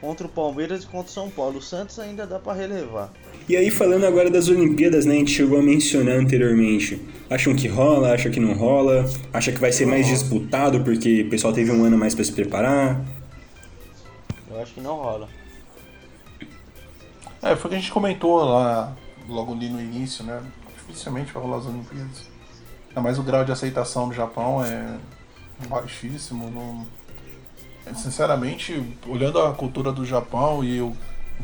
[0.00, 1.58] Contra o Palmeiras e contra o São Paulo.
[1.58, 3.12] O Santos ainda dá pra relevar.
[3.48, 5.14] E aí, falando agora das Olimpíadas, né?
[5.14, 7.00] A gente chegou a mencionar anteriormente.
[7.28, 9.04] Acham que rola, acham que não rola?
[9.32, 12.22] Acha que vai ser mais disputado porque o pessoal teve um ano a mais pra
[12.24, 13.04] se preparar?
[14.52, 15.28] Eu acho que não rola.
[17.42, 18.94] É, foi o que a gente comentou lá,
[19.28, 20.42] logo ali no início, né?
[20.86, 22.30] Dificilmente vai rolar as Olimpíadas.
[22.88, 24.98] Ainda mais o grau de aceitação do Japão é
[25.68, 26.50] baixíssimo.
[26.50, 26.86] Não...
[27.86, 30.96] é, Sinceramente, olhando a cultura do Japão e o-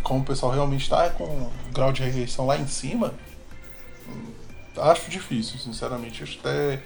[0.03, 3.15] como o pessoal realmente está com o grau de rejeição lá em cima,
[4.09, 4.27] hum,
[4.77, 6.23] acho difícil, sinceramente.
[6.23, 6.81] Acho até.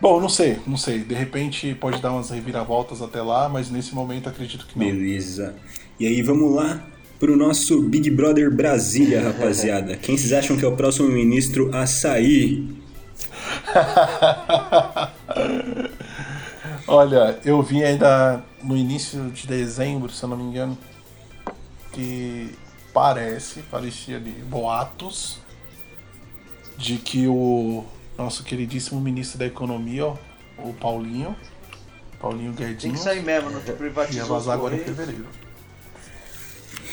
[0.00, 1.00] Bom, não sei, não sei.
[1.00, 4.86] De repente pode dar umas reviravoltas até lá, mas nesse momento acredito que não.
[4.86, 5.56] Beleza.
[5.98, 6.82] E aí, vamos lá
[7.18, 9.96] pro nosso Big Brother Brasília, rapaziada.
[9.96, 12.66] Quem vocês acham que é o próximo ministro a sair?
[16.88, 20.76] Olha, eu vi ainda no início de dezembro, se eu não me engano,
[21.92, 22.50] que
[22.92, 25.38] parece, parecia ali, boatos
[26.78, 27.84] de que o
[28.22, 30.16] nosso queridíssimo ministro da Economia, ó,
[30.58, 31.36] o Paulinho,
[32.20, 35.26] Paulinho Tem Guedinho, que sair mesmo, não te ia privatizou os vazar agora em fevereiro.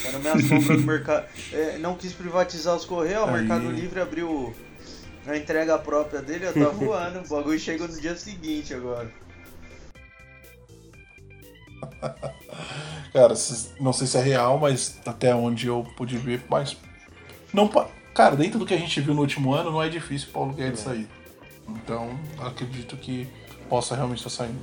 [0.03, 1.25] Tá na minha sombra do mercado.
[1.51, 3.32] É, não quis privatizar os Correios, o.
[3.32, 4.55] Mercado Livre abriu
[5.25, 7.19] a entrega própria dele, eu tá voando.
[7.19, 9.11] O bagulho chegou no dia seguinte agora.
[13.11, 13.34] Cara,
[13.80, 16.78] não sei se é real, mas até onde eu pude ver, mas
[17.53, 17.69] não,
[18.13, 20.53] cara, dentro do que a gente viu no último ano, não é difícil o Paulo
[20.53, 21.07] Guedes sair.
[21.70, 23.28] Então, acredito que
[23.70, 24.59] possa realmente estar saindo.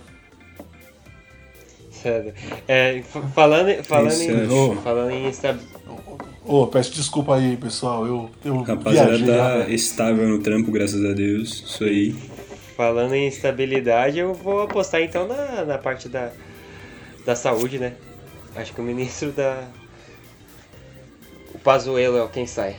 [1.90, 2.34] Sério.
[2.68, 3.02] É,
[3.34, 4.82] falando, falando, Isso, em, acho.
[4.82, 5.58] falando em esta-
[6.44, 8.06] Ô, peço desculpa aí, pessoal.
[8.06, 9.26] Eu, eu Rapaziada viajei.
[9.34, 9.70] tá né?
[9.70, 11.62] estável no trampo, graças a Deus.
[11.66, 12.14] Isso aí.
[12.76, 16.32] falando em estabilidade, eu vou apostar então na, na parte da,
[17.24, 17.94] da saúde, né?
[18.56, 19.64] Acho que o ministro da.
[21.54, 22.76] O Pazuello é o quem sai.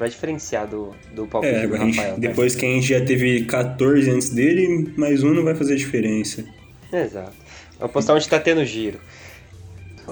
[0.00, 2.14] Pra diferenciar do, do palpite É, do a gente, Rafael.
[2.14, 2.20] tá?
[2.22, 6.42] depois que a gente já teve 14 antes dele, mais um não vai fazer diferença.
[6.90, 7.34] Exato.
[7.78, 8.98] Vou apostar onde tá tendo giro.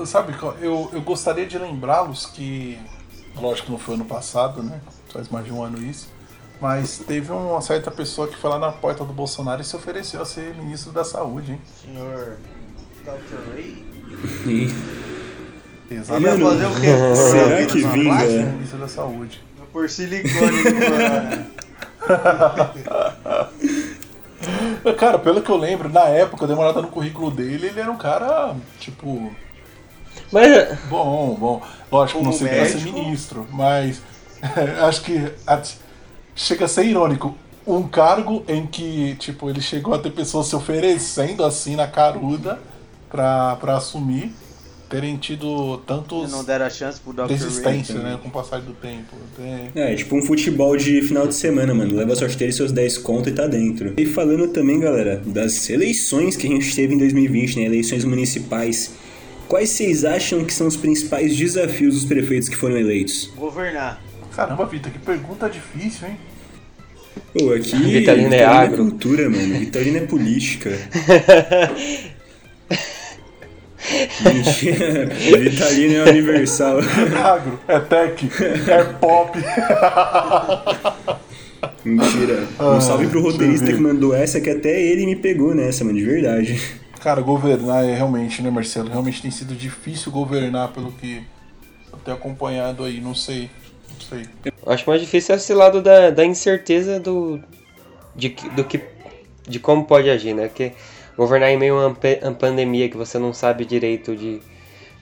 [0.05, 2.79] Sabe, eu, eu gostaria de lembrá-los que,
[3.35, 4.79] lógico que não foi ano passado, né?
[5.11, 6.11] Faz mais de um ano isso.
[6.61, 10.21] Mas teve uma certa pessoa que foi lá na porta do Bolsonaro e se ofereceu
[10.21, 11.61] a ser ministro da saúde, hein?
[11.83, 12.37] Senhor
[13.07, 13.55] Dr.
[13.55, 13.85] Ray?
[14.47, 16.43] E- Ele ia Exatamente.
[16.43, 17.15] fazer o quê?
[17.17, 18.43] Será que vinga?
[18.53, 19.48] ministro da saúde.
[19.73, 20.63] Por silicone.
[24.99, 27.81] Cara, pelo que eu lembro, na época, eu dei uma olhada no currículo dele, ele
[27.81, 29.33] era um cara, tipo,
[30.33, 31.63] Mas bom, bom.
[31.91, 32.99] Lógico, não sei ser médico.
[32.99, 34.01] ministro, mas
[34.87, 35.61] acho que a-
[36.35, 37.37] chega a ser irônico.
[37.67, 42.59] Um cargo em que, tipo, ele chegou a ter pessoas se oferecendo assim na caruda
[43.11, 44.35] pra, pra assumir,
[44.89, 47.21] terem tido tantos Não deram a chance pro Dr.
[47.23, 47.29] Ray.
[47.37, 49.17] desistência, né, com o passar do tempo.
[49.37, 51.95] Tem- É, tipo um futebol de final de semana, mano.
[51.95, 53.95] Leva a sorteira e seus 10 conto e tá dentro.
[53.97, 57.65] E falando também, galera, das eleições que a gente teve em 2020, né?
[57.67, 58.93] Eleições municipais.
[59.47, 63.31] Quais vocês acham que são os principais desafios dos prefeitos que foram eleitos?
[63.37, 64.03] Governar.
[64.35, 66.17] Caramba, Vitor, que pergunta difícil, hein?
[67.37, 68.77] Pô, aqui Vitalina é agro.
[68.85, 69.59] cultura, mano.
[69.59, 70.71] Vitalina é política.
[74.21, 75.07] Mentira.
[75.39, 76.79] Vitalina é universal.
[77.25, 78.29] Agro, é tech,
[78.71, 79.39] é pop.
[81.85, 82.47] Mentira.
[82.61, 85.99] Um Ah, salve pro roteirista que mandou essa, que até ele me pegou nessa, mano,
[85.99, 86.61] de verdade.
[87.01, 88.89] Cara, governar é realmente, né, Marcelo?
[88.91, 91.23] Realmente tem sido difícil governar pelo que
[91.93, 93.49] eu tenho acompanhado aí, não sei.
[93.93, 94.27] Não sei.
[94.45, 97.41] Eu acho mais difícil esse lado da, da incerteza do,
[98.15, 98.81] de, que- do que,
[99.49, 100.49] de como pode agir, né?
[100.49, 100.73] Porque
[101.19, 104.41] governar em meio a uma pandemia que você não sabe direito de,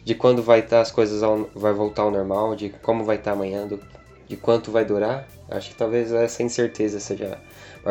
[0.02, 3.32] de quando vai estar as coisas, ao, vai voltar ao normal, de como vai estar
[3.32, 3.78] amanhã, do,
[4.26, 5.28] de quanto vai durar.
[5.50, 7.38] Acho que talvez essa incerteza seja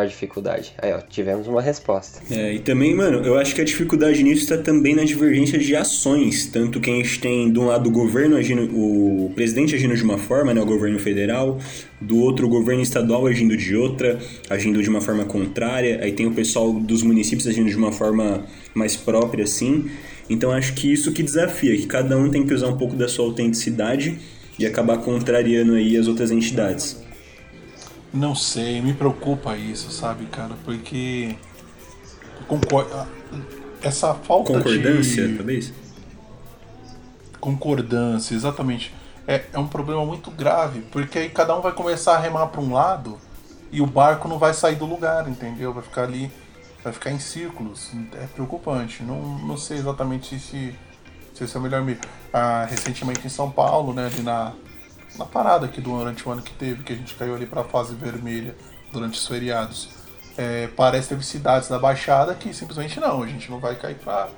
[0.01, 0.73] a dificuldade.
[0.77, 2.21] Aí, ó, tivemos uma resposta.
[2.29, 5.75] É, e também, mano, eu acho que a dificuldade nisso está também na divergência de
[5.75, 6.47] ações.
[6.47, 10.03] Tanto que a gente tem, de um lado, o governo agindo, o presidente agindo de
[10.03, 11.59] uma forma, né, o governo federal,
[12.01, 14.19] do outro, o governo estadual agindo de outra,
[14.49, 18.45] agindo de uma forma contrária, aí tem o pessoal dos municípios agindo de uma forma
[18.73, 19.89] mais própria, assim.
[20.29, 23.07] Então acho que isso que desafia, que cada um tem que usar um pouco da
[23.07, 24.17] sua autenticidade
[24.57, 27.04] e acabar contrariando aí as outras entidades.
[28.15, 30.55] Não sei, me preocupa isso, sabe, cara?
[30.63, 31.35] Porque.
[32.93, 33.05] Ah,
[33.81, 35.35] Essa falta Concordância, de.
[35.35, 35.73] talvez?
[37.41, 38.93] Concordância, exatamente.
[39.27, 42.61] É, é um problema muito grave, porque aí cada um vai começar a remar para
[42.61, 43.19] um lado
[43.69, 45.73] e o barco não vai sair do lugar, entendeu?
[45.73, 46.31] Vai ficar ali,
[46.81, 47.91] vai ficar em círculos.
[48.13, 49.03] É preocupante.
[49.03, 50.73] Não, não sei exatamente se,
[51.33, 51.99] se esse é o melhor meio.
[52.31, 54.53] Ah, recentemente em São Paulo, né, ali na,
[55.17, 57.63] na parada aqui durante o ano que teve, que a gente caiu ali para a
[57.63, 58.55] fase vermelha
[58.91, 59.89] durante os feriados.
[60.37, 63.95] É, parece que teve cidades da Baixada que simplesmente não, a gente não vai cair
[63.95, 64.29] para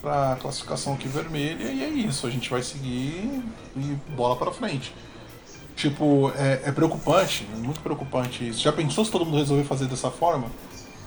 [0.00, 3.42] pra classificação aqui vermelha e é isso, a gente vai seguir
[3.74, 4.94] e bola pra frente.
[5.74, 8.60] Tipo, é, é preocupante, é muito preocupante isso.
[8.60, 10.50] Já pensou se todo mundo resolver fazer dessa forma?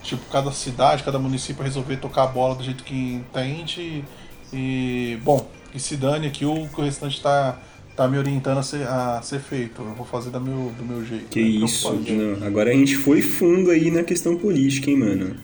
[0.03, 4.05] Tipo, cada cidade, cada município resolver tocar a bola do jeito que entende
[4.53, 5.19] e.
[5.23, 7.57] Bom, e se dane aqui o que o restante tá,
[7.99, 9.81] tá me orientando a ser, a ser feito.
[9.81, 11.26] Eu vou fazer do meu, do meu jeito.
[11.30, 12.13] Que É isso, preocupante.
[12.13, 12.47] não.
[12.47, 15.35] Agora a gente foi fundo aí na questão política, hein, mano.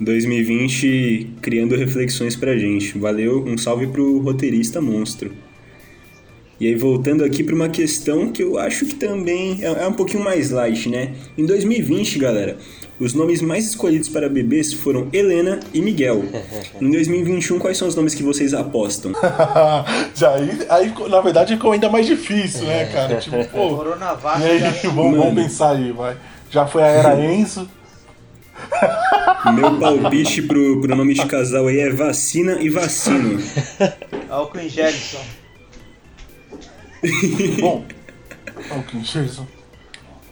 [0.00, 2.98] 2020 criando reflexões pra gente.
[2.98, 5.30] Valeu, um salve pro roteirista monstro.
[6.62, 9.92] E aí, voltando aqui pra uma questão que eu acho que também é, é um
[9.92, 11.12] pouquinho mais light, né?
[11.36, 12.56] Em 2020, galera,
[13.00, 16.22] os nomes mais escolhidos para bebês foram Helena e Miguel.
[16.80, 19.10] Em 2021, quais são os nomes que vocês apostam?
[20.14, 23.16] Já aí, aí, na verdade, ficou ainda mais difícil, né, cara?
[23.16, 23.78] Tipo, pô.
[23.78, 26.16] Coronavac E aí, vamos, vamos pensar aí, vai.
[26.48, 27.68] Já foi a era Enzo.
[29.52, 33.42] Meu palpite pro, pro nome de casal aí é vacina e vacino.
[34.30, 35.18] álcool em gel só.
[37.60, 37.84] Bom,
[38.70, 39.46] Alkin Gerson.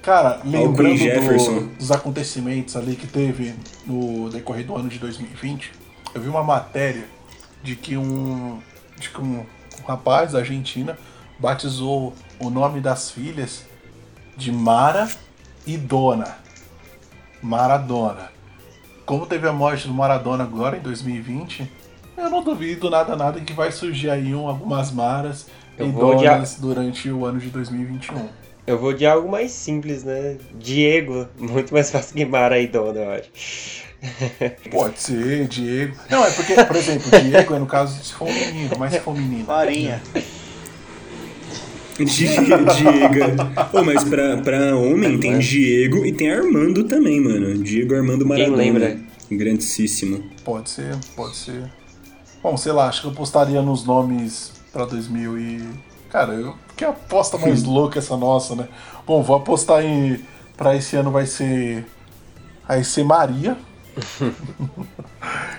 [0.03, 1.55] Cara, lembrando Alkin Jefferson.
[1.61, 3.55] do- dos acontecimentos ali que teve
[3.87, 5.73] no decorrer do ano de 2020,
[6.15, 7.05] eu vi uma matéria
[7.63, 8.59] de que um,
[8.99, 10.97] de que um, um rapaz da Argentina
[11.39, 13.65] batizou o nome das filhas
[14.37, 15.09] de Mara
[15.67, 16.39] e Dona.
[17.43, 18.31] Maradona.
[19.05, 21.71] Como teve a morte do Maradona agora em 2020,
[22.17, 25.47] eu não duvido nada nada que vai surgir aí um, algumas Maras
[25.81, 28.29] Eu e vou odiar- Donas durante o ano de 2021.
[28.67, 30.37] Eu vou de algo mais simples, né?
[30.59, 33.81] Diego, muito mais fácil que Mara e Dona, eu acho.
[34.71, 35.97] Pode ser, Diego.
[36.11, 39.01] Não, é porque, por exemplo, Diego é no caso se for um menino, mas se
[39.01, 39.45] for menino.
[39.45, 40.01] Farinha.
[41.99, 43.71] Diego.
[43.71, 47.63] Pô, mas pra, pra homem tem Diego e tem Armando também, mano.
[47.63, 48.57] Diego Armando Maradona.
[48.57, 48.99] lembra?
[49.31, 50.25] Grandíssimo.
[50.45, 51.71] Pode ser, pode ser.
[52.43, 55.69] Bom, sei lá, acho que eu postaria nos nomes pra 2000 e.
[56.11, 56.55] Cara, eu...
[56.77, 58.69] que aposta mais louca essa nossa, né?
[59.07, 60.21] Bom, vou apostar em.
[60.57, 61.87] Pra esse ano vai ser.
[62.67, 63.57] Vai ser Maria.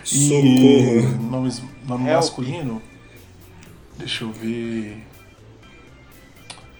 [0.03, 1.29] E Socorro.
[1.29, 2.15] Nomes, nome Help.
[2.15, 2.81] masculino.
[3.97, 4.97] Deixa eu ver.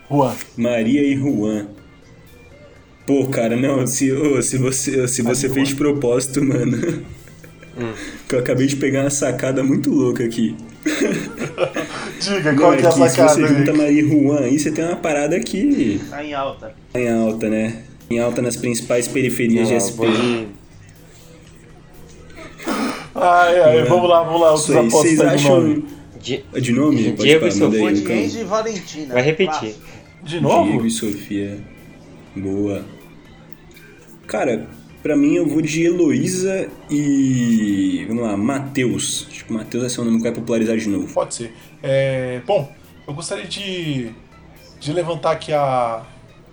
[0.10, 0.36] Juan.
[0.58, 1.68] Maria e Juan.
[3.06, 7.06] Pô, cara, não, se, ô, se você, se você fez de propósito, mano.
[8.28, 10.56] Que eu acabei de pegar uma sacada muito louca aqui.
[12.20, 14.40] Diga, Não, qual é que é a que se sacada você junta Maria e Juan
[14.42, 16.76] aí, você tem uma parada que Tá em alta.
[16.92, 17.84] tá em alta, né?
[18.10, 19.96] Em alta nas principais periferias de Não, SP.
[19.98, 20.48] vou de
[23.14, 25.62] Ai, ai, vamos lá, vamos lá, vocês do acham.
[25.62, 25.86] nome.
[26.22, 27.04] Di- De nome?
[27.12, 27.94] Pode Diego falar, e Sofia.
[27.94, 28.12] de.
[28.14, 29.14] Enzo e Valentina.
[29.14, 29.60] Vai repetir.
[29.60, 29.82] Clássico.
[30.24, 30.70] De novo?
[30.70, 31.58] Diego e Sofia.
[32.36, 32.86] Boa.
[34.28, 34.68] Cara,
[35.02, 38.06] Pra mim, eu vou de Heloísa e.
[38.08, 39.28] Vamos lá, Matheus.
[39.30, 41.12] Acho que Matheus vai ser um nome que vai popularizar de novo.
[41.14, 41.54] Pode ser.
[41.82, 42.72] É, bom,
[43.08, 44.12] eu gostaria de,
[44.80, 46.04] de levantar aqui a,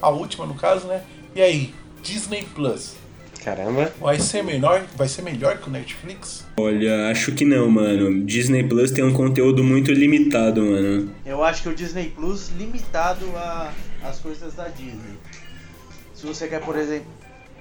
[0.01, 1.03] a última, no caso, né?
[1.35, 2.97] E aí, Disney Plus.
[3.45, 3.93] Caramba.
[4.01, 6.45] Vai ser melhor, vai ser melhor que o Netflix?
[6.59, 8.25] Olha, acho que não, mano.
[8.25, 11.11] Disney Plus tem um conteúdo muito limitado, mano.
[11.25, 13.73] Eu acho que o Disney Plus limitado a
[14.03, 15.19] as coisas da Disney.
[16.15, 17.07] Se você quer, por exemplo,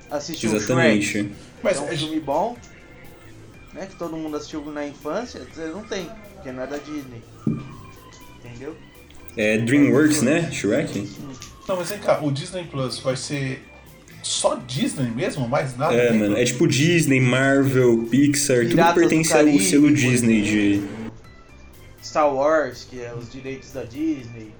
[0.10, 1.08] assistir Exatamente.
[1.08, 2.58] um Shrek, Mas é um filme bom,
[3.74, 7.22] né, que todo mundo assistiu na infância, você não tem, porque não é da Disney.
[8.44, 8.76] Entendeu?
[9.36, 10.52] É DreamWorks, né?
[10.52, 11.10] Shrek?
[11.68, 13.62] Não, mas vem cá, o Disney Plus vai ser
[14.24, 15.48] só Disney mesmo?
[15.48, 15.94] Mais nada?
[15.94, 16.38] É, mano.
[16.38, 20.42] É tipo Disney, Marvel, Pixar, tudo que Piratas do pertence ao Caribe, selo por Disney
[20.42, 20.84] de.
[22.04, 24.52] Star Wars, que é os direitos da Disney.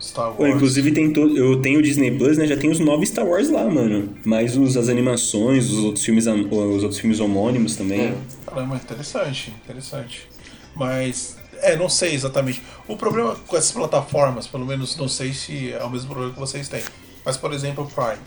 [0.00, 0.36] Star Wars.
[0.36, 1.20] Pô, inclusive tem to...
[1.36, 2.46] eu tenho o Disney Plus, né?
[2.46, 4.14] Já tem os novos Star Wars lá, mano.
[4.24, 8.14] Mais os, as animações, os outros filmes, os outros filmes homônimos também.
[8.46, 10.28] Caramba, interessante, interessante.
[10.74, 12.62] Mas, é, não sei exatamente.
[12.86, 16.38] O problema com essas plataformas, pelo menos não sei se é o mesmo problema que
[16.38, 16.82] vocês têm.
[17.24, 18.22] Mas, por exemplo, o Prime.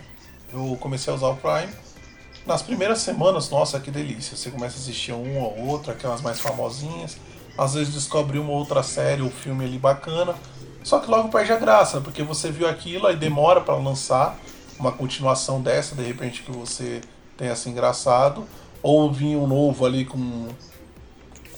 [0.52, 1.72] Eu comecei a usar o Prime.
[2.44, 4.36] Nas primeiras semanas, nossa, que delícia.
[4.36, 7.16] Você começa a assistir um ou outro, aquelas mais famosinhas.
[7.56, 10.34] Às vezes descobre uma outra série ou filme ali bacana.
[10.82, 14.38] Só que logo perde a graça, porque você viu aquilo e demora para lançar
[14.78, 17.00] uma continuação dessa, de repente que você
[17.36, 18.46] tenha assim engraçado.
[18.82, 20.48] Ou vir um novo ali com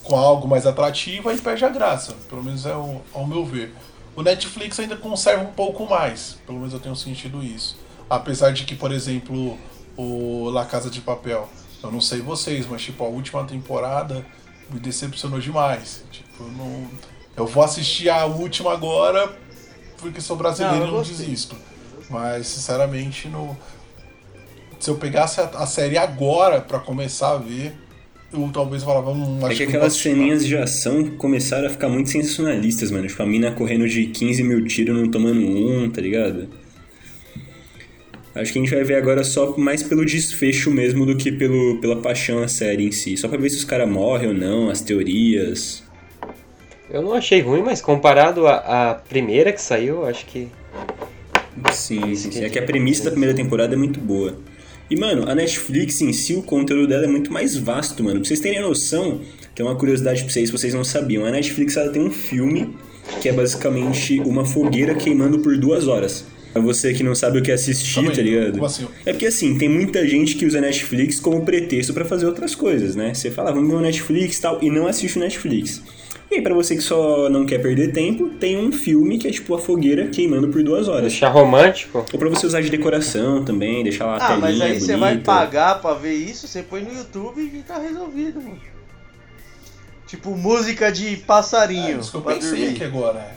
[0.02, 2.14] com algo mais atrativo, aí perde a graça.
[2.28, 3.72] Pelo menos é o, ao meu ver.
[4.14, 7.78] O Netflix ainda conserva um pouco mais, pelo menos eu tenho sentido isso.
[8.10, 9.56] Apesar de que, por exemplo,
[9.96, 11.48] o La Casa de Papel,
[11.82, 14.24] eu não sei vocês, mas tipo, a última temporada
[14.70, 16.04] me decepcionou demais.
[16.10, 16.88] Tipo, não.
[17.36, 19.40] Eu vou assistir a última agora
[20.02, 21.56] porque sou brasileiro Não, e eu não desisto.
[22.10, 23.56] Mas, sinceramente, no...
[24.78, 27.72] se eu pegasse a, a série agora pra começar a ver,
[28.32, 32.10] eu talvez falava, hum, acho É que aquelas ceninhas de ação começaram a ficar muito
[32.10, 33.06] sensacionalistas, mano.
[33.06, 36.48] Tipo, a mina correndo de 15 mil tiros não tomando um, tá ligado?
[38.34, 41.78] Acho que a gente vai ver agora só mais pelo desfecho mesmo do que pelo,
[41.80, 43.16] pela paixão a série em si.
[43.16, 45.84] Só pra ver se os caras morrem ou não, as teorias.
[46.92, 50.46] Eu não achei ruim, mas comparado à, primeira que saiu, acho que.
[51.72, 52.44] Sim, sim, sim.
[52.44, 54.36] É que a premissa da primeira temporada é muito boa.
[54.90, 58.20] E, mano, a Netflix em si, o conteúdo dela é muito mais vasto, mano.
[58.20, 59.22] Pra vocês terem noção,
[59.54, 61.24] tem uma curiosidade pra vocês, se vocês não sabiam.
[61.24, 62.76] A Netflix, ela tem um filme
[63.22, 66.26] que é basicamente uma fogueira queimando por duas horas.
[66.52, 68.52] Pra você que não sabe o que assistir, Calma aí, tá ligado?
[68.52, 68.86] como assim?
[69.06, 72.94] É porque, assim, tem muita gente que usa Netflix como pretexto pra fazer outras coisas,
[72.94, 73.14] né?
[73.14, 75.82] Você fala, "Ah, vamos ver o Netflix e tal, e não assiste o Netflix.
[76.30, 79.30] E aí, pra você que só não quer perder tempo, tem um filme que é
[79.30, 81.02] tipo a fogueira queimando por duas horas.
[81.12, 82.04] Deixar romântico.
[82.12, 84.86] Ou pra você usar de decoração também, deixar lá a Ah, telinha mas aí bonita.
[84.86, 88.58] você vai pagar pra ver isso, você põe no YouTube e tá resolvido, mano.
[90.06, 92.00] Tipo, música de É, passarinho.
[92.00, 92.68] isso que eu pensei dormir.
[92.68, 93.34] aqui agora.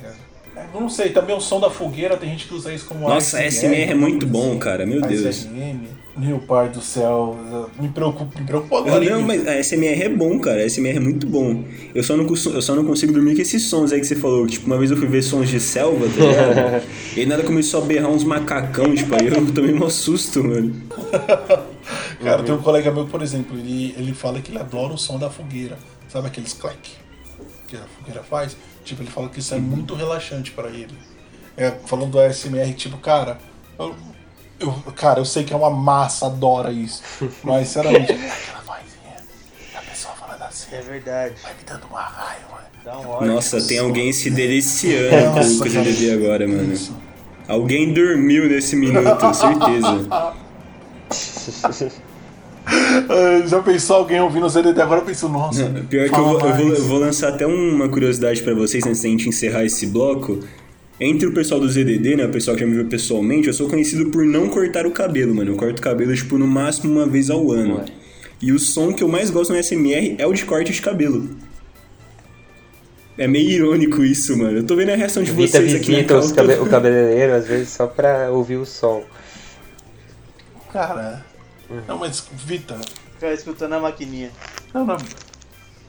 [0.56, 3.08] É, Eu não sei, também o som da fogueira, tem gente que usa isso como
[3.08, 5.26] Nossa, SMR é muito bom, cara, meu Deus.
[5.26, 5.96] ASMR.
[6.18, 7.38] Meu pai do céu,
[7.78, 9.04] me preocupa, me preocupa Não, agora.
[9.04, 10.64] não, mas a SMR é bom, cara.
[10.64, 11.66] A SMR é muito bom.
[11.94, 14.48] Eu só, não, eu só não consigo dormir com esses sons aí que você falou.
[14.48, 16.84] Tipo, uma vez eu fui ver sons de selva, tá ligado?
[17.18, 20.74] e aí nada começou a berrar uns macacão, tipo, aí eu tomei um susto, mano.
[22.24, 25.20] Cara, tem um colega meu, por exemplo, ele, ele fala que ele adora o som
[25.20, 25.78] da fogueira.
[26.08, 26.92] Sabe aqueles clack
[27.68, 28.56] que a fogueira faz?
[28.86, 30.96] Tipo, ele fala que isso é muito relaxante pra ele.
[31.58, 33.38] É, falando do ASMR, tipo, cara,
[33.80, 33.96] eu,
[34.60, 37.02] eu- cara, eu sei que é uma massa, adora isso.
[37.44, 39.16] Mas, sinceramente, é aquela vozinha
[39.74, 41.36] da pessoa falando assim, É verdade.
[41.42, 42.66] vai me dando uma raiva.
[42.84, 43.32] Dá um ódio.
[43.34, 45.84] Nossa, tem alguém se deliciando com o cara.
[45.84, 46.74] ZDD agora, mano.
[47.48, 50.08] Alguém dormiu nesse minuto, certeza.
[53.48, 55.02] Já pensou alguém ouvindo o ZDD agora?
[55.02, 55.66] Eu penso, nossa.
[55.90, 59.02] Pior que eu vou, eu, vou, eu vou lançar até uma curiosidade pra vocês antes
[59.02, 60.40] da gente encerrar esse bloco.
[61.00, 63.68] Entre o pessoal do ZDD, né, o pessoal que já me viu pessoalmente, eu sou
[63.70, 65.52] conhecido por não cortar o cabelo, mano.
[65.52, 67.78] Eu corto o cabelo, tipo, no máximo uma vez ao ano.
[67.80, 67.86] Ué.
[68.42, 71.30] E o som que eu mais gosto no SMR é o de corte de cabelo.
[73.18, 74.58] É meio irônico isso, mano.
[74.58, 76.66] Eu tô vendo a reação de Vita vocês aqui na visita os cal, cabe- o
[76.66, 79.04] cabeleireiro, às vezes, só pra ouvir o som.
[80.72, 81.26] Cara,
[81.88, 82.80] não, mas Vita,
[83.16, 84.30] Ficar escutando a maquininha.
[84.74, 84.98] Não, não.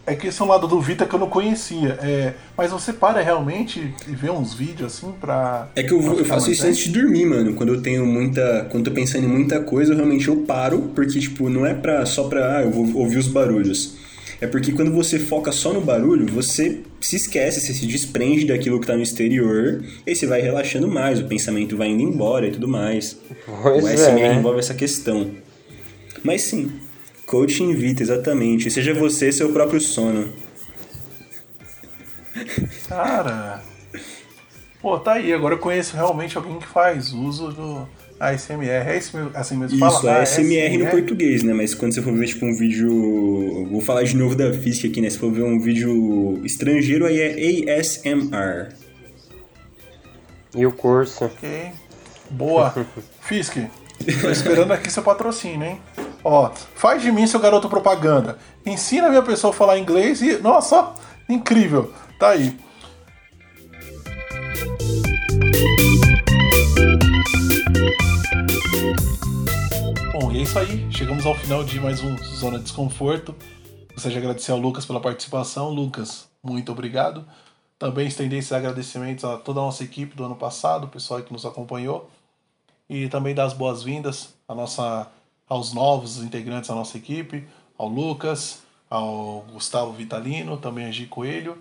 [0.06, 1.98] É que esse é um lado do Vita que eu não conhecia.
[2.00, 5.68] É, mas você para realmente e vê uns vídeos assim pra.
[5.74, 7.54] É que eu, eu faço isso antes de dormir, mano.
[7.54, 8.68] Quando eu tenho muita.
[8.70, 11.74] Quando eu tô pensando em muita coisa, eu realmente eu paro, porque, tipo, não é
[11.74, 12.58] pra, só pra.
[12.58, 13.96] Ah, eu vou ouvir os barulhos.
[14.40, 18.78] É porque quando você foca só no barulho, você se esquece, você se desprende daquilo
[18.78, 22.46] que tá no exterior, e aí você vai relaxando mais, o pensamento vai indo embora
[22.46, 23.16] e tudo mais.
[23.62, 24.34] Pois o é, SMR né?
[24.34, 25.30] envolve essa questão.
[26.22, 26.72] Mas sim,
[27.26, 28.70] coach invita, exatamente.
[28.70, 30.32] Seja você seu próprio sono.
[32.88, 33.62] Cara.
[34.80, 35.32] Pô, tá aí.
[35.32, 37.88] Agora eu conheço realmente alguém que faz uso do
[38.20, 38.88] ASMR.
[38.88, 40.18] É isso mesmo, assim mesmo Isso, fala?
[40.18, 41.52] é ASMR no português, né?
[41.52, 43.66] Mas quando você for ver, tipo, um vídeo...
[43.70, 45.10] Vou falar de novo da física aqui, né?
[45.10, 48.68] Se for ver um vídeo estrangeiro, aí é ASMR.
[50.54, 51.24] E o curso?
[51.24, 51.48] Ok.
[52.30, 52.74] Boa.
[53.22, 53.56] Fisk,
[54.22, 55.80] tô esperando aqui seu patrocínio, hein?
[56.28, 58.36] Ó, faz de mim seu garoto propaganda.
[58.66, 60.38] Ensina a minha pessoa a falar inglês e.
[60.38, 60.92] Nossa,
[61.28, 61.94] incrível.
[62.18, 62.58] Tá aí.
[70.12, 70.92] Bom, e é isso aí.
[70.92, 73.32] Chegamos ao final de mais um Zona de Desconforto.
[73.92, 75.70] Gostaria de agradecer ao Lucas pela participação.
[75.70, 77.24] Lucas, muito obrigado.
[77.78, 81.32] Também estender esses agradecimentos a toda a nossa equipe do ano passado, o pessoal que
[81.32, 82.10] nos acompanhou.
[82.90, 85.06] E também dar as boas-vindas à nossa,
[85.48, 87.46] aos novos integrantes da nossa equipe,
[87.78, 91.58] ao Lucas, ao Gustavo Vitalino, também a Gi Coelho,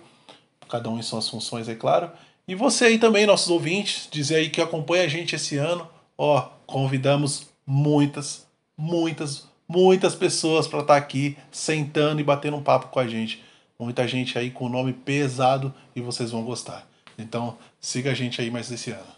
[0.68, 2.10] cada um em suas funções, é claro.
[2.48, 5.88] E você aí também, nossos ouvintes, dizer aí que acompanha a gente esse ano.
[6.16, 8.46] Ó, convidamos muitas,
[8.78, 13.42] muitas, muitas pessoas para estar aqui sentando e batendo um papo com a gente.
[13.78, 16.86] Muita gente aí com nome pesado e vocês vão gostar.
[17.18, 19.15] Então, siga a gente aí mais esse ano.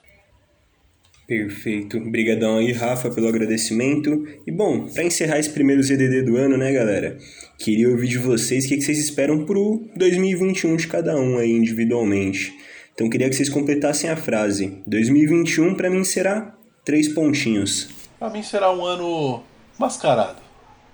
[1.29, 1.99] Perfeito.
[1.99, 4.27] Obrigadão aí, Rafa, pelo agradecimento.
[4.47, 7.19] E bom, para encerrar esse primeiro ZDD do ano, né, galera?
[7.59, 12.57] Queria ouvir de vocês o que vocês esperam pro 2021 de cada um aí individualmente.
[12.95, 14.83] Então queria que vocês completassem a frase.
[14.87, 17.91] 2021 para mim será três pontinhos.
[18.19, 19.43] Para mim será um ano
[19.79, 20.41] mascarado.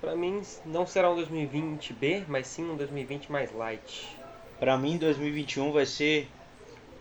[0.01, 4.05] Para mim não será um 2020B, mas sim um 2020 mais light.
[4.59, 6.27] Para mim 2021 vai ser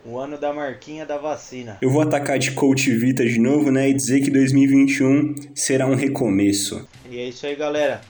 [0.05, 1.79] o ano da marquinha da vacina.
[1.81, 5.95] Eu vou atacar de coach Vita de novo, né, e dizer que 2021 será um
[5.95, 6.87] recomeço.
[7.11, 8.03] E é isso aí, galera.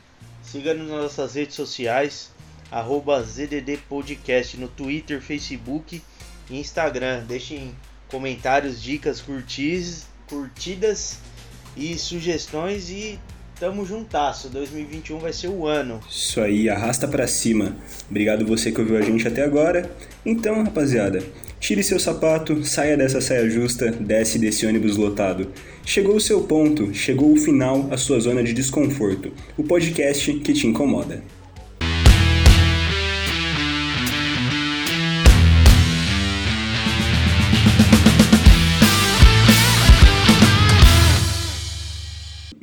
[0.43, 2.31] Siga-nos nas nossas redes sociais,
[2.71, 6.03] arroba ZDD Podcast no Twitter, Facebook
[6.51, 7.25] e Instagram.
[7.27, 7.75] Deixem
[8.09, 11.19] comentários, dicas, curtis, curtidas
[11.77, 13.19] e sugestões e
[13.65, 14.51] tamo juntasso.
[14.51, 15.99] 2021 vai ser o ano.
[16.11, 17.75] Isso aí, arrasta pra cima.
[18.11, 19.91] Obrigado você que ouviu a gente até agora.
[20.25, 21.23] Então, rapaziada,
[21.59, 25.51] tire seu sapato, saia dessa saia justa, desce desse ônibus lotado.
[25.83, 29.33] Chegou o seu ponto, chegou o final, a sua zona de desconforto.
[29.57, 31.23] O podcast que te incomoda.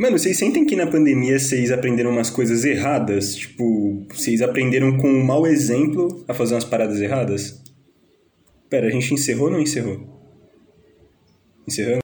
[0.01, 3.35] Mano, vocês sentem que na pandemia vocês aprenderam umas coisas erradas?
[3.35, 7.61] Tipo, vocês aprenderam com um mau exemplo a fazer umas paradas erradas?
[8.67, 10.01] Pera, a gente encerrou ou não encerrou?
[11.67, 11.99] Encerramos?